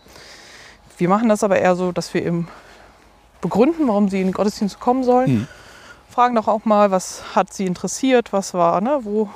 wir 0.97 1.09
machen 1.09 1.27
das 1.27 1.43
aber 1.43 1.59
eher 1.59 1.75
so, 1.75 1.91
dass 1.91 2.13
wir 2.13 2.25
eben 2.25 2.47
begründen, 3.41 3.87
warum 3.89 4.07
sie 4.07 4.21
in 4.21 4.27
den 4.27 4.33
Gottesdienst 4.33 4.79
kommen 4.79 5.03
sollen. 5.03 5.27
Hm. 5.27 5.47
Fragen 6.09 6.35
doch 6.35 6.47
auch 6.47 6.63
mal, 6.63 6.91
was 6.91 7.23
hat 7.35 7.53
sie 7.53 7.65
interessiert, 7.65 8.31
was 8.31 8.53
war, 8.53 8.79
ne, 8.79 8.99
wo 9.01 9.29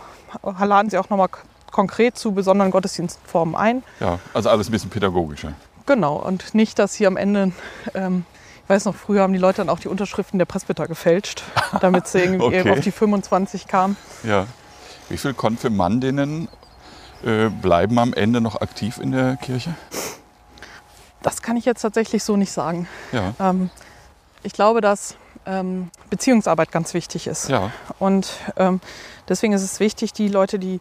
laden 0.60 0.90
sie 0.90 0.98
auch 0.98 1.10
noch 1.10 1.18
mal 1.18 1.28
k- 1.28 1.40
konkret 1.76 2.18
zu 2.18 2.32
besonderen 2.32 2.72
Gottesdienstformen 2.72 3.54
ein. 3.54 3.84
Ja, 4.00 4.20
also 4.34 4.50
alles 4.50 4.70
ein 4.70 4.72
bisschen 4.72 4.90
pädagogischer. 4.90 5.52
Genau, 5.86 6.16
und 6.16 6.56
nicht, 6.56 6.80
dass 6.80 6.96
hier 6.96 7.10
am 7.10 7.18
Ende, 7.18 7.52
ähm, 7.94 8.26
ich 8.64 8.70
weiß 8.70 8.86
noch, 8.86 8.96
früher 8.96 9.22
haben 9.24 9.34
die 9.34 9.40
Leute 9.40 9.58
dann 9.58 9.68
auch 9.70 9.80
die 9.80 9.90
Unterschriften 9.90 10.40
der 10.40 10.46
Presbyter 10.46 10.88
gefälscht, 10.88 11.44
damit 11.82 12.08
sie 12.08 12.20
irgendwie 12.20 12.46
Okay. 12.46 12.72
auf 12.72 12.80
die 12.80 12.92
25 12.92 13.68
kamen. 13.68 13.98
Ja. 14.24 14.48
Wie 15.10 15.18
viele 15.18 15.34
Konfirmandinnen 15.34 16.48
äh, 17.26 17.50
bleiben 17.50 18.00
am 18.00 18.14
Ende 18.14 18.40
noch 18.40 18.62
aktiv 18.62 18.98
in 18.98 19.12
der 19.12 19.36
Kirche? 19.36 19.76
Das 21.22 21.42
kann 21.42 21.58
ich 21.58 21.66
jetzt 21.66 21.82
tatsächlich 21.82 22.24
so 22.24 22.38
nicht 22.38 22.52
sagen. 22.54 22.88
Ja, 23.12 23.34
Ähm, 23.40 23.70
ich 24.44 24.54
glaube, 24.54 24.80
dass 24.80 25.16
ähm, 25.46 25.90
Beziehungsarbeit 26.10 26.72
ganz 26.72 26.94
wichtig 26.94 27.28
ist. 27.28 27.50
ja, 27.50 27.72
Und 28.00 28.32
ähm, 28.58 28.80
deswegen 29.28 29.54
ist 29.54 29.62
es 29.64 29.80
wichtig, 29.80 30.14
die 30.14 30.28
Leute, 30.30 30.58
die 30.58 30.80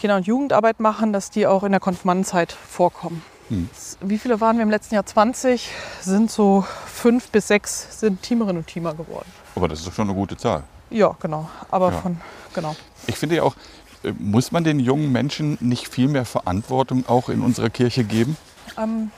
Kinder- 0.00 0.16
und 0.16 0.26
Jugendarbeit 0.26 0.80
machen, 0.80 1.12
dass 1.12 1.28
die 1.30 1.46
auch 1.46 1.62
in 1.62 1.72
der 1.72 1.80
Konfirmandenzeit 1.80 2.52
vorkommen. 2.52 3.22
Hm. 3.50 3.68
Wie 4.00 4.16
viele 4.18 4.40
waren 4.40 4.56
wir 4.56 4.62
im 4.62 4.70
letzten 4.70 4.94
Jahr? 4.94 5.04
20 5.04 5.68
sind 6.00 6.30
so 6.30 6.64
fünf 6.86 7.28
bis 7.28 7.48
sechs 7.48 8.00
sind 8.00 8.22
Teamerinnen 8.22 8.58
und 8.62 8.66
Teamer 8.66 8.94
geworden. 8.94 9.30
aber 9.54 9.68
das 9.68 9.80
ist 9.80 9.88
doch 9.88 9.92
schon 9.92 10.08
eine 10.08 10.16
gute 10.16 10.38
Zahl. 10.38 10.62
Ja, 10.88 11.14
genau. 11.20 11.50
Aber 11.70 11.92
Ja. 11.92 11.98
von, 11.98 12.18
genau. 12.54 12.74
Ich 13.08 13.16
finde 13.16 13.36
ja 13.36 13.42
auch, 13.42 13.54
äh, 14.02 14.12
muss 14.18 14.52
man 14.52 14.64
den 14.64 14.80
jungen 14.80 15.12
Menschen 15.12 15.58
nicht 15.60 15.86
viel 15.88 16.08
mehr 16.08 16.24
Verantwortung 16.24 17.04
auch 17.06 17.28
in 17.28 17.42
unserer 17.42 17.68
Kirche 17.68 18.02
geben? 18.04 18.38
Ähm, 18.78 19.10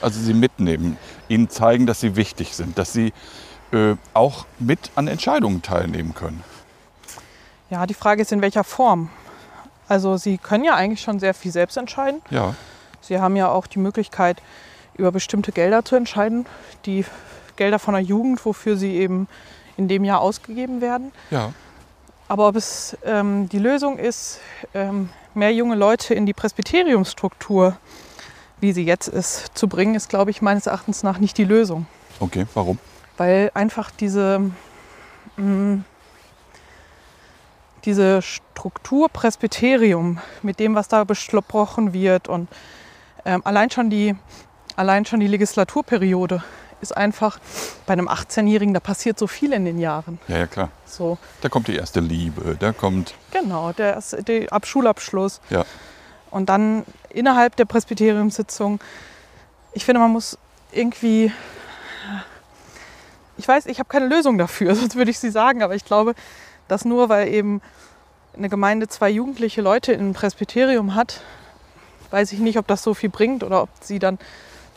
Also 0.00 0.18
sie 0.20 0.32
mitnehmen, 0.32 0.96
ihnen 1.28 1.50
zeigen, 1.50 1.84
dass 1.84 2.00
sie 2.00 2.16
wichtig 2.16 2.56
sind, 2.56 2.78
dass 2.78 2.94
sie 2.94 3.12
äh, 3.72 3.96
auch 4.14 4.46
mit 4.58 4.90
an 4.94 5.06
Entscheidungen 5.06 5.60
teilnehmen 5.60 6.14
können. 6.14 6.42
ja, 7.68 7.86
die 7.86 7.92
Frage 7.94 8.22
ist, 8.22 8.32
in 8.32 8.40
welcher 8.40 8.64
Form. 8.64 9.10
Also 9.90 10.16
sie 10.16 10.38
können 10.38 10.62
ja 10.62 10.76
eigentlich 10.76 11.00
schon 11.00 11.18
sehr 11.18 11.34
viel 11.34 11.50
selbst 11.50 11.76
entscheiden. 11.76 12.22
Ja, 12.30 12.54
Sie 13.02 13.18
haben 13.18 13.34
ja 13.34 13.48
auch 13.50 13.66
die 13.66 13.78
Möglichkeit, 13.80 14.40
über 14.94 15.10
bestimmte 15.10 15.50
Gelder 15.52 15.84
zu 15.84 15.96
entscheiden. 15.96 16.46
Die 16.86 17.04
Gelder 17.56 17.78
von 17.80 17.94
der 17.94 18.02
Jugend, 18.02 18.44
wofür 18.44 18.76
sie 18.76 18.94
eben 18.94 19.26
in 19.76 19.88
dem 19.88 20.04
Jahr 20.04 20.20
ausgegeben 20.20 20.80
werden. 20.80 21.10
ja, 21.30 21.52
Aber 22.28 22.46
ob 22.46 22.54
es 22.56 22.96
ähm, 23.04 23.48
die 23.48 23.58
Lösung 23.58 23.98
ist, 23.98 24.38
ähm, 24.74 25.08
mehr 25.34 25.52
junge 25.52 25.74
Leute 25.74 26.14
in 26.14 26.24
die 26.24 26.34
Presbyteriumsstruktur, 26.34 27.76
wie 28.60 28.72
sie 28.72 28.84
jetzt 28.84 29.08
ist, 29.08 29.50
zu 29.58 29.66
bringen, 29.66 29.96
ist, 29.96 30.08
glaube 30.08 30.30
ich, 30.30 30.40
meines 30.40 30.66
Erachtens 30.66 31.02
nach 31.02 31.18
nicht 31.18 31.36
die 31.36 31.44
Lösung. 31.44 31.86
okay, 32.20 32.46
warum? 32.54 32.78
Weil 33.16 33.50
einfach 33.54 33.90
diese, 33.90 34.50
mh, 35.36 35.80
diese 37.84 38.22
Struktur 38.22 39.08
Presbyterium 39.08 40.18
mit 40.42 40.58
dem, 40.60 40.74
was 40.74 40.88
da 40.88 41.04
besprochen 41.04 41.92
wird 41.92 42.28
und 42.28 42.48
ähm, 43.24 43.42
allein, 43.44 43.70
schon 43.70 43.90
die, 43.90 44.16
allein 44.76 45.04
schon 45.04 45.20
die 45.20 45.26
Legislaturperiode 45.26 46.42
ist 46.80 46.96
einfach 46.96 47.38
bei 47.86 47.92
einem 47.92 48.08
18-Jährigen, 48.08 48.72
da 48.72 48.80
passiert 48.80 49.18
so 49.18 49.26
viel 49.26 49.52
in 49.52 49.64
den 49.64 49.78
Jahren. 49.78 50.18
Ja, 50.28 50.38
ja, 50.38 50.46
klar. 50.46 50.70
So, 50.86 51.18
Da 51.42 51.48
kommt 51.48 51.68
die 51.68 51.76
erste 51.76 52.00
Liebe, 52.00 52.56
da 52.58 52.72
kommt, 52.72 53.14
genau, 53.30 53.72
der, 53.72 54.02
der 54.26 54.52
Ab 54.52 54.66
Schulabschluss. 54.66 55.40
ja, 55.50 55.64
Und 56.30 56.48
dann 56.48 56.84
innerhalb 57.10 57.56
der 57.56 57.66
Presbyteriumssitzung, 57.66 58.80
ich 59.72 59.84
finde, 59.84 60.00
man 60.00 60.10
muss 60.10 60.38
irgendwie, 60.72 61.32
ich 63.36 63.46
weiß, 63.46 63.66
ich 63.66 63.78
habe 63.78 63.88
keine 63.88 64.06
Lösung 64.06 64.38
dafür, 64.38 64.74
sonst 64.76 64.96
würde 64.96 65.10
ich 65.10 65.18
sie 65.18 65.30
sagen, 65.30 65.62
aber 65.62 65.74
ich 65.74 65.84
glaube, 65.84 66.14
dass 66.70 66.84
nur 66.84 67.08
weil 67.08 67.28
eben 67.28 67.60
eine 68.36 68.48
Gemeinde 68.48 68.88
zwei 68.88 69.10
jugendliche 69.10 69.60
Leute 69.60 69.92
im 69.92 70.12
Presbyterium 70.12 70.94
hat, 70.94 71.20
weiß 72.10 72.32
ich 72.32 72.38
nicht, 72.38 72.58
ob 72.58 72.66
das 72.66 72.82
so 72.82 72.94
viel 72.94 73.10
bringt 73.10 73.44
oder 73.44 73.62
ob 73.62 73.68
sie 73.80 73.98
dann 73.98 74.18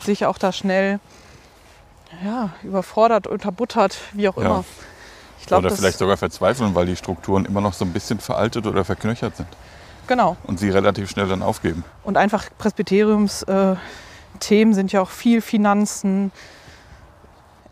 sich 0.00 0.26
auch 0.26 0.38
da 0.38 0.52
schnell 0.52 1.00
ja, 2.24 2.50
überfordert, 2.62 3.26
unterbuttert, 3.26 3.96
wie 4.12 4.28
auch 4.28 4.36
Ja. 4.36 4.44
immer. 4.44 4.64
Ich 5.40 5.46
glaube, 5.46 5.60
oder 5.60 5.70
das 5.70 5.78
vielleicht 5.78 5.98
sogar 5.98 6.16
verzweifeln, 6.16 6.74
weil 6.74 6.86
die 6.86 6.96
Strukturen 6.96 7.44
immer 7.44 7.60
noch 7.60 7.74
so 7.74 7.84
ein 7.84 7.92
bisschen 7.92 8.18
veraltet 8.18 8.66
oder 8.66 8.84
verknöchert 8.84 9.36
sind 9.36 9.48
genau. 10.06 10.36
und 10.44 10.58
sie 10.58 10.70
relativ 10.70 11.10
schnell 11.10 11.28
dann 11.28 11.42
aufgeben. 11.42 11.84
Und 12.02 12.16
einfach 12.16 12.46
Presbyteriums-Themen 12.56 14.72
äh, 14.72 14.74
sind 14.74 14.92
ja 14.92 15.02
auch 15.02 15.10
viel 15.10 15.42
Finanzen. 15.42 16.32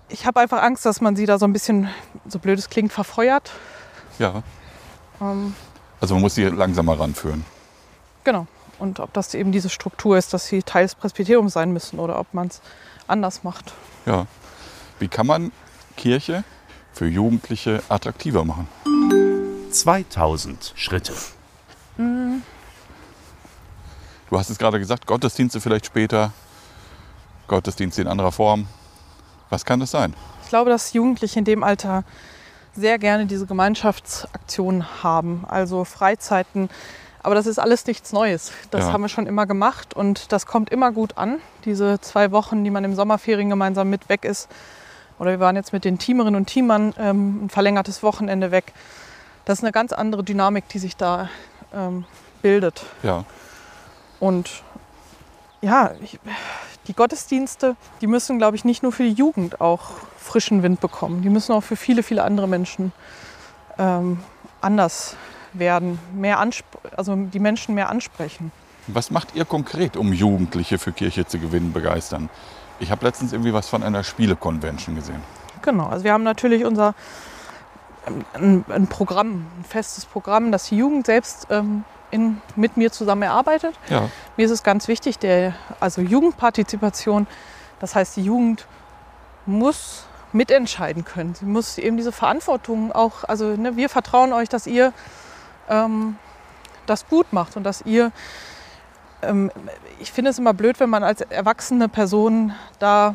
Ich 0.08 0.26
habe 0.26 0.40
einfach 0.40 0.62
Angst, 0.62 0.84
dass 0.84 1.00
man 1.00 1.16
sie 1.16 1.24
da 1.24 1.38
so 1.38 1.46
ein 1.46 1.54
bisschen, 1.54 1.88
so 2.28 2.38
blöd 2.38 2.58
es 2.58 2.68
klingt, 2.68 2.92
verfeuert. 2.92 3.50
Ja, 4.18 4.42
Ähm, 5.20 5.54
also 6.00 6.14
man 6.14 6.22
muss 6.22 6.34
sie 6.34 6.44
langsamer 6.44 6.98
ranführen. 6.98 7.44
genau. 8.24 8.46
Und 8.78 8.98
ob 8.98 9.12
das 9.12 9.32
eben 9.34 9.52
diese 9.52 9.68
Struktur 9.70 10.18
ist, 10.18 10.34
dass 10.34 10.46
sie 10.48 10.62
Teil 10.64 10.84
des 10.86 10.96
Presbyteriums 10.96 11.52
sein 11.52 11.72
müssen 11.72 12.00
oder 12.00 12.18
ob 12.18 12.34
man 12.34 12.48
es 12.48 12.60
anders 13.06 13.44
macht. 13.44 13.72
Ja. 14.06 14.26
Wie 14.98 15.06
kann 15.06 15.26
man 15.28 15.52
Kirche 15.96 16.42
für 16.92 17.06
Jugendliche 17.06 17.80
attraktiver 17.88 18.44
machen? 18.44 18.66
2000 19.70 20.72
Schritte. 20.74 21.12
Du 21.96 22.42
hast 24.38 24.50
es 24.50 24.58
gerade 24.58 24.78
gesagt, 24.80 25.06
Gottesdienste 25.06 25.60
vielleicht 25.60 25.86
später, 25.86 26.32
Gottesdienste 27.46 28.02
in 28.02 28.08
anderer 28.08 28.32
Form. 28.32 28.66
Was 29.50 29.64
kann 29.64 29.78
das 29.78 29.90
sein? 29.92 30.14
Ich 30.42 30.48
glaube, 30.48 30.70
dass 30.70 30.92
Jugendliche 30.92 31.38
in 31.38 31.44
dem 31.44 31.62
Alter 31.62 32.02
sehr 32.74 32.98
gerne 32.98 33.26
diese 33.26 33.46
Gemeinschaftsaktionen 33.46 35.02
haben, 35.02 35.44
also 35.48 35.84
Freizeiten. 35.84 36.70
Aber 37.22 37.34
das 37.36 37.46
ist 37.46 37.58
alles 37.60 37.86
nichts 37.86 38.12
Neues. 38.12 38.50
Das 38.70 38.86
Ja. 38.86 38.92
haben 38.92 39.02
wir 39.02 39.08
schon 39.08 39.26
immer 39.26 39.46
gemacht 39.46 39.94
und 39.94 40.32
das 40.32 40.46
kommt 40.46 40.70
immer 40.70 40.90
gut 40.90 41.16
an. 41.18 41.38
Diese 41.64 42.00
zwei 42.00 42.32
Wochen, 42.32 42.64
die 42.64 42.70
man 42.70 42.82
im 42.84 42.94
Sommerferien 42.94 43.48
gemeinsam 43.48 43.90
mit 43.90 44.08
weg 44.08 44.24
ist. 44.24 44.48
Oder 45.20 45.30
wir 45.32 45.40
waren 45.40 45.54
jetzt 45.54 45.72
mit 45.72 45.84
den 45.84 45.98
Teamerinnen 45.98 46.34
und 46.34 46.46
Teamern 46.46 46.94
ähm, 46.98 47.44
ein 47.44 47.50
verlängertes 47.50 48.02
Wochenende 48.02 48.50
weg. 48.50 48.72
Das 49.44 49.58
ist 49.58 49.64
eine 49.64 49.70
ganz 49.72 49.92
andere 49.92 50.24
Dynamik, 50.24 50.68
die 50.68 50.78
sich 50.80 50.96
da 50.96 51.28
ähm, 51.72 52.04
bildet. 52.40 52.84
Ja, 53.04 53.24
Und 54.18 54.50
ja, 55.60 55.92
ich, 56.02 56.18
die 56.88 56.94
Gottesdienste, 56.94 57.76
die 58.00 58.06
müssen, 58.06 58.38
glaube 58.38 58.56
ich, 58.56 58.64
nicht 58.64 58.82
nur 58.82 58.92
für 58.92 59.04
die 59.04 59.12
Jugend 59.12 59.60
auch 59.60 59.92
frischen 60.18 60.62
Wind 60.62 60.80
bekommen. 60.80 61.22
Die 61.22 61.28
müssen 61.28 61.52
auch 61.52 61.62
für 61.62 61.76
viele, 61.76 62.02
viele 62.02 62.24
andere 62.24 62.48
Menschen 62.48 62.92
ähm, 63.78 64.18
anders 64.60 65.16
werden, 65.52 65.98
mehr 66.14 66.44
also 66.96 67.16
die 67.16 67.38
Menschen 67.38 67.74
mehr 67.74 67.90
ansprechen. 67.90 68.52
Was 68.88 69.10
macht 69.10 69.34
ihr 69.34 69.44
konkret, 69.44 69.96
um 69.96 70.12
Jugendliche 70.12 70.78
für 70.78 70.92
Kirche 70.92 71.26
zu 71.26 71.38
gewinnen, 71.38 71.72
begeistern? 71.72 72.30
Ich 72.80 72.90
habe 72.90 73.04
letztens 73.04 73.32
irgendwie 73.32 73.52
was 73.52 73.68
von 73.68 73.82
einer 73.82 74.02
Spielekonvention 74.02 74.96
gesehen. 74.96 75.20
Genau, 75.62 75.86
also 75.86 76.04
wir 76.04 76.12
haben 76.12 76.24
natürlich 76.24 76.64
unser 76.64 76.94
ähm, 78.06 78.24
ein, 78.34 78.64
ein 78.68 78.86
Programm, 78.88 79.46
ein 79.58 79.64
festes 79.64 80.04
Programm, 80.04 80.50
das 80.50 80.68
die 80.68 80.76
Jugend 80.76 81.06
selbst 81.06 81.46
ähm, 81.50 81.84
in, 82.12 82.40
mit 82.54 82.76
mir 82.76 82.92
zusammen 82.92 83.22
erarbeitet. 83.22 83.74
Ja, 83.88 84.08
Mir 84.36 84.46
ist 84.46 84.52
es 84.52 84.62
ganz 84.62 84.86
wichtig, 84.86 85.18
der, 85.18 85.54
also 85.80 86.00
Jugendpartizipation, 86.00 87.26
das 87.80 87.94
heißt, 87.96 88.16
die 88.16 88.22
Jugend 88.22 88.66
muss 89.46 90.04
mitentscheiden 90.32 91.04
können. 91.04 91.34
Sie 91.34 91.44
muss 91.44 91.76
eben 91.78 91.96
diese 91.96 92.12
Verantwortung 92.12 92.92
auch, 92.92 93.24
also 93.24 93.56
ne, 93.56 93.76
wir 93.76 93.88
vertrauen 93.88 94.32
euch, 94.32 94.48
dass 94.48 94.66
ihr 94.66 94.92
ähm, 95.68 96.16
das 96.86 97.08
gut 97.08 97.32
macht 97.32 97.56
und 97.56 97.64
dass 97.64 97.82
ihr 97.82 98.12
ähm, 99.22 99.50
ich 99.98 100.12
finde 100.12 100.30
es 100.30 100.38
immer 100.38 100.54
blöd, 100.54 100.80
wenn 100.80 100.90
man 100.90 101.02
als 101.02 101.20
erwachsene 101.22 101.88
Person 101.88 102.54
da 102.78 103.14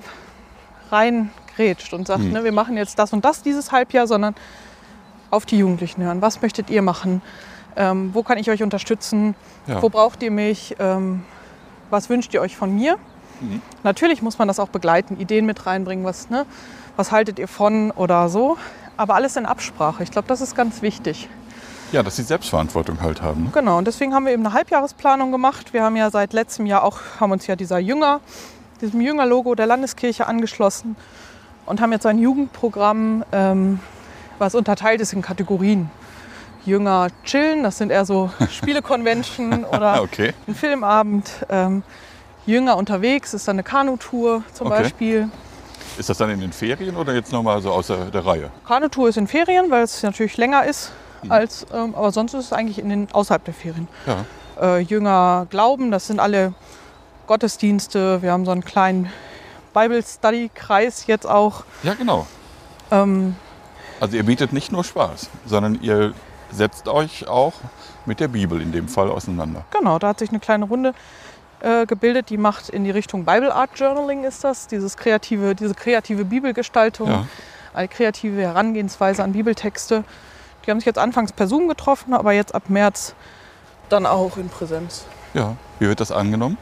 reingrätscht 0.92 1.94
und 1.94 2.08
sagt, 2.08 2.22
Hm. 2.22 2.32
ne, 2.32 2.44
wir 2.44 2.52
machen 2.52 2.78
jetzt 2.78 2.98
das 3.00 3.14
und 3.14 3.26
das 3.26 3.42
dieses 3.44 3.72
Halbjahr, 3.72 4.08
sondern 4.08 4.36
auf 5.30 5.46
die 5.46 5.58
Jugendlichen 5.58 6.04
hören. 6.04 6.22
Was 6.22 6.42
möchtet 6.42 6.70
ihr 6.70 6.82
machen? 6.82 7.22
Ähm, 7.78 8.10
wo 8.14 8.24
kann 8.24 8.38
ich 8.38 8.50
euch 8.50 8.64
unterstützen? 8.64 9.36
Ja. 9.68 9.82
Wo 9.82 9.90
braucht 9.90 10.24
ihr 10.24 10.32
mich? 10.32 10.76
Ähm, 10.80 11.24
was 11.90 12.10
wünscht 12.10 12.34
ihr 12.34 12.42
euch 12.42 12.58
von 12.58 12.76
mir? 12.76 12.98
Mhm. 13.40 13.62
Natürlich 13.84 14.22
muss 14.22 14.40
man 14.40 14.48
das 14.48 14.60
auch 14.60 14.70
begleiten, 14.70 15.18
Ideen 15.20 15.46
mit 15.46 15.66
reinbringen, 15.66 16.04
was, 16.04 16.30
ne, 16.30 16.46
was 16.96 17.12
haltet 17.12 17.38
ihr 17.40 17.48
von 17.48 17.92
oder 17.92 18.30
so. 18.30 18.58
Aber 18.98 19.14
alles 19.14 19.36
in 19.36 19.46
Absprache. 19.46 20.02
Ich 20.02 20.10
glaube, 20.10 20.28
das 20.28 20.42
ist 20.42 20.56
ganz 20.56 20.82
wichtig. 20.82 21.30
Ja, 21.92 22.04
dass 22.04 22.16
sie 22.18 22.24
Selbstverantwortung 22.24 23.00
halt 23.00 23.22
haben. 23.22 23.44
Ne? 23.44 23.50
Genau, 23.54 23.78
und 23.78 23.86
deswegen 23.86 24.14
haben 24.14 24.26
wir 24.26 24.34
eben 24.34 24.46
eine 24.46 24.54
Halbjahresplanung 24.54 25.32
gemacht. 25.32 25.72
Wir 25.72 25.84
haben 25.84 25.96
ja 25.96 26.10
seit 26.10 26.34
letztem 26.34 26.66
Jahr 26.66 26.84
auch, 26.84 27.00
haben 27.20 27.32
uns 27.32 27.48
ja 27.48 27.56
dieser 27.56 27.78
Jünger, 27.78 28.20
diesem 28.82 29.00
Jünger-Logo 29.00 29.56
der 29.56 29.68
Landeskirche 29.68 30.26
angeschlossen 30.26 30.96
und 31.66 31.80
haben 31.80 31.92
jetzt 31.92 32.06
ein 32.06 32.18
Jugendprogramm, 32.18 33.24
ähm, 33.32 33.80
was 34.40 34.56
unterteilt 34.56 35.00
ist 35.00 35.14
in 35.14 35.22
Kategorien. 35.22 35.90
Jünger 36.68 37.08
chillen, 37.24 37.64
das 37.64 37.78
sind 37.78 37.92
eher 37.92 38.06
so 38.06 38.30
Spielekonvention 38.52 39.64
oder 39.64 39.94
Ah, 39.96 40.02
okay. 40.02 40.34
ein 40.48 40.54
Filmabend. 40.54 41.32
Ähm, 41.50 41.82
Jünger 42.46 42.78
unterwegs 42.78 43.34
ist 43.34 43.48
dann 43.48 43.56
eine 43.56 43.64
Kanutour 43.64 44.44
zum 44.54 44.68
Okay. 44.68 44.84
Beispiel. 44.84 45.30
Ist 45.98 46.10
das 46.10 46.18
dann 46.18 46.30
in 46.30 46.40
den 46.42 46.52
Ferien 46.54 46.96
oder 46.98 47.14
jetzt 47.14 47.32
nochmal 47.32 47.62
so 47.62 47.72
außer 47.72 48.12
der 48.12 48.26
Reihe? 48.26 48.52
Kanutour 48.68 49.10
ist 49.10 49.18
in 49.18 49.28
Ferien, 49.28 49.72
weil 49.72 49.84
es 49.84 50.04
natürlich 50.04 50.38
länger 50.38 50.66
ist 50.66 50.92
Mhm. 51.24 51.32
als, 51.32 51.66
ähm, 51.74 51.96
aber 51.96 52.12
sonst 52.12 52.36
ist 52.36 52.46
es 52.46 52.54
eigentlich 52.54 52.78
in 52.78 52.90
den, 52.90 53.08
außerhalb 53.12 53.44
der 53.44 53.54
Ferien. 53.56 53.88
Ja. 54.06 54.26
äh, 54.62 54.80
Jünger 54.82 55.48
glauben. 55.50 55.90
Das 55.90 56.06
sind 56.08 56.20
alle 56.20 56.54
Gottesdienste. 57.26 58.22
Wir 58.22 58.32
haben 58.32 58.46
so 58.46 58.52
einen 58.52 58.64
kleinen 58.64 59.12
Bible-Study-Kreis 59.74 61.08
jetzt 61.08 61.26
auch. 61.28 61.64
Ja, 61.84 61.94
genau. 61.96 62.28
Ähm, 62.92 63.36
Also 64.00 64.16
ihr 64.18 64.24
bietet 64.24 64.54
nicht 64.54 64.72
nur 64.72 64.84
Spaß, 64.84 65.30
sondern 65.48 65.80
ihr 65.82 66.14
setzt 66.52 66.88
euch 66.88 67.28
auch 67.28 67.54
mit 68.06 68.20
der 68.20 68.28
Bibel 68.30 68.62
in 68.62 68.72
dem 68.72 68.88
Fall 68.88 69.10
auseinander. 69.10 69.64
genau, 69.72 70.00
da 70.00 70.10
hat 70.10 70.20
sich 70.20 70.30
eine 70.30 70.40
kleine 70.40 70.66
Runde 70.66 70.94
äh, 71.60 71.86
gebildet, 71.86 72.30
die 72.30 72.38
macht 72.38 72.70
in 72.70 72.84
die 72.84 72.92
Richtung 72.92 73.26
Bible 73.26 73.54
Art 73.54 73.72
Journaling 73.76 74.24
ist 74.24 74.44
das, 74.44 74.68
dieses 74.68 74.96
kreative, 74.98 75.56
diese 75.56 75.74
kreative 75.74 76.24
Bibelgestaltung, 76.26 77.10
Ja. 77.10 77.26
eine 77.74 77.88
kreative 77.88 78.42
Herangehensweise 78.42 79.24
an 79.24 79.34
Bibeltexte. 79.34 80.04
Die 80.66 80.72
haben 80.72 80.80
sich 80.80 80.86
jetzt 80.86 81.00
anfangs 81.00 81.32
per 81.32 81.48
Zoom 81.48 81.68
getroffen, 81.68 82.14
aber 82.14 82.34
jetzt 82.34 82.54
ab 82.54 82.64
März 82.70 83.14
dann 83.90 84.06
auch 84.06 84.38
in 84.38 84.50
Präsenz. 84.50 85.06
Ja. 85.34 85.56
Wie 85.80 85.88
wird 85.88 86.00
das 86.00 86.12
angenommen? 86.12 86.58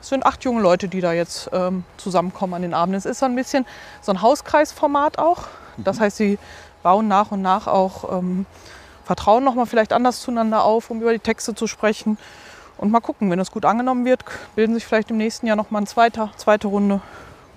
Es 0.00 0.08
sind 0.08 0.24
acht 0.26 0.42
junge 0.44 0.60
Leute, 0.62 0.88
die 0.88 1.00
da 1.00 1.12
jetzt 1.12 1.50
ähm, 1.52 1.84
zusammenkommen 1.98 2.54
an 2.54 2.62
den 2.62 2.74
Abenden. 2.74 2.96
Es 2.98 3.04
ist 3.06 3.18
so 3.20 3.26
ein 3.26 3.34
bisschen 3.36 3.66
so 4.00 4.12
ein 4.12 4.22
Hauskreisformat 4.22 5.18
auch. 5.18 5.44
Das 5.76 6.00
heißt, 6.00 6.16
sie 6.16 6.38
bauen 6.82 7.08
nach 7.08 7.30
und 7.30 7.42
nach 7.42 7.66
auch 7.66 8.18
ähm, 8.18 8.46
Vertrauen 9.08 9.42
nochmal 9.42 9.64
vielleicht 9.64 9.94
anders 9.94 10.20
zueinander 10.20 10.64
auf, 10.64 10.90
um 10.90 11.00
über 11.00 11.14
die 11.14 11.18
Texte 11.18 11.54
zu 11.54 11.66
sprechen. 11.66 12.18
Und 12.76 12.90
mal 12.90 13.00
gucken, 13.00 13.30
wenn 13.30 13.38
das 13.38 13.50
gut 13.50 13.64
angenommen 13.64 14.04
wird, 14.04 14.22
bilden 14.54 14.74
sich 14.74 14.84
vielleicht 14.84 15.10
im 15.10 15.16
nächsten 15.16 15.46
Jahr 15.46 15.56
nochmal 15.56 15.80
eine 15.80 15.86
zweite, 15.86 16.28
zweite 16.36 16.68
Runde. 16.68 17.00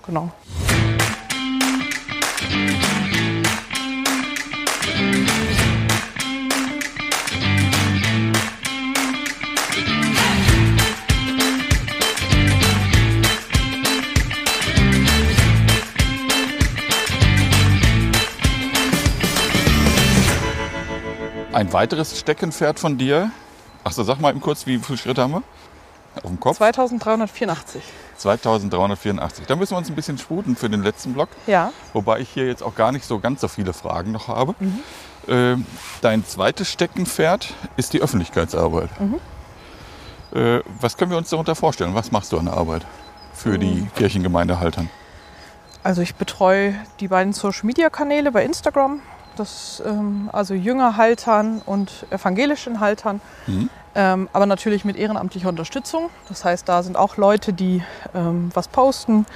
Genau. 0.06 0.30
Ein 21.52 21.72
weiteres 21.72 22.18
Steckenpferd 22.18 22.80
von 22.80 22.96
dir. 22.96 23.30
Achso, 23.84 24.02
sag 24.04 24.20
mal 24.20 24.30
eben 24.30 24.40
kurz, 24.40 24.66
wie 24.66 24.78
viele 24.78 24.96
Schritte 24.96 25.22
haben 25.22 25.32
wir? 25.32 25.42
Auf 26.16 26.30
dem 26.30 26.40
Kopf? 26.40 26.56
2384. 26.56 27.82
2384. 28.16 29.46
Da 29.46 29.56
müssen 29.56 29.72
wir 29.72 29.78
uns 29.78 29.88
ein 29.88 29.94
bisschen 29.94 30.18
sputen 30.18 30.56
für 30.56 30.70
den 30.70 30.82
letzten 30.82 31.12
Block. 31.12 31.28
Ja, 31.46 31.72
Wobei 31.92 32.20
ich 32.20 32.30
hier 32.30 32.46
jetzt 32.46 32.62
auch 32.62 32.74
gar 32.74 32.92
nicht 32.92 33.04
so 33.04 33.18
ganz 33.18 33.40
so 33.40 33.48
viele 33.48 33.72
Fragen 33.72 34.12
noch 34.12 34.28
habe. 34.28 34.54
Ähm, 35.28 35.66
dein 36.00 36.24
zweites 36.24 36.70
Steckenpferd 36.70 37.54
ist 37.76 37.92
die 37.92 38.00
Öffentlichkeitsarbeit. 38.00 38.90
Äh, 40.34 40.60
was 40.80 40.96
können 40.96 41.10
wir 41.10 41.18
uns 41.18 41.30
darunter 41.30 41.54
vorstellen? 41.54 41.94
Was 41.94 42.12
machst 42.12 42.32
du 42.32 42.38
an 42.38 42.46
der 42.46 42.54
Arbeit 42.54 42.86
für 43.34 43.58
die 43.58 43.86
Kirchengemeinde 43.96 44.58
Haltern? 44.58 44.88
also 45.82 46.02
ich 46.02 46.14
betreue 46.14 46.74
die 47.00 47.08
beiden 47.08 47.32
Social-Media-Kanäle 47.32 48.30
bei 48.32 48.44
Instagram. 48.44 49.00
Das 49.36 49.82
ähm, 49.86 50.28
also 50.32 50.54
Jüngerhaltern 50.54 51.62
und 51.64 52.06
evangelischen 52.10 52.80
Haltern. 52.80 53.20
Mhm. 53.46 53.70
Ähm, 53.94 54.28
aber 54.32 54.46
natürlich 54.46 54.84
mit 54.84 54.96
ehrenamtlicher 54.96 55.48
Unterstützung. 55.48 56.08
Das 56.28 56.44
heißt, 56.44 56.68
da 56.68 56.82
sind 56.82 56.96
auch 56.96 57.16
Leute, 57.18 57.52
die 57.52 57.82
ähm, 58.14 58.50
was 58.54 58.68
posten. 58.68 59.26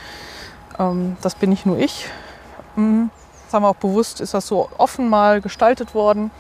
Ähm, 0.79 1.17
das 1.23 1.35
bin 1.35 1.51
nicht 1.51 1.67
nur 1.67 1.79
ich. 1.79 2.07
Mhm. 2.77 3.11
Das 3.45 3.55
haben 3.55 3.63
wir 3.63 3.69
auch 3.69 3.77
bewusst, 3.77 4.21
ist 4.21 4.35
das 4.35 4.47
so 4.47 4.69
offen 4.79 5.09
mal 5.09 5.41
gestaltet 5.41 5.95
worden. 5.95 6.31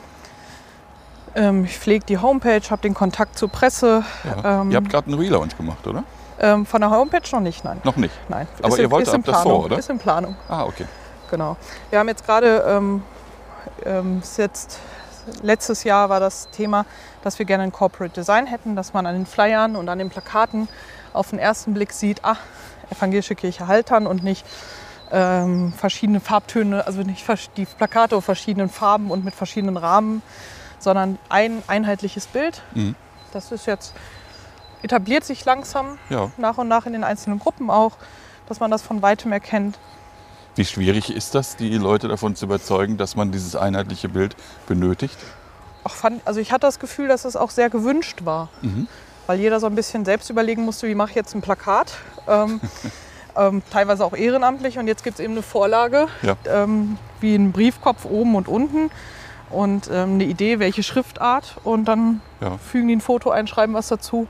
Ähm, 1.34 1.64
ich 1.66 1.78
pflege 1.78 2.04
die 2.06 2.18
Homepage, 2.18 2.62
habe 2.70 2.82
den 2.82 2.94
Kontakt 2.94 3.38
zur 3.38 3.48
Presse. 3.50 4.02
Ja. 4.42 4.62
Ähm, 4.62 4.70
ihr 4.70 4.76
habt 4.78 4.88
gerade 4.88 5.06
einen 5.08 5.18
Relaunch 5.18 5.56
gemacht, 5.56 5.86
oder? 5.86 6.04
Von 6.38 6.80
der 6.82 6.90
Homepage 6.90 7.22
noch 7.32 7.40
nicht, 7.40 7.64
nein. 7.64 7.80
Noch 7.82 7.96
nicht. 7.96 8.12
nein. 8.28 8.46
Aber 8.58 8.68
Ist 8.68 8.76
ihr 8.78 8.84
in- 8.84 8.90
wollt 8.90 9.08
ab 9.08 9.22
das 9.24 9.36
vor, 9.36 9.42
Planung, 9.44 9.64
oder? 9.64 9.78
Ist 9.78 9.88
in 9.88 9.98
Planung. 9.98 10.36
Ah, 10.50 10.64
okay. 10.64 10.84
Genau. 11.30 11.56
Wir 11.88 11.98
haben 11.98 12.08
jetzt 12.08 12.26
gerade, 12.26 12.62
ähm, 12.68 13.02
ähm, 13.84 14.20
ist 14.22 14.38
jetzt, 14.38 14.78
letztes 15.42 15.84
Jahr 15.84 16.08
war 16.08 16.20
das 16.20 16.48
Thema, 16.50 16.86
dass 17.22 17.38
wir 17.38 17.46
gerne 17.46 17.64
ein 17.64 17.72
Corporate 17.72 18.14
Design 18.14 18.46
hätten, 18.46 18.76
dass 18.76 18.92
man 18.92 19.06
an 19.06 19.14
den 19.14 19.26
Flyern 19.26 19.76
und 19.76 19.88
an 19.88 19.98
den 19.98 20.10
Plakaten 20.10 20.68
auf 21.12 21.30
den 21.30 21.38
ersten 21.38 21.74
Blick 21.74 21.92
sieht, 21.92 22.24
ah, 22.24 22.36
evangelische 22.90 23.34
Kirche 23.34 23.66
Haltern 23.66 24.06
und 24.06 24.22
nicht 24.22 24.44
ähm, 25.10 25.72
verschiedene 25.72 26.20
Farbtöne, 26.20 26.86
also 26.86 27.02
nicht 27.02 27.24
die 27.56 27.64
Plakate 27.64 28.16
auf 28.16 28.24
verschiedenen 28.24 28.68
Farben 28.68 29.10
und 29.10 29.24
mit 29.24 29.34
verschiedenen 29.34 29.76
Rahmen, 29.76 30.22
sondern 30.78 31.18
ein 31.28 31.62
einheitliches 31.66 32.26
Bild. 32.26 32.62
Mhm. 32.74 32.94
Das 33.32 33.52
ist 33.52 33.66
jetzt, 33.66 33.94
etabliert 34.82 35.24
sich 35.24 35.44
langsam, 35.44 35.98
Ja. 36.10 36.30
nach 36.36 36.58
und 36.58 36.68
nach 36.68 36.86
in 36.86 36.92
den 36.92 37.04
einzelnen 37.04 37.38
Gruppen 37.38 37.70
auch, 37.70 37.92
dass 38.48 38.60
man 38.60 38.70
das 38.70 38.82
von 38.82 39.02
weitem 39.02 39.32
erkennt. 39.32 39.78
Wie 40.56 40.64
schwierig 40.64 41.14
ist 41.14 41.34
das, 41.34 41.56
die 41.56 41.76
Leute 41.76 42.08
davon 42.08 42.34
zu 42.34 42.46
überzeugen, 42.46 42.96
dass 42.96 43.14
man 43.14 43.30
dieses 43.30 43.54
einheitliche 43.56 44.08
Bild 44.08 44.34
benötigt? 44.66 45.16
auch 45.84 45.94
fand, 45.94 46.20
also 46.26 46.40
ich 46.40 46.50
hatte 46.50 46.62
das 46.66 46.80
Gefühl, 46.80 47.06
dass 47.06 47.24
es 47.24 47.36
auch 47.36 47.50
sehr 47.50 47.70
gewünscht 47.70 48.24
war, 48.24 48.48
Mhm. 48.60 48.88
weil 49.28 49.38
jeder 49.38 49.60
so 49.60 49.66
ein 49.68 49.76
bisschen 49.76 50.04
selbst 50.04 50.28
überlegen 50.30 50.64
musste, 50.64 50.88
wie 50.88 50.96
mache 50.96 51.10
ich 51.10 51.14
jetzt 51.14 51.32
ein 51.36 51.42
Plakat. 51.42 51.92
Ähm, 52.26 52.60
ähm, 53.36 53.62
teilweise 53.70 54.04
auch 54.04 54.12
ehrenamtlich 54.14 54.78
und 54.80 54.88
jetzt 54.88 55.04
gibt 55.04 55.20
es 55.20 55.24
eben 55.24 55.34
eine 55.34 55.42
Vorlage, 55.42 56.08
Ja. 56.22 56.34
ähm, 56.48 56.98
wie 57.20 57.36
ein 57.36 57.52
Briefkopf 57.52 58.04
oben 58.04 58.34
und 58.34 58.48
unten 58.48 58.90
und 59.48 59.88
ähm, 59.92 60.14
eine 60.14 60.24
Idee, 60.24 60.58
welche 60.58 60.82
Schriftart 60.82 61.56
und 61.62 61.84
dann 61.84 62.20
Ja. 62.40 62.58
fügen 62.58 62.88
die 62.88 62.96
ein 62.96 63.00
Foto 63.00 63.30
ein, 63.30 63.46
schreiben 63.46 63.74
was 63.74 63.86
dazu. 63.86 64.26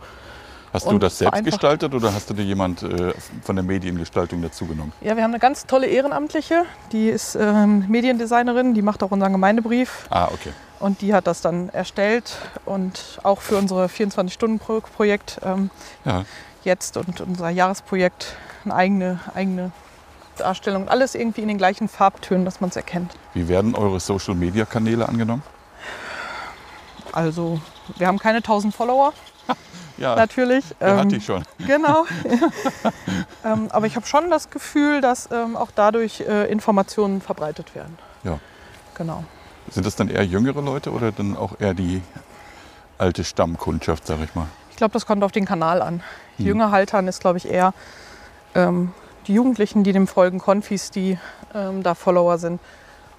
Hast 0.77 0.91
du 0.91 0.99
das 0.99 1.17
selbst 1.19 1.43
gestaltet 1.45 1.95
oder 1.95 2.13
hast 2.13 2.29
du 2.29 2.35
dir 2.35 2.45
jemand 2.45 2.83
äh, 2.83 3.15
von 3.43 3.57
der 3.57 3.65
Mediengestaltung 3.65 4.43
dazugenommen? 4.43 4.93
Ja, 5.01 5.17
wir 5.17 5.23
haben 5.23 5.31
eine 5.31 5.39
ganz 5.39 5.65
tolle 5.67 5.87
Ehrenamtliche, 5.87 6.65
die 6.93 7.09
ist 7.09 7.35
ähm, 7.35 7.87
Mediendesignerin, 7.89 8.75
die 8.75 8.83
macht 8.83 9.03
auch 9.03 9.11
unseren 9.11 9.33
Gemeindebrief 9.33 10.07
Ah, 10.11 10.27
okay. 10.33 10.51
und 10.79 11.01
die 11.01 11.15
hat 11.15 11.27
das 11.27 11.41
dann 11.41 11.71
erstellt 11.71 12.37
und 12.67 13.19
auch 13.23 13.41
für 13.41 13.57
unsere 13.57 13.87
24-Stunden-Projekt 13.87 15.41
ähm, 15.45 15.71
Ja. 16.05 16.25
jetzt 16.65 16.99
und 16.99 17.23
unser 17.23 17.49
Jahresprojekt 17.49 18.37
eine 18.65 18.75
eigene, 18.75 19.21
eigene 19.35 19.73
Darstellung. 20.37 20.89
Alles 20.91 21.15
irgendwie 21.15 21.41
in 21.41 21.49
den 21.49 21.57
gleichen 21.57 21.89
Farbtönen, 21.89 22.45
dass 22.45 22.61
man 22.61 22.69
es 22.69 22.77
erkennt. 22.77 23.15
Wie 23.33 23.49
werden 23.49 23.75
eure 23.75 23.99
Social-Media-Kanäle 23.99 25.09
angenommen? 25.09 25.43
Also 27.13 27.61
wir 27.97 28.07
haben 28.09 28.19
keine 28.19 28.39
1000 28.39 28.75
Follower, 28.75 29.15
Ja, 29.99 30.15
natürlich. 30.15 30.63
der 30.79 30.89
Ähm, 30.89 30.97
hatte 30.99 31.17
ich 31.17 31.25
schon. 31.25 31.43
Genau. 31.67 32.05
ähm, 33.45 33.69
aber 33.71 33.87
ich 33.87 33.97
habe 33.97 34.07
schon 34.07 34.29
das 34.29 34.51
Gefühl, 34.51 35.01
dass 35.01 35.31
ähm, 35.33 35.57
auch 35.57 35.71
dadurch 35.75 36.21
äh, 36.21 36.51
Informationen 36.51 37.23
verbreitet 37.23 37.75
werden. 37.75 37.97
Ja. 38.23 38.39
Genau. 38.95 39.25
Sind 39.71 39.87
das 39.87 39.97
dann 39.97 40.09
eher 40.09 40.23
jüngere 40.23 40.61
Leute 40.61 40.93
oder 40.93 41.13
dann 41.13 41.35
auch 41.35 41.59
eher 41.61 41.73
die 41.73 42.03
alte 42.99 43.25
Stammkundschaft, 43.25 44.07
sag 44.07 44.21
ich 44.21 44.35
mal? 44.35 44.47
Ich 44.71 44.77
glaube, 44.77 44.93
das 44.93 45.07
kommt 45.07 45.25
auf 45.25 45.33
den 45.33 45.47
Kanal 45.47 45.81
an. 45.81 46.03
Hm. 46.37 46.47
Jünger 46.47 46.71
Haltern 46.71 47.09
ist, 47.09 47.21
glaube 47.21 47.39
ich, 47.39 47.49
eher 47.49 47.73
ähm, 48.55 48.93
die 49.27 49.35
Jugendlichen, 49.35 49.83
die 49.83 49.93
dem 49.93 50.07
folgen, 50.07 50.39
Konfis, 50.39 50.91
die 50.91 51.19
ähm, 51.55 51.83
da 51.83 51.95
Follower 51.95 52.39
sind. 52.39 52.61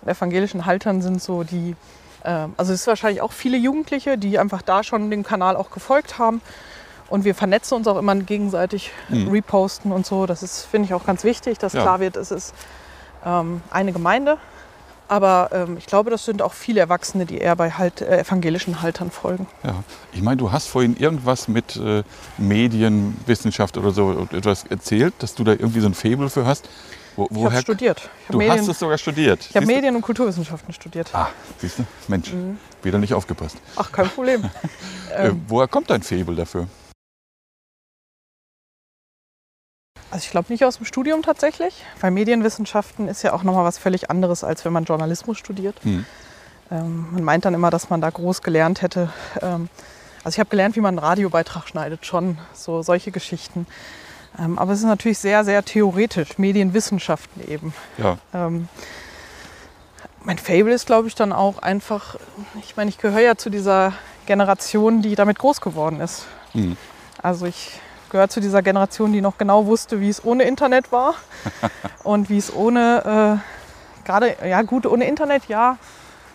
Und 0.01 0.09
evangelischen 0.09 0.65
Haltern 0.65 1.01
sind 1.01 1.21
so 1.21 1.43
die, 1.43 1.75
also 2.57 2.73
es 2.73 2.81
ist 2.81 2.87
wahrscheinlich 2.87 3.21
auch 3.21 3.31
viele 3.31 3.57
Jugendliche, 3.57 4.17
die 4.17 4.37
einfach 4.39 4.61
da 4.61 4.83
schon 4.83 5.09
dem 5.09 5.23
Kanal 5.23 5.55
auch 5.55 5.71
gefolgt 5.71 6.19
haben 6.19 6.41
Und 7.09 7.23
wir 7.23 7.35
vernetzen 7.35 7.75
uns 7.75 7.87
auch 7.87 7.97
immer 7.97 8.15
gegenseitig, 8.15 8.91
reposten 9.09 9.91
und 9.91 10.05
so. 10.05 10.25
Das 10.25 10.43
ist, 10.43 10.65
finde 10.65 10.87
ich, 10.87 10.93
auch 10.93 11.05
ganz 11.05 11.23
wichtig, 11.23 11.57
dass 11.57 11.73
Ja. 11.73 11.81
klar 11.81 11.99
wird, 11.99 12.17
es 12.17 12.31
ist 12.31 12.53
ähm, 13.25 13.61
eine 13.69 13.93
Gemeinde. 13.93 14.37
Aber 15.09 15.49
ähm, 15.53 15.77
ich 15.77 15.85
glaube, 15.85 16.09
das 16.09 16.25
sind 16.25 16.41
auch 16.41 16.51
viele 16.51 16.81
Erwachsene, 16.81 17.25
die 17.25 17.37
eher 17.37 17.55
bei 17.55 17.71
halt, 17.71 18.01
äh, 18.01 18.19
evangelischen 18.19 18.81
Haltern 18.81 19.09
folgen. 19.09 19.47
Ja. 19.63 19.75
Ich 20.11 20.21
meine, 20.21 20.35
du 20.35 20.51
hast 20.51 20.67
vorhin 20.67 20.97
irgendwas 20.97 21.47
mit 21.47 21.77
äh, 21.77 22.03
Medienwissenschaft 22.37 23.77
oder 23.77 23.91
so 23.91 24.27
etwas 24.33 24.65
erzählt, 24.65 25.13
dass 25.19 25.33
du 25.33 25.45
da 25.45 25.53
irgendwie 25.53 25.79
so 25.79 25.87
ein 25.87 25.93
Faible 25.93 26.29
für 26.29 26.45
hast. 26.45 26.67
Wo, 27.17 27.27
Ich 27.31 27.43
habe 27.45 27.57
studiert. 27.61 27.97
Ich 28.21 28.27
habe 28.29 28.33
Du 28.37 28.41
hast 28.41 28.55
Medien, 28.57 28.69
es 28.71 28.79
sogar 28.79 28.97
studiert. 28.99 29.39
ich 29.49 29.55
hab 29.55 29.63
du? 29.63 29.67
Medien- 29.67 29.95
und 29.95 30.03
Kulturwissenschaften 30.03 30.71
studiert. 30.71 31.09
Ah, 31.13 31.29
siehst 31.57 31.79
du? 31.79 31.85
Mensch, 32.07 32.31
Mhm. 32.31 32.59
wieder 32.83 32.99
nicht 32.99 33.13
aufgepasst. 33.15 33.57
Ach, 33.75 33.91
kein 33.91 34.07
Problem. 34.09 34.49
Äh, 35.09 35.29
ähm, 35.29 35.41
woher 35.47 35.69
kommt 35.69 35.89
dein 35.89 36.03
Faible 36.03 36.35
dafür? 36.35 36.67
Also 40.11 40.25
ich 40.25 40.31
glaube 40.31 40.51
nicht 40.51 40.63
aus 40.65 40.77
dem 40.77 40.85
Studium 40.85 41.21
tatsächlich, 41.23 41.73
weil 42.01 42.11
Medienwissenschaften 42.11 43.07
ist 43.07 43.23
ja 43.23 43.31
auch 43.33 43.41
nochmal 43.43 43.63
was 43.65 43.77
völlig 43.77 44.09
anderes, 44.09 44.43
als 44.43 44.63
wenn 44.65 44.73
man 44.73 44.83
Journalismus 44.83 45.37
studiert. 45.37 45.81
Hm. 45.83 46.05
Ähm, 46.71 47.07
man 47.13 47.23
meint 47.23 47.45
dann 47.45 47.53
immer, 47.53 47.69
dass 47.69 47.89
man 47.89 48.01
da 48.01 48.09
groß 48.09 48.41
gelernt 48.41 48.81
hätte. 48.81 49.11
Ähm, 49.41 49.69
also 50.25 50.35
ich 50.35 50.39
habe 50.39 50.49
gelernt, 50.49 50.75
wie 50.75 50.81
man 50.81 50.99
einen 50.99 51.05
Radiobeitrag 51.07 51.67
schneidet, 51.69 52.05
schon 52.05 52.37
so 52.53 52.81
solche 52.83 53.11
Geschichten. 53.11 53.65
Ähm, 54.39 54.59
aber 54.59 54.73
es 54.73 54.79
ist 54.79 54.85
natürlich 54.85 55.19
sehr, 55.19 55.43
sehr 55.43 55.63
theoretisch, 55.63 56.37
Medienwissenschaften 56.37 57.47
eben. 57.47 57.73
Ja, 57.97 58.17
Ähm, 58.33 58.67
mein 60.23 60.37
Fable 60.37 60.73
ist, 60.73 60.85
glaube 60.85 61.07
ich, 61.07 61.15
dann 61.15 61.31
auch 61.31 61.59
einfach, 61.59 62.17
ich 62.61 62.75
meine, 62.75 62.89
ich 62.89 62.97
gehöre 62.97 63.21
ja 63.21 63.35
zu 63.35 63.49
dieser 63.49 63.93
Generation, 64.25 65.01
die 65.01 65.15
damit 65.15 65.39
groß 65.39 65.61
geworden 65.61 66.01
ist. 66.01 66.25
Hm. 66.51 66.75
Also 67.23 67.45
ich 67.45 67.79
gehöre 68.09 68.27
zu 68.27 68.41
dieser 68.41 68.61
Generation, 68.61 69.13
die 69.13 69.21
noch 69.21 69.37
genau 69.37 69.65
wusste, 69.65 70.01
wie 70.01 70.09
es 70.09 70.23
ohne 70.23 70.43
Internet 70.43 70.91
war 70.91 71.15
und 72.03 72.29
wie 72.29 72.37
es 72.37 72.53
ohne, 72.53 73.39
äh, 73.41 74.05
gerade, 74.05 74.35
ja 74.45 74.61
gut, 74.63 74.85
ohne 74.85 75.07
Internet, 75.07 75.45
ja. 75.47 75.77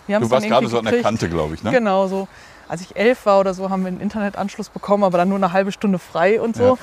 Wir 0.07 0.19
du 0.19 0.31
warst 0.31 0.47
gerade 0.47 0.67
so 0.69 0.79
an 0.79 0.85
der. 0.85 1.03
Kante, 1.03 1.29
glaube 1.29 1.55
ich. 1.55 1.63
Ne? 1.63 1.71
Genau 1.71 2.09
so. 2.09 2.29
Als 2.69 2.81
ich 2.81 2.97
elf 2.97 3.27
war 3.27 3.41
oder 3.41 3.55
so, 3.55 3.71
haben 3.71 3.83
wir 3.83 3.89
einen 3.89 4.01
Internetanschluss 4.01 4.69
bekommen, 4.69 5.05
aber 5.05 5.19
dann 5.19 5.29
nur 5.29 5.37
eine 5.37 5.53
halbe 5.53 5.71
Stunde 5.71 5.99
frei 5.99 6.41
und 6.41 6.57
so. 6.57 6.63
Ja. 6.63 6.79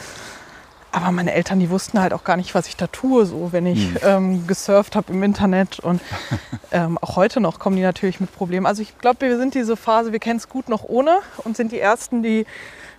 Aber 0.91 1.12
meine 1.12 1.34
Eltern, 1.34 1.60
die 1.60 1.69
wussten 1.69 1.99
halt 2.02 2.13
auch 2.13 2.23
gar 2.23 2.36
nicht, 2.36 2.56
was 2.56 2.67
ich 2.67 2.75
da 2.75 2.88
tue, 2.88 3.25
so 3.25 3.52
wenn 3.52 3.65
ich 3.67 3.86
Hm. 3.89 3.97
ähm, 4.04 4.47
gesurft 4.47 4.95
habe 4.95 5.13
im 5.13 5.21
Internet. 5.21 5.80
Und 5.80 6.02
ähm, 6.71 6.97
auch 6.99 7.15
heute 7.15 7.39
noch 7.41 7.60
kommen 7.60 7.75
die 7.75 7.84
natürlich 7.84 8.19
mit 8.19 8.34
Problemen. 8.36 8.65
Also 8.65 8.82
ich 8.82 8.97
glaube, 8.97 9.21
wir 9.21 9.38
sind 9.38 9.54
diese 9.54 9.78
Phase, 9.78 10.12
wir 10.12 10.19
kennen 10.19 10.38
es 10.38 10.49
gut 10.49 10.67
noch 10.67 10.84
ohne 10.84 11.19
und 11.43 11.56
sind 11.56 11.71
die 11.71 11.80
Ersten, 11.80 12.23
die 12.23 12.45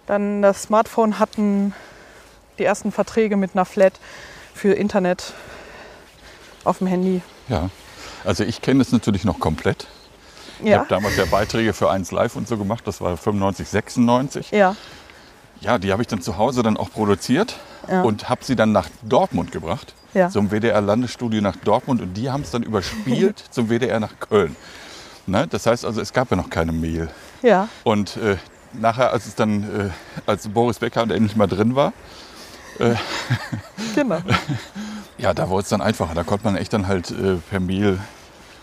dann 0.07 0.41
das 0.43 0.63
Smartphone 0.63 1.19
hatten, 1.19 1.75
die 2.59 2.65
ersten 2.65 2.93
Verträge 2.93 3.37
mit 3.37 3.53
einer 3.55 3.65
Flat 3.65 3.95
für 4.55 4.73
Internet 4.73 5.33
auf 6.65 6.79
dem 6.79 6.87
Handy. 6.87 7.23
Ja. 7.49 7.71
Also 8.25 8.45
ich 8.45 8.61
kenne 8.61 8.83
es 8.83 8.93
natürlich 8.93 9.25
noch 9.25 9.41
komplett. 9.41 9.87
Ich 10.61 10.67
Ja, 10.69 10.81
habe 10.81 10.89
damals 10.89 11.17
ja 11.17 11.25
Beiträge 11.25 11.73
für 11.73 11.91
1 11.91 12.13
Live 12.13 12.37
und 12.37 12.47
so 12.47 12.57
gemacht. 12.59 12.83
Das 12.87 13.01
war 13.01 13.17
95, 13.17 13.67
96. 13.69 14.51
ja, 14.51 14.77
Ja, 15.61 15.79
die 15.79 15.91
habe 15.91 16.03
ich 16.03 16.09
dann 16.09 16.21
zu 16.21 16.37
Hause 16.37 16.63
dann 16.63 16.77
auch 16.77 16.91
produziert 16.91 17.57
Ja. 17.91 18.03
und 18.03 18.29
habe 18.29 18.45
sie 18.45 18.57
dann 18.57 18.73
nach 18.73 18.89
Dortmund 19.03 19.53
gebracht. 19.53 19.95
Ja. 20.15 20.29
Zum 20.29 20.51
WDR-Landesstudio 20.51 21.41
nach 21.41 21.57
Dortmund. 21.57 22.01
Und 22.01 22.15
die 22.15 22.31
haben 22.31 22.43
es 22.43 22.51
dann 22.51 22.63
überspielt 22.63 23.43
zum 23.51 23.69
WDR 23.69 24.01
nach 24.01 24.19
Köln. 24.21 24.57
Ne? 25.27 25.47
Das 25.49 25.67
heißt 25.67 25.85
also, 25.85 26.01
es 26.01 26.13
gab 26.13 26.31
ja 26.31 26.37
noch 26.37 26.51
keine 26.51 26.73
Mail. 26.73 27.09
ja, 27.43 27.69
Und 27.85 28.17
äh, 28.17 28.37
nachher, 28.73 29.13
als 29.13 29.27
es 29.27 29.35
dann, 29.35 29.63
äh, 29.63 29.91
als 30.27 30.49
Boris 30.49 30.79
Becker 30.79 31.03
endlich 31.03 31.37
mal 31.37 31.47
drin 31.47 31.75
war, 31.77 31.93
genau. 33.95 34.19
ja, 35.19 35.35
da 35.35 35.49
wurde 35.49 35.63
es 35.65 35.69
dann 35.69 35.81
einfacher. 35.83 36.15
Da 36.15 36.23
konnte 36.23 36.45
man 36.47 36.57
echt 36.57 36.73
dann 36.73 36.87
halt 36.89 37.11
äh, 37.11 37.37
per 37.51 37.61
Mail 37.61 37.99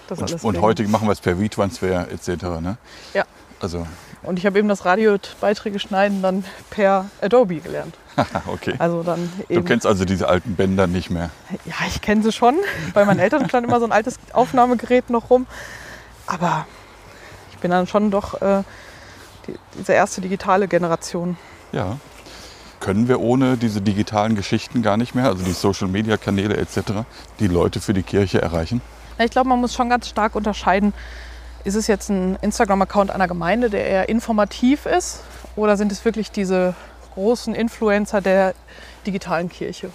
Das 0.07 0.19
und, 0.19 0.29
alles 0.31 0.43
und 0.43 0.61
heute 0.61 0.83
machen 0.87 1.07
wir 1.07 1.11
es 1.11 1.21
per 1.21 1.39
WeTransfer 1.39 2.11
etc. 2.11 2.43
Ne? 2.61 2.77
Ja. 3.13 3.25
Also, 3.59 3.85
Und 4.23 4.39
ich 4.39 4.45
habe 4.45 4.59
eben 4.59 4.67
das 4.67 4.85
Radiobeiträge 4.85 5.79
schneiden 5.79 6.21
dann 6.21 6.43
per 6.69 7.05
Adobe 7.21 7.57
gelernt. 7.57 7.95
okay. 8.47 8.75
Also 8.79 9.03
dann 9.03 9.31
Du 9.47 9.53
eben. 9.53 9.65
kennst 9.65 9.85
also 9.85 10.05
diese 10.05 10.27
alten 10.27 10.55
Bänder 10.55 10.87
nicht 10.87 11.09
mehr. 11.09 11.29
ja, 11.65 11.75
ich 11.87 12.01
kenne 12.01 12.23
sie 12.23 12.31
schon. 12.31 12.55
Bei 12.93 13.05
meinen 13.05 13.19
Eltern 13.19 13.47
stand 13.47 13.65
immer 13.67 13.79
so 13.79 13.85
ein 13.85 13.91
altes 13.91 14.19
Aufnahmegerät 14.33 15.09
noch 15.09 15.29
rum. 15.29 15.45
Aber 16.25 16.65
ich 17.51 17.57
bin 17.59 17.71
dann 17.71 17.87
schon 17.87 18.11
doch 18.11 18.41
äh, 18.41 18.63
die, 19.47 19.53
diese 19.79 19.93
erste 19.93 20.21
digitale 20.21 20.67
Generation. 20.67 21.37
Ja. 21.71 21.97
Können 22.79 23.07
wir 23.07 23.19
ohne 23.21 23.57
diese 23.57 23.81
digitalen 23.81 24.35
Geschichten 24.35 24.83
gar 24.83 24.97
nicht 24.97 25.15
mehr, 25.15 25.25
also 25.25 25.43
die 25.43 25.51
Social-Media-Kanäle 25.51 26.57
etc., 26.57 26.81
die 27.39 27.47
Leute 27.47 27.81
für 27.81 27.93
die 27.93 28.03
Kirche 28.03 28.39
erreichen? 28.41 28.81
Ja, 29.17 29.25
Ich 29.25 29.31
glaube, 29.31 29.49
man 29.49 29.59
muss 29.59 29.73
schon 29.73 29.89
ganz 29.89 30.07
stark 30.07 30.35
unterscheiden, 30.35 30.93
ist 31.63 31.73
es 31.75 31.87
jetzt 31.87 32.09
ein 32.09 32.37
Instagram-Account 32.41 33.09
einer 33.09 33.27
Gemeinde, 33.27 33.71
der 33.71 33.85
eher 33.87 34.09
informativ 34.09 34.85
ist, 34.85 35.21
oder 35.55 35.75
sind 35.75 35.91
es 35.91 36.05
wirklich 36.05 36.29
diese 36.31 36.75
großen 37.17 37.55
Influencer 37.55 38.21
der 38.21 38.53
digitalen 39.05 39.49
Kirche? 39.49 39.89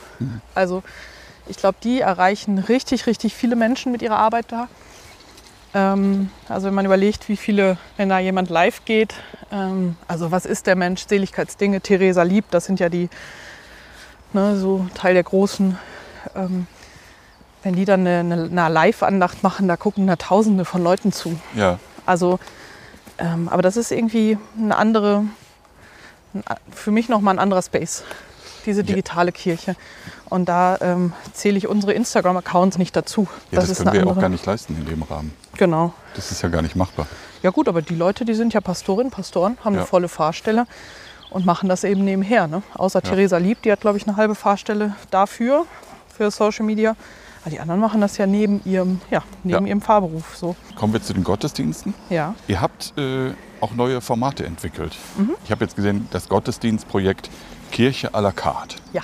Also 0.55 0.83
ich 1.47 1.57
glaube, 1.57 1.79
die 1.83 2.01
erreichen 2.01 2.59
richtig, 2.59 3.07
richtig 3.07 3.35
viele 3.35 3.57
Menschen 3.57 3.93
mit 3.93 4.03
ihrer 4.03 4.19
Arbeit 4.19 4.47
da. 4.49 4.69
Ähm, 5.75 6.31
also 6.49 6.67
wenn 6.67 6.75
man 6.75 6.85
überlegt, 6.85 7.29
wie 7.29 7.37
viele, 7.37 7.79
wenn 7.97 8.09
da 8.09 8.19
jemand 8.19 8.51
live 8.51 8.85
geht, 8.85 9.15
ähm, 9.51 9.97
also 10.07 10.31
was 10.31 10.47
ist 10.47 10.67
der 10.67 10.77
Mensch, 10.77 11.07
Seligkeitsdinge, 11.07 11.81
Theresa 11.81 12.23
Lieb, 12.23 12.45
das 12.51 12.67
sind 12.67 12.81
ja 12.81 12.89
die, 12.89 13.09
ne, 14.33 14.57
so 14.57 14.87
Teil 14.95 15.15
der 15.15 15.23
großen 15.25 15.79
ähm, 16.35 16.67
wenn 17.63 17.75
die 17.75 17.85
dann 17.85 18.07
eine, 18.07 18.21
eine, 18.21 18.69
Live-Andacht 18.69 19.43
machen, 19.43 19.69
da 19.69 19.77
gucken 19.77 20.07
da 20.07 20.17
Tausende 20.17 20.65
von 20.65 20.83
Leuten 20.83 21.13
zu. 21.13 21.39
Ja, 21.55 21.79
Also, 22.07 22.39
ähm, 23.19 23.49
aber 23.49 23.63
das 23.63 23.77
ist 23.77 23.93
irgendwie 23.93 24.37
eine 24.59 24.77
andere, 24.77 25.25
für 26.71 26.91
mich 26.91 27.09
nochmal 27.09 27.35
ein 27.35 27.39
anderer 27.39 27.63
Space, 27.63 28.03
diese 28.67 28.85
digitale 28.85 29.33
Kirche. 29.33 29.77
Und 30.29 30.49
da 30.49 30.79
ähm, 30.81 31.13
zähle 31.33 31.59
ich 31.59 31.69
unsere 31.69 31.93
Instagram-Accounts 31.93 32.79
nicht 32.79 32.97
dazu. 32.97 33.29
ja 33.51 33.61
das, 33.61 33.69
ist 33.69 33.79
können 33.79 33.93
wir 33.93 34.01
auch 34.05 34.11
andere. 34.11 34.21
gar 34.23 34.29
nicht 34.29 34.47
leisten 34.47 34.77
in 34.77 34.87
dem 34.87 35.03
Rahmen. 35.03 35.35
Genau. 35.59 35.93
Das 36.15 36.31
ist 36.31 36.43
ja 36.43 36.49
gar 36.49 36.63
nicht 36.63 36.77
machbar. 36.77 37.07
Ja 37.43 37.51
gut, 37.51 37.69
aber 37.69 37.83
die 37.83 37.95
Leute, 37.95 38.25
die 38.25 38.35
sind 38.35 38.55
ja 38.55 38.61
Pastorinnen, 38.61 39.11
Pastoren, 39.11 39.59
haben 39.65 39.75
Ja. 39.75 39.81
eine 39.81 39.87
volle 39.87 40.09
Fahrstelle 40.09 40.67
und 41.31 41.45
machen 41.45 41.69
das 41.69 41.85
eben 41.85 42.05
nebenher. 42.05 42.47
Ne? 42.47 42.63
Außer 42.75 43.01
Ja. 43.03 43.11
Theresa 43.11 43.37
Lieb, 43.39 43.61
die 43.63 43.73
hat, 43.73 43.81
glaube 43.81 43.99
ich, 43.99 44.07
eine 44.07 44.17
halbe 44.17 44.35
Fahrstelle 44.35 44.95
dafür, 45.11 45.67
für 46.17 46.31
Social 46.31 46.65
Media. 46.65 46.95
Aber 47.43 47.51
die 47.51 47.59
anderen 47.61 47.81
machen 47.81 48.01
das 48.01 48.19
ja 48.19 48.27
neben 48.27 48.61
ihrem, 48.65 49.01
ja, 49.11 49.23
neben 49.43 49.67
Ja. 49.67 49.69
ihrem 49.71 49.81
Fahrberuf. 49.81 50.37
So. 50.37 50.55
Kommen 50.77 50.93
wir 50.93 51.03
zu 51.03 51.13
den 51.13 51.25
Gottesdiensten. 51.25 51.93
Ja. 52.09 52.35
Ihr 52.47 52.61
habt 52.61 52.95
äh, 52.97 53.33
auch 53.61 53.73
neue 53.75 54.01
Formate 54.01 54.47
entwickelt. 54.47 54.97
Mhm. 55.17 55.33
Ich 55.45 55.51
habe 55.51 55.65
jetzt 55.65 55.75
gesehen, 55.75 56.07
das 56.13 56.29
Gottesdienstprojekt 56.29 57.31
Kirche 57.73 58.15
à 58.15 58.21
la 58.21 58.31
carte. 58.33 58.77
Ja. 58.93 59.03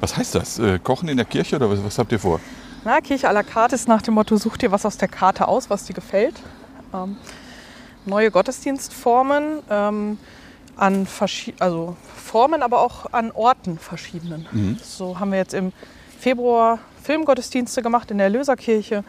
Was 0.00 0.16
heißt 0.16 0.34
das? 0.34 0.58
Äh, 0.58 0.78
Kochen 0.78 1.08
in 1.08 1.16
der 1.18 1.26
Kirche 1.26 1.56
oder 1.56 1.68
was, 1.70 1.84
was 1.84 1.98
habt 1.98 2.12
ihr 2.12 2.18
vor? 2.18 2.40
Na, 2.84 3.00
Kirche 3.00 3.28
à 3.28 3.32
la 3.32 3.42
carte 3.42 3.74
ist 3.74 3.88
nach 3.88 4.00
dem 4.00 4.14
Motto, 4.14 4.36
such 4.36 4.56
dir 4.56 4.70
was 4.72 4.86
aus 4.86 4.96
der 4.96 5.08
Karte 5.08 5.46
aus, 5.48 5.68
was 5.68 5.84
dir 5.84 5.94
gefällt. 5.94 6.34
Ähm, 6.94 7.16
neue 8.06 8.30
Gottesdienstformen, 8.30 9.58
ähm, 9.68 10.18
an 10.76 11.06
also 11.58 11.96
Formen, 12.14 12.62
aber 12.62 12.80
auch 12.80 13.12
an 13.12 13.32
Orten 13.32 13.78
verschiedenen. 13.78 14.46
Mhm. 14.52 14.78
So 14.82 15.18
haben 15.18 15.32
wir 15.32 15.38
jetzt 15.38 15.54
im 15.54 15.72
Februar 16.18 16.78
Filmgottesdienste 17.06 17.82
gemacht 17.82 18.10
in 18.10 18.18
der 18.18 18.26
Erlöserkirche, 18.26 19.04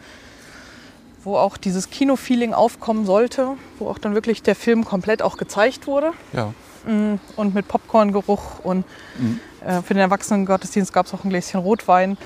wo 1.24 1.36
auch 1.36 1.56
dieses 1.56 1.90
Kino-Feeling 1.90 2.54
aufkommen 2.54 3.04
sollte, 3.04 3.56
wo 3.78 3.88
auch 3.88 3.98
dann 3.98 4.14
wirklich 4.14 4.42
der 4.42 4.54
Film 4.54 4.84
komplett 4.84 5.20
auch 5.20 5.36
gezeigt 5.36 5.86
wurde 5.86 6.12
Ja. 6.32 6.52
Mm, 6.86 7.18
und 7.36 7.54
mit 7.54 7.66
Popcorngeruch 7.66 8.60
und 8.62 8.84
Mhm. 9.18 9.40
äh, 9.66 9.82
für 9.82 9.94
den 9.94 10.00
Erwachsenengottesdienst 10.02 10.92
gab 10.92 11.06
es 11.06 11.14
auch 11.14 11.24
ein 11.24 11.30
Gläschen 11.30 11.58
Rotwein. 11.60 12.16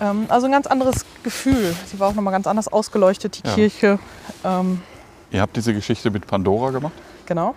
Ähm, 0.00 0.26
also 0.28 0.46
ein 0.46 0.52
ganz 0.52 0.66
anderes 0.68 1.04
Gefühl. 1.24 1.74
Sie 1.90 1.98
war 1.98 2.08
auch 2.08 2.14
nochmal 2.14 2.32
ganz 2.32 2.46
anders 2.46 2.68
ausgeleuchtet, 2.68 3.42
die 3.42 3.48
Ja. 3.48 3.54
Kirche. 3.54 3.98
Ähm, 4.44 4.80
Ihr 5.32 5.40
habt 5.40 5.56
diese 5.56 5.74
Geschichte 5.74 6.10
mit 6.10 6.26
Pandora 6.26 6.70
gemacht. 6.70 6.92
genau. 7.26 7.54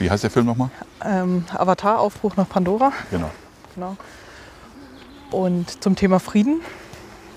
Wie 0.00 0.10
heißt 0.10 0.24
der 0.24 0.30
Film 0.30 0.46
nochmal? 0.46 0.70
Ähm, 1.04 1.44
Avatar, 1.54 2.00
Aufbruch 2.00 2.36
nach 2.36 2.48
Pandora. 2.48 2.92
Genau. 3.10 3.30
Genau. 3.74 3.96
Und 5.30 5.82
zum 5.82 5.96
Thema 5.96 6.20
Frieden, 6.20 6.60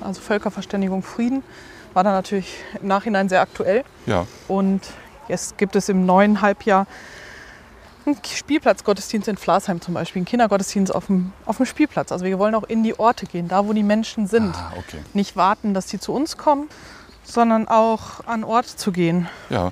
also 0.02 0.22
Völkerverständigung, 0.22 1.04
Frieden, 1.04 1.44
war 1.94 2.04
dann 2.04 2.14
natürlich 2.14 2.60
im 2.82 2.88
Nachhinein 2.88 3.30
sehr 3.30 3.42
aktuell. 3.42 3.84
Ja. 4.06 4.28
Und 4.48 4.82
jetzt 5.28 5.58
gibt 5.58 5.76
es 5.76 5.90
im 5.90 6.06
neuen 6.06 6.42
Halbjahr 6.42 6.86
einen 8.06 8.18
Spielplatzgottesdienst 8.24 9.28
in 9.28 9.38
Flasheim 9.38 9.82
zum 9.82 9.94
Beispiel, 9.94 10.22
einen 10.22 10.26
Kindergottesdienst 10.26 10.94
auf 10.94 11.08
dem, 11.08 11.34
auf 11.46 11.58
dem 11.58 11.66
Spielplatz. 11.66 12.12
Also 12.12 12.26
wir 12.26 12.40
wollen 12.40 12.56
auch 12.56 12.64
in 12.64 12.84
die 12.84 12.98
Orte 12.98 13.26
gehen, 13.26 13.48
da 13.48 13.68
wo 13.68 13.74
die 13.74 13.84
Menschen 13.84 14.28
sind. 14.28 14.56
Ah, 14.56 14.74
okay. 14.78 15.00
Nicht 15.14 15.36
warten, 15.36 15.74
dass 15.74 15.90
sie 15.90 16.00
zu 16.00 16.14
uns 16.14 16.38
kommen, 16.38 16.70
sondern 17.24 17.68
auch 17.68 18.26
an 18.26 18.44
Ort 18.44 18.68
zu 18.68 18.92
gehen. 18.92 19.28
Ja. 19.50 19.72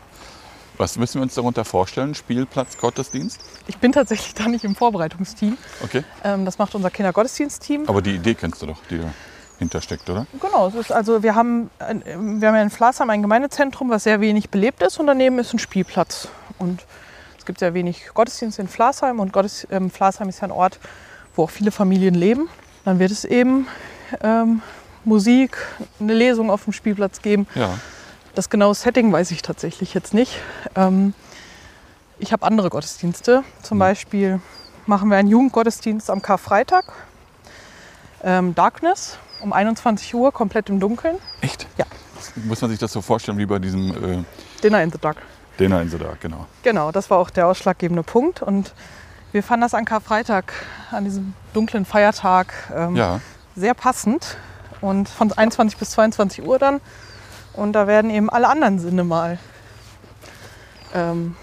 Was 0.78 0.98
müssen 0.98 1.16
wir 1.16 1.22
uns 1.24 1.36
darunter 1.36 1.64
vorstellen? 1.66 2.16
Spielplatz, 2.16 2.78
Gottesdienst? 2.78 3.40
Ich 3.68 3.78
bin 3.78 3.92
tatsächlich 3.92 4.34
da 4.34 4.48
nicht 4.48 4.64
im 4.66 4.76
Vorbereitungsteam. 4.76 5.58
Okay. 5.84 6.04
Ähm, 6.24 6.46
das 6.46 6.58
macht 6.58 6.76
unser 6.76 6.90
Kindergottesdienstteam. 6.90 7.88
Aber 7.88 8.02
die 8.02 8.16
Idee 8.16 8.34
kennst 8.36 8.62
du 8.62 8.66
doch, 8.66 8.80
die 8.90 9.00
dahinter 9.54 9.82
steckt, 9.82 10.10
oder? 10.10 10.26
Genau, 10.42 10.72
also 10.90 11.24
wir 11.24 11.36
haben, 11.36 11.70
ein- 11.80 12.04
wir 12.42 12.48
haben 12.50 12.56
ja 12.56 12.62
in 12.62 12.70
Flasheim 12.70 13.10
ein 13.10 13.22
Gemeindezentrum, 13.22 13.90
was 13.90 14.04
sehr 14.04 14.20
wenig 14.22 14.50
belebt 14.50 14.82
ist 14.82 15.00
und 15.00 15.08
daneben 15.08 15.40
ist 15.40 15.54
ein 15.54 15.60
Spielplatz. 15.60 16.28
Und 16.58 16.84
es 17.38 17.46
gibt 17.46 17.60
sehr 17.60 17.74
wenig 17.74 18.10
Gottesdienste 18.14 18.62
in 18.62 18.68
Flasheim 18.68 19.20
und 19.20 19.32
Gottes, 19.32 19.66
ähm, 19.72 19.90
Flasheim 19.90 20.28
ist 20.30 20.42
ja 20.42 20.48
ein 20.48 20.52
Ort, 20.52 20.80
wo 21.36 21.44
auch 21.44 21.50
viele 21.50 21.72
Familien 21.72 22.16
leben. 22.16 22.50
Dann 22.84 23.00
wird 23.00 23.12
es 23.12 23.24
eben 23.24 23.68
ähm, 24.22 24.62
Musik, 25.06 25.58
eine 26.00 26.14
Lesung 26.14 26.50
auf 26.52 26.64
dem 26.66 26.74
Spielplatz 26.74 27.22
geben. 27.22 27.48
Ja. 27.56 27.78
Das 28.36 28.50
genaue 28.50 28.76
Setting 28.76 29.12
weiß 29.12 29.32
ich 29.32 29.42
tatsächlich 29.42 29.94
jetzt 29.94 30.14
nicht. 30.14 30.40
Ähm, 30.76 31.14
ich 32.20 32.34
habe 32.34 32.46
andere 32.46 32.70
Gottesdienste. 32.70 33.44
Zum 33.62 33.80
Beispiel 33.80 34.42
machen 34.86 35.10
wir 35.10 35.18
einen 35.18 35.30
Jugendgottesdienst 35.30 36.10
am 36.10 36.22
Karfreitag. 36.22 36.86
Ähm, 38.24 38.54
Darkness 38.56 39.18
um 39.42 39.54
21 39.54 40.14
Uhr, 40.16 40.32
komplett 40.32 40.70
im 40.70 40.80
Dunkeln. 40.80 41.18
Echt? 41.42 41.68
Ja. 41.78 41.86
Muss 42.46 42.62
man 42.62 42.72
sich 42.72 42.80
das 42.80 42.92
so 42.92 43.02
vorstellen 43.02 43.38
wie 43.38 43.46
bei 43.46 43.60
diesem 43.60 43.92
äh, 43.92 44.24
Dinner 44.64 44.82
in 44.82 44.92
the 44.92 44.98
Dark. 44.98 45.18
Dinner 45.60 45.82
in 45.82 45.90
the 45.90 45.98
Dark, 45.98 46.20
genau. 46.22 46.46
Genau, 46.64 46.92
das 46.92 47.10
war 47.10 47.20
auch 47.20 47.30
der 47.30 47.48
ausschlaggebende 47.48 48.04
Punkt. 48.04 48.42
Und 48.42 48.74
wir 49.32 49.44
fanden 49.44 49.62
das 49.62 49.74
an 49.74 49.86
Karfreitag, 49.86 50.52
an 50.92 51.04
diesem 51.06 51.34
dunklen 51.54 51.86
Feiertag, 51.86 52.54
ähm, 52.76 52.96
Ja. 52.96 53.22
sehr 53.56 53.74
passend. 53.74 54.38
Und 54.82 55.08
von 55.08 55.32
21 55.32 55.78
bis 55.78 55.92
22 55.92 56.44
Uhr 56.46 56.60
dann. 56.60 56.82
Und 57.56 57.74
da 57.74 57.88
werden 57.88 58.12
eben 58.12 58.30
alle 58.30 58.48
anderen 58.50 58.80
Sinne 58.80 59.04
mal. 59.04 59.38
Ähm, 60.94 61.36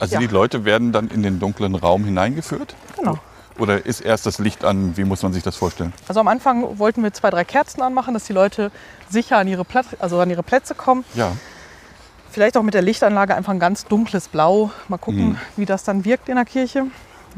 Also 0.00 0.14
Ja. 0.14 0.20
die 0.20 0.28
Leute 0.28 0.64
werden 0.64 0.92
dann 0.92 1.08
in 1.08 1.22
den 1.24 1.40
dunklen 1.40 1.74
Raum 1.74 2.04
hineingeführt? 2.04 2.74
genau. 2.96 3.18
Oder 3.58 3.84
ist 3.84 4.00
erst 4.00 4.24
das 4.26 4.38
Licht 4.38 4.64
an? 4.64 4.96
Wie 4.96 5.02
muss 5.02 5.24
man 5.24 5.32
sich 5.32 5.42
das 5.42 5.56
vorstellen? 5.56 5.92
Also 6.06 6.20
am 6.20 6.28
Anfang 6.28 6.78
wollten 6.78 7.02
wir 7.02 7.12
zwei, 7.12 7.30
drei 7.30 7.42
Kerzen 7.44 7.82
anmachen, 7.82 8.14
dass 8.14 8.22
die 8.24 8.32
Leute 8.32 8.70
sicher 9.10 9.38
an 9.38 9.48
ihre, 9.48 9.64
Platz, 9.64 9.86
also 9.98 10.20
an 10.20 10.30
ihre 10.30 10.44
Plätze 10.44 10.76
kommen. 10.76 11.04
Ja. 11.14 11.32
Vielleicht 12.30 12.56
auch 12.56 12.62
mit 12.62 12.74
der 12.74 12.82
Lichtanlage 12.82 13.34
einfach 13.34 13.52
ein 13.52 13.58
ganz 13.58 13.84
dunkles 13.86 14.28
Blau. 14.28 14.70
Mal 14.86 14.98
gucken, 14.98 15.30
Mhm. 15.30 15.36
wie 15.56 15.64
das 15.66 15.82
dann 15.82 16.04
wirkt 16.04 16.28
in 16.28 16.36
der 16.36 16.44
Kirche, 16.44 16.84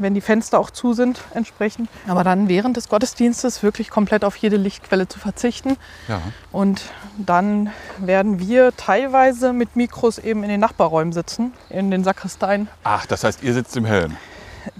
wenn 0.01 0.13
die 0.13 0.21
Fenster 0.21 0.59
auch 0.59 0.69
zu 0.69 0.93
sind 0.93 1.21
entsprechend. 1.33 1.89
Aber 2.07 2.23
dann 2.23 2.47
während 2.49 2.77
des 2.77 2.89
Gottesdienstes 2.89 3.63
wirklich 3.63 3.89
komplett 3.89 4.23
auf 4.23 4.35
jede 4.35 4.57
Lichtquelle 4.57 5.07
zu 5.07 5.19
verzichten. 5.19 5.77
Ja. 6.07 6.21
Und 6.51 6.83
dann 7.17 7.71
werden 7.97 8.39
wir 8.39 8.75
teilweise 8.75 9.53
mit 9.53 9.75
Mikros 9.75 10.17
eben 10.17 10.43
in 10.43 10.49
den 10.49 10.59
Nachbarräumen 10.59 11.13
sitzen, 11.13 11.53
in 11.69 11.91
den 11.91 12.03
Sakristeien. 12.03 12.67
Ach, 12.83 13.05
das 13.05 13.23
heißt, 13.23 13.43
ihr 13.43 13.53
sitzt 13.53 13.75
im 13.77 13.85
Hellen. 13.85 14.17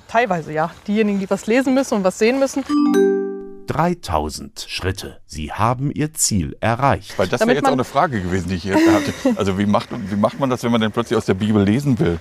Teilweise, 0.07 0.51
ja. 0.51 0.71
Diejenigen, 0.87 1.19
die 1.19 1.29
was 1.29 1.47
lesen 1.47 1.73
müssen 1.73 1.95
und 1.95 2.03
was 2.03 2.19
sehen 2.19 2.39
müssen. 2.39 2.63
3000 3.67 4.65
Schritte. 4.67 5.21
Sie 5.25 5.53
haben 5.53 5.91
Ihr 5.91 6.13
Ziel 6.13 6.57
erreicht. 6.59 7.17
Weil 7.17 7.29
das 7.29 7.39
wäre 7.41 7.53
jetzt 7.53 7.65
auch 7.65 7.71
eine 7.71 7.85
Frage 7.85 8.21
gewesen, 8.21 8.49
die 8.49 8.55
ich 8.55 8.63
hier 8.63 8.75
hatte. 8.75 9.13
Also 9.37 9.57
wie 9.57 9.65
macht, 9.65 9.89
wie 9.91 10.15
macht 10.15 10.39
man 10.39 10.49
das, 10.49 10.63
wenn 10.63 10.71
man 10.71 10.81
denn 10.81 10.91
plötzlich 10.91 11.17
aus 11.17 11.25
der 11.25 11.35
Bibel 11.35 11.63
lesen 11.63 11.97
will? 11.99 12.19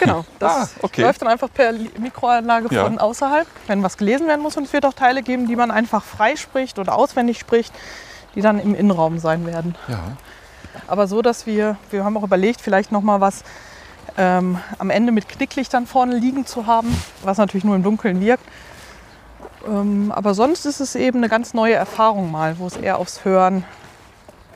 Genau, 0.00 0.24
das 0.38 0.52
Ah, 0.52 0.68
okay. 0.82 1.02
läuft 1.02 1.22
dann 1.22 1.28
einfach 1.28 1.48
per 1.52 1.72
Mikroanlage 1.98 2.74
Ja. 2.74 2.84
von 2.84 2.98
außerhalb, 2.98 3.46
wenn 3.66 3.82
was 3.82 3.96
gelesen 3.96 4.26
werden 4.26 4.42
muss. 4.42 4.56
Und 4.56 4.64
es 4.64 4.72
wird 4.72 4.84
auch 4.86 4.92
Teile 4.94 5.22
geben, 5.22 5.46
die 5.46 5.56
man 5.56 5.70
einfach 5.70 6.02
frei 6.04 6.36
spricht 6.36 6.78
oder 6.78 6.94
auswendig 6.94 7.38
spricht, 7.38 7.74
die 8.34 8.40
dann 8.42 8.58
im 8.60 8.74
Innenraum 8.74 9.18
sein 9.18 9.46
werden. 9.46 9.74
Ja. 9.88 9.98
Aber 10.86 11.06
so, 11.06 11.22
dass 11.22 11.46
wir, 11.46 11.76
wir 11.90 12.04
haben 12.04 12.16
auch 12.16 12.22
überlegt, 12.22 12.60
vielleicht 12.60 12.92
noch 12.92 13.00
mal 13.02 13.20
was 13.20 13.44
ähm, 14.18 14.58
am 14.78 14.90
Ende 14.90 15.12
mit 15.12 15.28
Knicklichtern 15.28 15.86
vorne 15.86 16.16
liegen 16.16 16.46
zu 16.46 16.66
haben, 16.66 16.94
was 17.22 17.38
natürlich 17.38 17.64
nur 17.64 17.74
im 17.76 17.82
Dunkeln 17.82 18.20
wirkt. 18.20 18.44
Ähm, 19.66 20.12
aber 20.14 20.34
sonst 20.34 20.64
ist 20.66 20.80
es 20.80 20.94
eben 20.94 21.18
eine 21.18 21.28
ganz 21.28 21.54
neue 21.54 21.74
Erfahrung 21.74 22.30
mal, 22.30 22.58
wo 22.58 22.66
es 22.66 22.76
eher 22.76 22.98
aufs 22.98 23.24
Hören, 23.24 23.64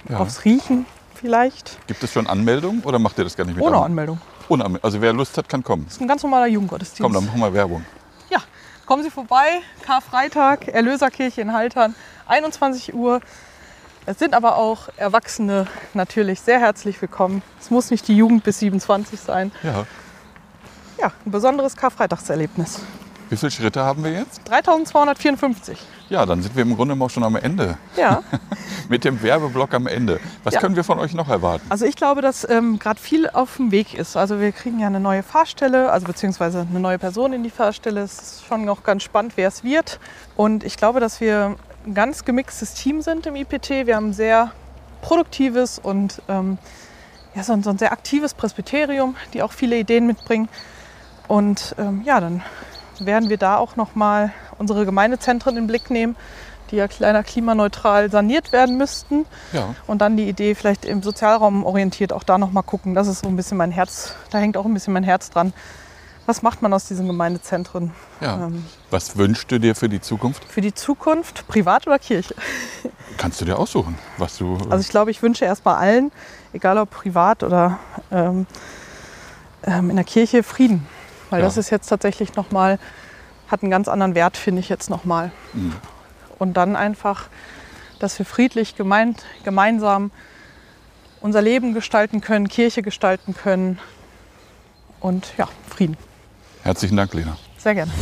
ja. 0.08 0.18
aufs 0.18 0.44
Riechen 0.44 0.86
vielleicht, 1.14 1.78
Gibt 1.86 2.02
es 2.02 2.12
schon 2.12 2.26
Anmeldungen 2.26 2.82
oder 2.84 2.98
macht 2.98 3.18
ihr 3.18 3.24
das 3.24 3.36
gar 3.36 3.44
nicht 3.44 3.56
mit? 3.56 3.64
ohne 3.64 3.76
an? 3.78 3.84
Anmeldung. 3.84 4.18
Anmeldung. 4.52 4.84
Also 4.84 5.00
wer 5.00 5.12
Lust 5.12 5.36
hat, 5.38 5.48
kann 5.48 5.62
kommen. 5.62 5.84
Das 5.84 5.94
ist 5.94 6.00
ein 6.00 6.08
ganz 6.08 6.22
normaler 6.22 6.46
Jugendgottesdienst. 6.46 7.02
Komm, 7.02 7.12
dann 7.12 7.26
machen 7.26 7.40
wir 7.40 7.54
Werbung. 7.54 7.84
Ja, 8.30 8.40
kommen 8.86 9.02
Sie 9.02 9.10
vorbei, 9.10 9.60
Karfreitag, 9.82 10.68
Erlöserkirche 10.68 11.40
in 11.40 11.52
Haltern, 11.52 11.94
21 12.26 12.94
Uhr. 12.94 13.20
Es 14.06 14.18
sind 14.18 14.34
aber 14.34 14.56
auch 14.56 14.88
Erwachsene 14.96 15.66
natürlich 15.94 16.40
sehr 16.40 16.58
herzlich 16.58 17.00
willkommen. 17.00 17.42
Es 17.60 17.70
muss 17.70 17.90
nicht 17.90 18.08
die 18.08 18.16
Jugend 18.16 18.44
bis 18.44 18.58
27 18.58 19.20
sein. 19.20 19.52
Ja. 19.62 19.86
Ja, 20.98 21.12
ein 21.24 21.30
besonderes 21.30 21.76
Karfreitagserlebnis. 21.76 22.80
Wie 23.30 23.36
viele 23.36 23.50
Schritte 23.52 23.82
haben 23.84 24.02
wir 24.04 24.10
jetzt? 24.12 24.42
3254. 24.48 25.78
Ja, 26.08 26.26
dann 26.26 26.42
sind 26.42 26.56
wir 26.56 26.62
im 26.64 26.74
Grunde 26.74 26.96
auch 27.02 27.08
schon 27.10 27.22
am 27.22 27.36
Ende. 27.36 27.78
Ja, 27.96 28.22
Mit 28.88 29.04
dem 29.04 29.22
Werbeblock 29.22 29.72
am 29.72 29.86
Ende. 29.86 30.18
Was 30.42 30.54
Ja. 30.54 30.60
können 30.60 30.74
wir 30.74 30.82
von 30.82 30.98
euch 30.98 31.14
noch 31.14 31.28
erwarten? 31.28 31.64
also 31.70 31.84
ich 31.86 31.94
glaube, 31.94 32.22
dass 32.22 32.48
ähm, 32.50 32.80
gerade 32.80 33.00
viel 33.00 33.30
auf 33.30 33.56
dem 33.56 33.70
Weg 33.70 33.94
ist. 33.94 34.16
Also 34.16 34.40
wir 34.40 34.50
kriegen 34.50 34.80
ja 34.80 34.88
eine 34.88 34.98
neue 34.98 35.22
Fahrstelle, 35.22 35.92
also 35.92 36.06
beziehungsweise 36.08 36.66
eine 36.68 36.80
neue 36.80 36.98
Person 36.98 37.32
in 37.32 37.44
die 37.44 37.50
Fahrstelle. 37.50 38.00
Es 38.00 38.18
ist 38.20 38.44
schon 38.46 38.64
noch 38.64 38.82
ganz 38.82 39.04
spannend, 39.04 39.34
wer 39.36 39.46
es 39.48 39.62
wird. 39.62 40.00
Und 40.36 40.64
ich 40.64 40.76
glaube, 40.76 40.98
dass 40.98 41.20
wir 41.20 41.54
ein 41.86 41.94
ganz 41.94 42.24
gemixtes 42.24 42.74
Team 42.74 43.00
sind 43.00 43.26
im 43.26 43.36
IPT. 43.36 43.86
Wir 43.86 43.94
haben 43.94 44.08
ein 44.08 44.12
sehr 44.12 44.50
produktives 45.02 45.78
und 45.78 46.20
ähm, 46.28 46.58
ja, 47.36 47.44
so, 47.44 47.52
ein, 47.52 47.62
so 47.62 47.70
ein 47.70 47.78
sehr 47.78 47.92
aktives 47.92 48.34
Presbyterium, 48.34 49.14
die 49.34 49.42
auch 49.44 49.52
viele 49.52 49.78
Ideen 49.78 50.06
mitbringen. 50.08 50.48
Und 51.28 51.76
ähm, 51.78 52.02
ja, 52.04 52.18
dann 52.20 52.42
werden 53.06 53.28
wir 53.28 53.36
da 53.36 53.56
auch 53.56 53.76
nochmal 53.76 54.32
unsere 54.58 54.84
Gemeindezentren 54.84 55.56
in 55.56 55.64
den 55.64 55.66
Blick 55.66 55.90
nehmen, 55.90 56.16
die 56.70 56.76
ja 56.76 56.88
kleiner 56.88 57.22
klimaneutral 57.22 58.10
saniert 58.10 58.52
werden 58.52 58.76
müssten. 58.76 59.26
Ja. 59.52 59.74
Und 59.86 60.00
dann 60.00 60.16
die 60.16 60.28
Idee, 60.28 60.54
vielleicht 60.54 60.84
im 60.84 61.02
Sozialraum 61.02 61.64
orientiert, 61.64 62.12
auch 62.12 62.22
da 62.22 62.38
nochmal 62.38 62.62
gucken. 62.62 62.94
Das 62.94 63.08
ist 63.08 63.22
so 63.22 63.28
ein 63.28 63.36
bisschen 63.36 63.56
mein 63.56 63.72
Herz, 63.72 64.14
da 64.30 64.38
hängt 64.38 64.56
auch 64.56 64.64
ein 64.64 64.74
bisschen 64.74 64.92
mein 64.92 65.04
Herz 65.04 65.30
dran. 65.30 65.52
Was 66.26 66.42
macht 66.42 66.62
man 66.62 66.72
aus 66.72 66.84
diesen 66.84 67.08
Gemeindezentren 67.08 67.92
ja. 68.20 68.46
ähm, 68.46 68.64
Was 68.90 69.16
wünschst 69.16 69.50
du 69.50 69.58
dir 69.58 69.74
für 69.74 69.88
die 69.88 70.00
Zukunft? 70.00 70.44
für 70.44 70.60
die 70.60 70.74
Zukunft, 70.74 71.48
privat 71.48 71.86
oder 71.86 71.98
Kirche? 71.98 72.34
Kannst 73.16 73.40
du 73.40 73.44
dir 73.44 73.58
aussuchen, 73.58 73.98
was 74.16 74.38
du. 74.38 74.56
Also 74.68 74.78
ich 74.78 74.90
glaube, 74.90 75.10
ich 75.10 75.22
wünsche 75.22 75.44
erstmal 75.44 75.76
allen, 75.76 76.12
egal 76.52 76.78
ob 76.78 76.90
privat 76.90 77.42
oder 77.42 77.80
ähm, 78.12 78.46
ähm, 79.64 79.90
in 79.90 79.96
der 79.96 80.04
Kirche, 80.04 80.42
Frieden. 80.42 80.86
Weil 81.30 81.40
Ja. 81.40 81.46
das 81.46 81.56
ist 81.56 81.70
jetzt 81.70 81.86
tatsächlich 81.88 82.34
nochmal, 82.34 82.78
hat 83.48 83.62
einen 83.62 83.70
ganz 83.70 83.88
anderen 83.88 84.14
Wert, 84.14 84.36
finde 84.36 84.60
ich 84.60 84.68
jetzt 84.68 84.90
nochmal. 84.90 85.30
Mhm. 85.52 85.74
Und 86.38 86.54
dann 86.54 86.76
einfach, 86.76 87.28
dass 87.98 88.18
wir 88.18 88.26
friedlich 88.26 88.76
gemein, 88.76 89.14
gemeinsam 89.44 90.10
unser 91.20 91.42
Leben 91.42 91.74
gestalten 91.74 92.20
können, 92.20 92.48
Kirche 92.48 92.82
gestalten 92.82 93.34
können. 93.34 93.78
Und 95.00 95.32
ja, 95.38 95.48
Frieden. 95.68 95.96
Herzlichen 96.62 96.96
Dank, 96.96 97.14
Lena. 97.14 97.36
Sehr 97.58 97.74
gerne. 97.74 97.92